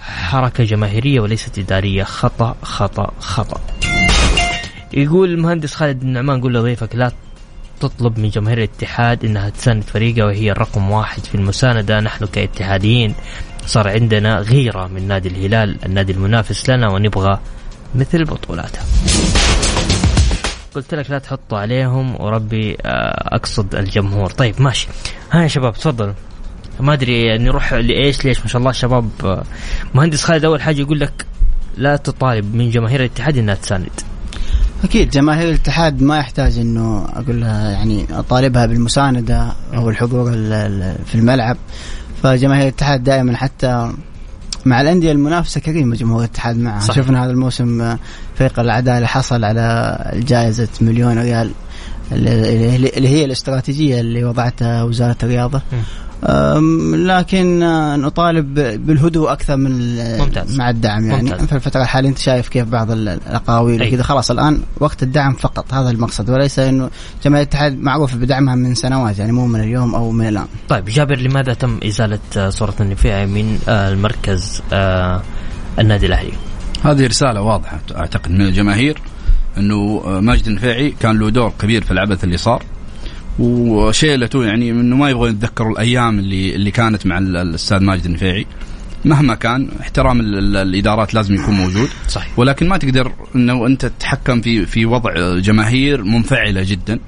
حركة 0.00 0.64
جماهيرية 0.64 1.20
وليست 1.20 1.58
إدارية. 1.58 2.02
خطأ 2.04 2.56
خطأ 2.62 3.12
خطأ. 3.20 3.60
يقول 4.92 5.30
المهندس 5.30 5.74
خالد 5.74 6.02
النعمان 6.02 6.40
قول 6.40 6.54
لضيفك 6.54 6.94
لا 6.94 7.12
تطلب 7.80 8.18
من 8.18 8.28
جماهير 8.28 8.58
الاتحاد 8.58 9.24
إنها 9.24 9.48
تساند 9.48 9.82
فريقها 9.82 10.24
وهي 10.24 10.50
الرقم 10.50 10.90
واحد 10.90 11.24
في 11.24 11.34
المساندة. 11.34 12.00
نحن 12.00 12.26
كاتحاديين 12.26 13.14
صار 13.66 13.88
عندنا 13.88 14.38
غيرة 14.38 14.86
من 14.86 15.08
نادي 15.08 15.28
الهلال 15.28 15.84
النادي 15.84 16.12
المنافس 16.12 16.70
لنا 16.70 16.88
ونبغى 16.88 17.38
مثل 17.94 18.24
بطولاتها. 18.24 18.82
قلت 20.74 20.94
لك 20.94 21.10
لا 21.10 21.18
تحطوا 21.18 21.58
عليهم 21.58 22.20
وربي 22.20 22.76
آه، 22.82 23.34
أقصد 23.36 23.74
الجمهور. 23.74 24.30
طيب 24.30 24.62
ماشي. 24.62 24.88
ها 25.32 25.42
يا 25.42 25.48
شباب 25.48 25.74
تفضلوا 25.74 26.14
ما 26.80 26.92
أدري 26.92 27.38
نروح 27.38 27.74
لإيش 27.74 28.24
ليش؟ 28.24 28.40
ما 28.40 28.46
شاء 28.46 28.60
الله 28.60 28.72
شباب 28.72 29.10
آه، 29.24 29.42
مهندس 29.94 30.22
خالد 30.24 30.44
أول 30.44 30.62
حاجة 30.62 30.80
يقول 30.80 31.00
لك 31.00 31.26
لا 31.76 31.96
تطالب 31.96 32.54
من 32.54 32.70
جماهير 32.70 33.00
الاتحاد 33.00 33.38
إنها 33.38 33.54
تساند. 33.54 33.90
أكيد 34.84 35.10
جماهير 35.10 35.48
الاتحاد 35.48 36.02
ما 36.02 36.18
يحتاج 36.18 36.58
إنه 36.58 37.04
أقول 37.04 37.40
لها 37.40 37.70
يعني 37.70 38.06
أطالبها 38.10 38.66
بالمساندة 38.66 39.52
أو 39.74 39.90
الحضور 39.90 40.30
في 41.06 41.14
الملعب. 41.14 41.56
فجماهير 42.22 42.62
الاتحاد 42.62 43.04
دائما 43.04 43.36
حتى 43.36 43.92
مع 44.64 44.80
الأندية 44.80 45.12
المنافسة 45.12 45.60
كريمة 45.60 45.96
جمهور 45.96 46.20
الاتحاد 46.20 46.58
معها 46.58 46.80
صحيح. 46.80 46.96
شفنا 46.96 47.24
هذا 47.24 47.30
الموسم 47.30 47.80
آه، 47.80 47.98
فريق 48.34 48.60
العداله 48.60 49.06
حصل 49.06 49.44
على 49.44 49.98
جائزة 50.14 50.68
مليون 50.80 51.18
ريال 51.18 51.50
اللي 52.12 53.08
هي 53.08 53.24
الاستراتيجية 53.24 54.00
اللي 54.00 54.24
وضعتها 54.24 54.82
وزارة 54.82 55.16
الرياضة. 55.22 55.62
لكن 57.06 57.62
آه، 57.62 57.96
نطالب 57.96 58.54
بالهدوء 58.86 59.32
أكثر 59.32 59.56
من 59.56 59.96
ممتاز. 60.18 60.58
مع 60.58 60.70
الدعم 60.70 61.06
يعني 61.06 61.22
ممتاز. 61.22 61.46
في 61.46 61.54
الفترة 61.54 61.82
الحالية 61.82 62.08
أنت 62.08 62.18
شايف 62.18 62.48
كيف 62.48 62.68
بعض 62.68 62.90
الأقاويل 62.90 63.82
وكذا 63.82 64.02
خلاص 64.02 64.30
الآن 64.30 64.60
وقت 64.80 65.02
الدعم 65.02 65.32
فقط 65.32 65.74
هذا 65.74 65.90
المقصد 65.90 66.30
وليس 66.30 66.58
إنه 66.58 66.90
جماهير 67.24 67.42
الاتحاد 67.42 67.80
معروفة 67.80 68.16
بدعمها 68.16 68.54
من 68.54 68.74
سنوات 68.74 69.18
يعني 69.18 69.32
مو 69.32 69.46
من 69.46 69.60
اليوم 69.60 69.94
أو 69.94 70.10
من 70.10 70.28
الآن. 70.28 70.46
طيب 70.68 70.84
جابر 70.84 71.18
لماذا 71.18 71.54
تم 71.54 71.80
إزالة 71.86 72.18
آه، 72.36 72.48
صورة 72.50 72.74
النفيعي 72.80 73.26
من 73.26 73.58
آه، 73.68 73.88
المركز 73.92 74.62
النادي 75.78 76.06
الأهلي؟ 76.06 76.32
هذه 76.84 77.06
رسالة 77.06 77.40
واضحة 77.42 77.80
أعتقد 77.96 78.30
من 78.30 78.40
الجماهير 78.40 79.02
إنه 79.58 80.02
ماجد 80.20 80.46
النفيعي 80.46 80.90
كان 81.00 81.18
له 81.18 81.30
دور 81.30 81.52
كبير 81.58 81.84
في 81.84 81.90
العبث 81.90 82.24
اللي 82.24 82.36
صار 82.36 82.62
وشيلته 83.38 84.44
يعني 84.44 84.70
إنه 84.70 84.96
ما 84.96 85.10
يبغوا 85.10 85.28
يتذكروا 85.28 85.72
الأيام 85.72 86.18
اللي 86.18 86.54
اللي 86.54 86.70
كانت 86.70 87.06
مع 87.06 87.18
الأستاذ 87.18 87.78
ماجد 87.78 88.04
النفيعي. 88.04 88.46
مهما 89.04 89.34
كان 89.34 89.68
احترام 89.80 90.20
الإدارات 90.20 91.14
لازم 91.14 91.34
يكون 91.34 91.54
موجود. 91.54 91.88
صحيح. 92.08 92.38
ولكن 92.38 92.68
ما 92.68 92.76
تقدر 92.76 93.12
إنه 93.34 93.66
أنت 93.66 93.86
تتحكم 93.86 94.40
في 94.40 94.66
في 94.66 94.86
وضع 94.86 95.38
جماهير 95.38 96.04
منفعلة 96.04 96.62
جدا. 96.62 96.98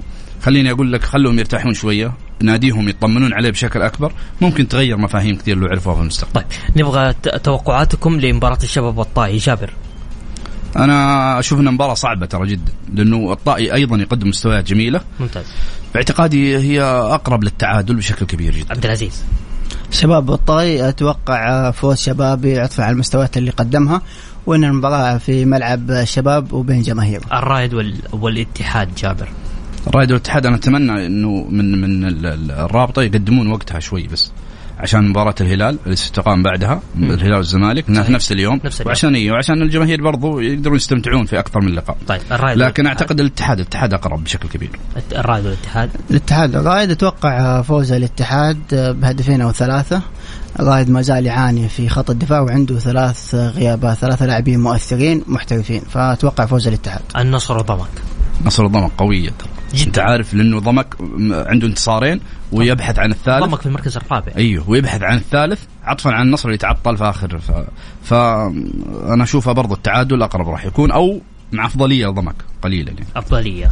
خليني 0.41 0.71
أقول 0.71 0.93
لك 0.93 1.03
خلهم 1.03 1.39
يرتاحون 1.39 1.73
شوية. 1.73 2.13
ناديهم 2.43 2.89
يطمنون 2.89 3.33
عليه 3.33 3.49
بشكل 3.49 3.81
أكبر. 3.81 4.13
ممكن 4.41 4.67
تغير 4.67 4.97
مفاهيم 4.97 5.37
كثير 5.37 5.57
لو 5.57 5.67
عرفوها 5.67 5.95
في 5.95 6.01
المستقبل. 6.01 6.33
طيب 6.33 6.45
نبغى 6.75 7.13
توقعاتكم 7.43 8.19
لمباراة 8.19 8.59
الشباب 8.63 8.97
والطائي. 8.97 9.37
جابر. 9.37 9.73
أنا 10.75 11.39
أشوف 11.39 11.59
انها 11.59 11.71
مباراه 11.71 11.93
صعبة 11.93 12.25
ترى 12.25 12.47
جدا. 12.47 12.71
لأنه 12.93 13.33
الطائي 13.33 13.73
أيضا 13.73 13.97
يقدم 13.97 14.29
مستويات 14.29 14.67
جميلة. 14.67 15.01
ممتاز. 15.19 15.45
باعتقادي 15.93 16.57
هي 16.57 16.81
أقرب 16.81 17.43
للتعادل 17.43 17.95
بشكل 17.95 18.25
كبير 18.25 18.55
جدا. 18.55 18.73
عبد 18.73 18.85
العزيز. 18.85 19.23
شباب 19.91 20.31
الطائي 20.31 20.89
أتوقع 20.89 21.71
فوز 21.71 21.97
شبابي 21.97 22.59
عطفا 22.59 22.83
على 22.83 22.93
المستويات 22.93 23.37
اللي 23.37 23.51
قدمها 23.51 24.01
وإن 24.45 24.63
المباراة 24.63 25.17
في 25.17 25.45
ملعب 25.45 25.91
الشباب 25.91 26.53
وبين 26.53 26.81
جماهير. 26.81 27.21
الرائد 27.33 27.73
وال... 27.73 27.95
والاتحاد 28.11 28.95
جابر. 28.95 29.29
الرائد 29.87 30.11
والاتحاد 30.11 30.45
أنا 30.45 30.55
أتمنى 30.55 31.05
إنه 31.05 31.47
من 31.49 31.81
من 31.81 32.05
الرابطة 32.51 33.01
يقدمون 33.01 33.51
وقتها 33.51 33.79
شوي 33.79 34.07
بس. 34.07 34.31
عشان 34.79 35.09
مباراة 35.09 35.35
الهلال 35.41 35.77
اللي 35.85 35.95
ستقام 35.95 36.43
بعدها 36.43 36.81
مم. 36.95 37.11
الهلال 37.11 37.37
والزمالك 37.37 37.89
نفس, 37.89 38.09
نفس 38.09 38.31
اليوم. 38.31 38.61
نفس 38.65 38.81
اليوم. 38.81 38.87
وعشان 38.87 39.15
إيه 39.15 39.31
وعشان 39.31 39.61
الجماهير 39.61 40.03
برضو 40.03 40.39
يقدرون 40.39 40.75
يستمتعون 40.75 41.25
في 41.25 41.39
أكثر 41.39 41.61
من 41.61 41.75
لقاء. 41.75 41.97
طيب 42.07 42.21
الرائد 42.31 42.57
لكن 42.57 42.87
أعتقد 42.87 43.19
الاتحاد 43.19 43.59
الاتحاد 43.59 43.93
أقرب 43.93 44.23
بشكل 44.23 44.49
كبير. 44.49 44.69
الرائد 45.11 45.45
والاتحاد؟ 45.45 45.89
الاتحاد 46.11 46.55
الرائد 46.55 46.91
أتوقع 46.91 47.61
فوز 47.61 47.91
الاتحاد 47.91 48.59
بهدفين 48.71 49.41
أو 49.41 49.51
ثلاثة. 49.51 50.01
الرائد 50.59 50.89
ما 50.89 51.01
زال 51.01 51.25
يعاني 51.25 51.69
في 51.69 51.89
خط 51.89 52.09
الدفاع 52.09 52.41
وعنده 52.41 52.79
ثلاث 52.79 53.35
غيابات 53.35 53.97
ثلاثة 53.97 54.25
لاعبين 54.25 54.59
مؤثرين 54.59 55.23
محترفين 55.27 55.81
فأتوقع 55.89 56.45
فوز 56.45 56.67
الاتحاد. 56.67 57.01
النصر 57.17 57.57
وضمك 57.57 57.87
نصر 58.45 58.65
الضمك 58.65 58.91
قوية. 58.97 59.29
ترى 59.29 59.49
جدا. 59.73 59.87
انت 59.87 59.99
عارف 59.99 60.33
لأنه 60.33 60.59
ضمك 60.59 60.95
عنده 61.31 61.67
انتصارين 61.67 62.19
ويبحث 62.51 62.99
عن 62.99 63.11
الثالث. 63.11 63.43
ضمك 63.43 63.59
في 63.59 63.65
المركز 63.65 63.97
الرابع. 63.97 64.31
أيوه 64.37 64.69
ويبحث 64.69 65.01
عن 65.01 65.17
الثالث 65.17 65.63
عطفا 65.83 66.11
عن 66.11 66.25
النصر 66.27 66.49
اللي 66.49 66.57
تعطل 66.57 66.97
في 66.97 67.03
آخر 67.03 67.39
ف... 67.39 67.51
فانا 68.03 69.23
اشوفها 69.23 69.53
برضو 69.53 69.73
التعادل 69.73 70.21
أقرب 70.21 70.49
راح 70.49 70.65
يكون 70.65 70.91
أو 70.91 71.21
مع 71.51 71.65
أفضلية 71.65 72.07
ضمك 72.07 72.35
قليلا 72.61 72.91
يعني. 72.91 73.05
أفضلية. 73.15 73.69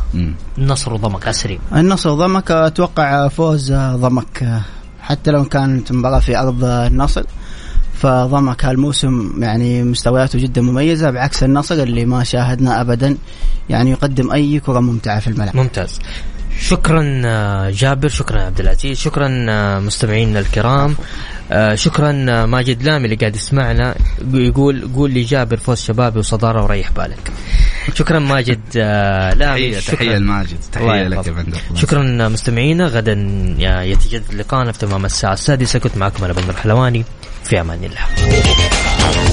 النصر 0.58 0.94
وضمك 0.94 1.28
أسري. 1.28 1.60
النصر 1.76 2.10
وضمك 2.10 2.52
أتوقع 2.52 3.28
فوز 3.28 3.74
ضمك 3.74 4.62
حتى 5.02 5.32
لو 5.32 5.46
كانت 5.46 5.92
مباراة 5.92 6.20
في 6.20 6.38
أرض 6.38 6.64
النصر. 6.64 7.24
فضمك 8.02 8.66
هالموسم 8.66 9.32
يعني 9.40 9.84
مستوياته 9.84 10.40
جدا 10.40 10.62
مميزة 10.62 11.12
بعكس 11.12 11.44
النصر 11.44 11.76
اللي 11.76 12.06
ما 12.06 12.24
شاهدنا 12.24 12.82
ابدا. 12.82 13.18
يعني 13.70 13.92
يقدم 13.92 14.32
أي 14.32 14.60
كرة 14.60 14.80
ممتعة 14.80 15.20
في 15.20 15.28
الملعب. 15.28 15.56
ممتاز. 15.56 16.00
شكرا 16.60 17.22
آه، 17.26 17.70
جابر 17.70 18.08
شكرا 18.08 18.42
عبد 18.42 18.60
العزيز 18.60 18.98
شكرا 18.98 19.46
آه، 19.50 19.80
مستمعينا 19.80 20.40
الكرام. 20.40 20.96
آه، 21.52 21.76
شكرا 21.76 22.12
ماجد 22.46 22.84
لامي 22.84 23.06
اللي 23.06 23.16
قاعد 23.16 23.36
يسمعنا. 23.36 23.96
يقول 24.34 24.90
قول 24.96 25.12
لي 25.12 25.22
جابر 25.24 25.58
فوز 25.58 25.78
شبابي 25.82 26.20
وصدارة 26.20 26.64
وريح 26.64 26.92
بالك. 26.92 27.32
شكرا 27.94 28.20
ماجد 28.20 28.60
لامي. 29.38 29.72
تحية 29.72 30.18
لماجد. 30.18 30.58
تحية 30.72 31.08
لك 31.08 31.28
يا 31.28 31.32
بندر 31.32 31.58
شكرا 31.76 32.28
مستمعينا. 32.28 32.88
غدا 32.88 33.14
يتجدد 33.60 34.34
لقاءنا 34.34 34.72
في 34.72 34.80
تمام 34.80 35.06
الساعة 35.06 35.34
السادسة. 35.34 35.80
كنت 35.80 35.98
معكم 35.98 36.24
أنا 36.24 36.34
بندر 36.34 36.54
حلواني. 36.54 37.06
في 37.48 37.62
أمان 37.62 37.84
الله. 37.84 39.28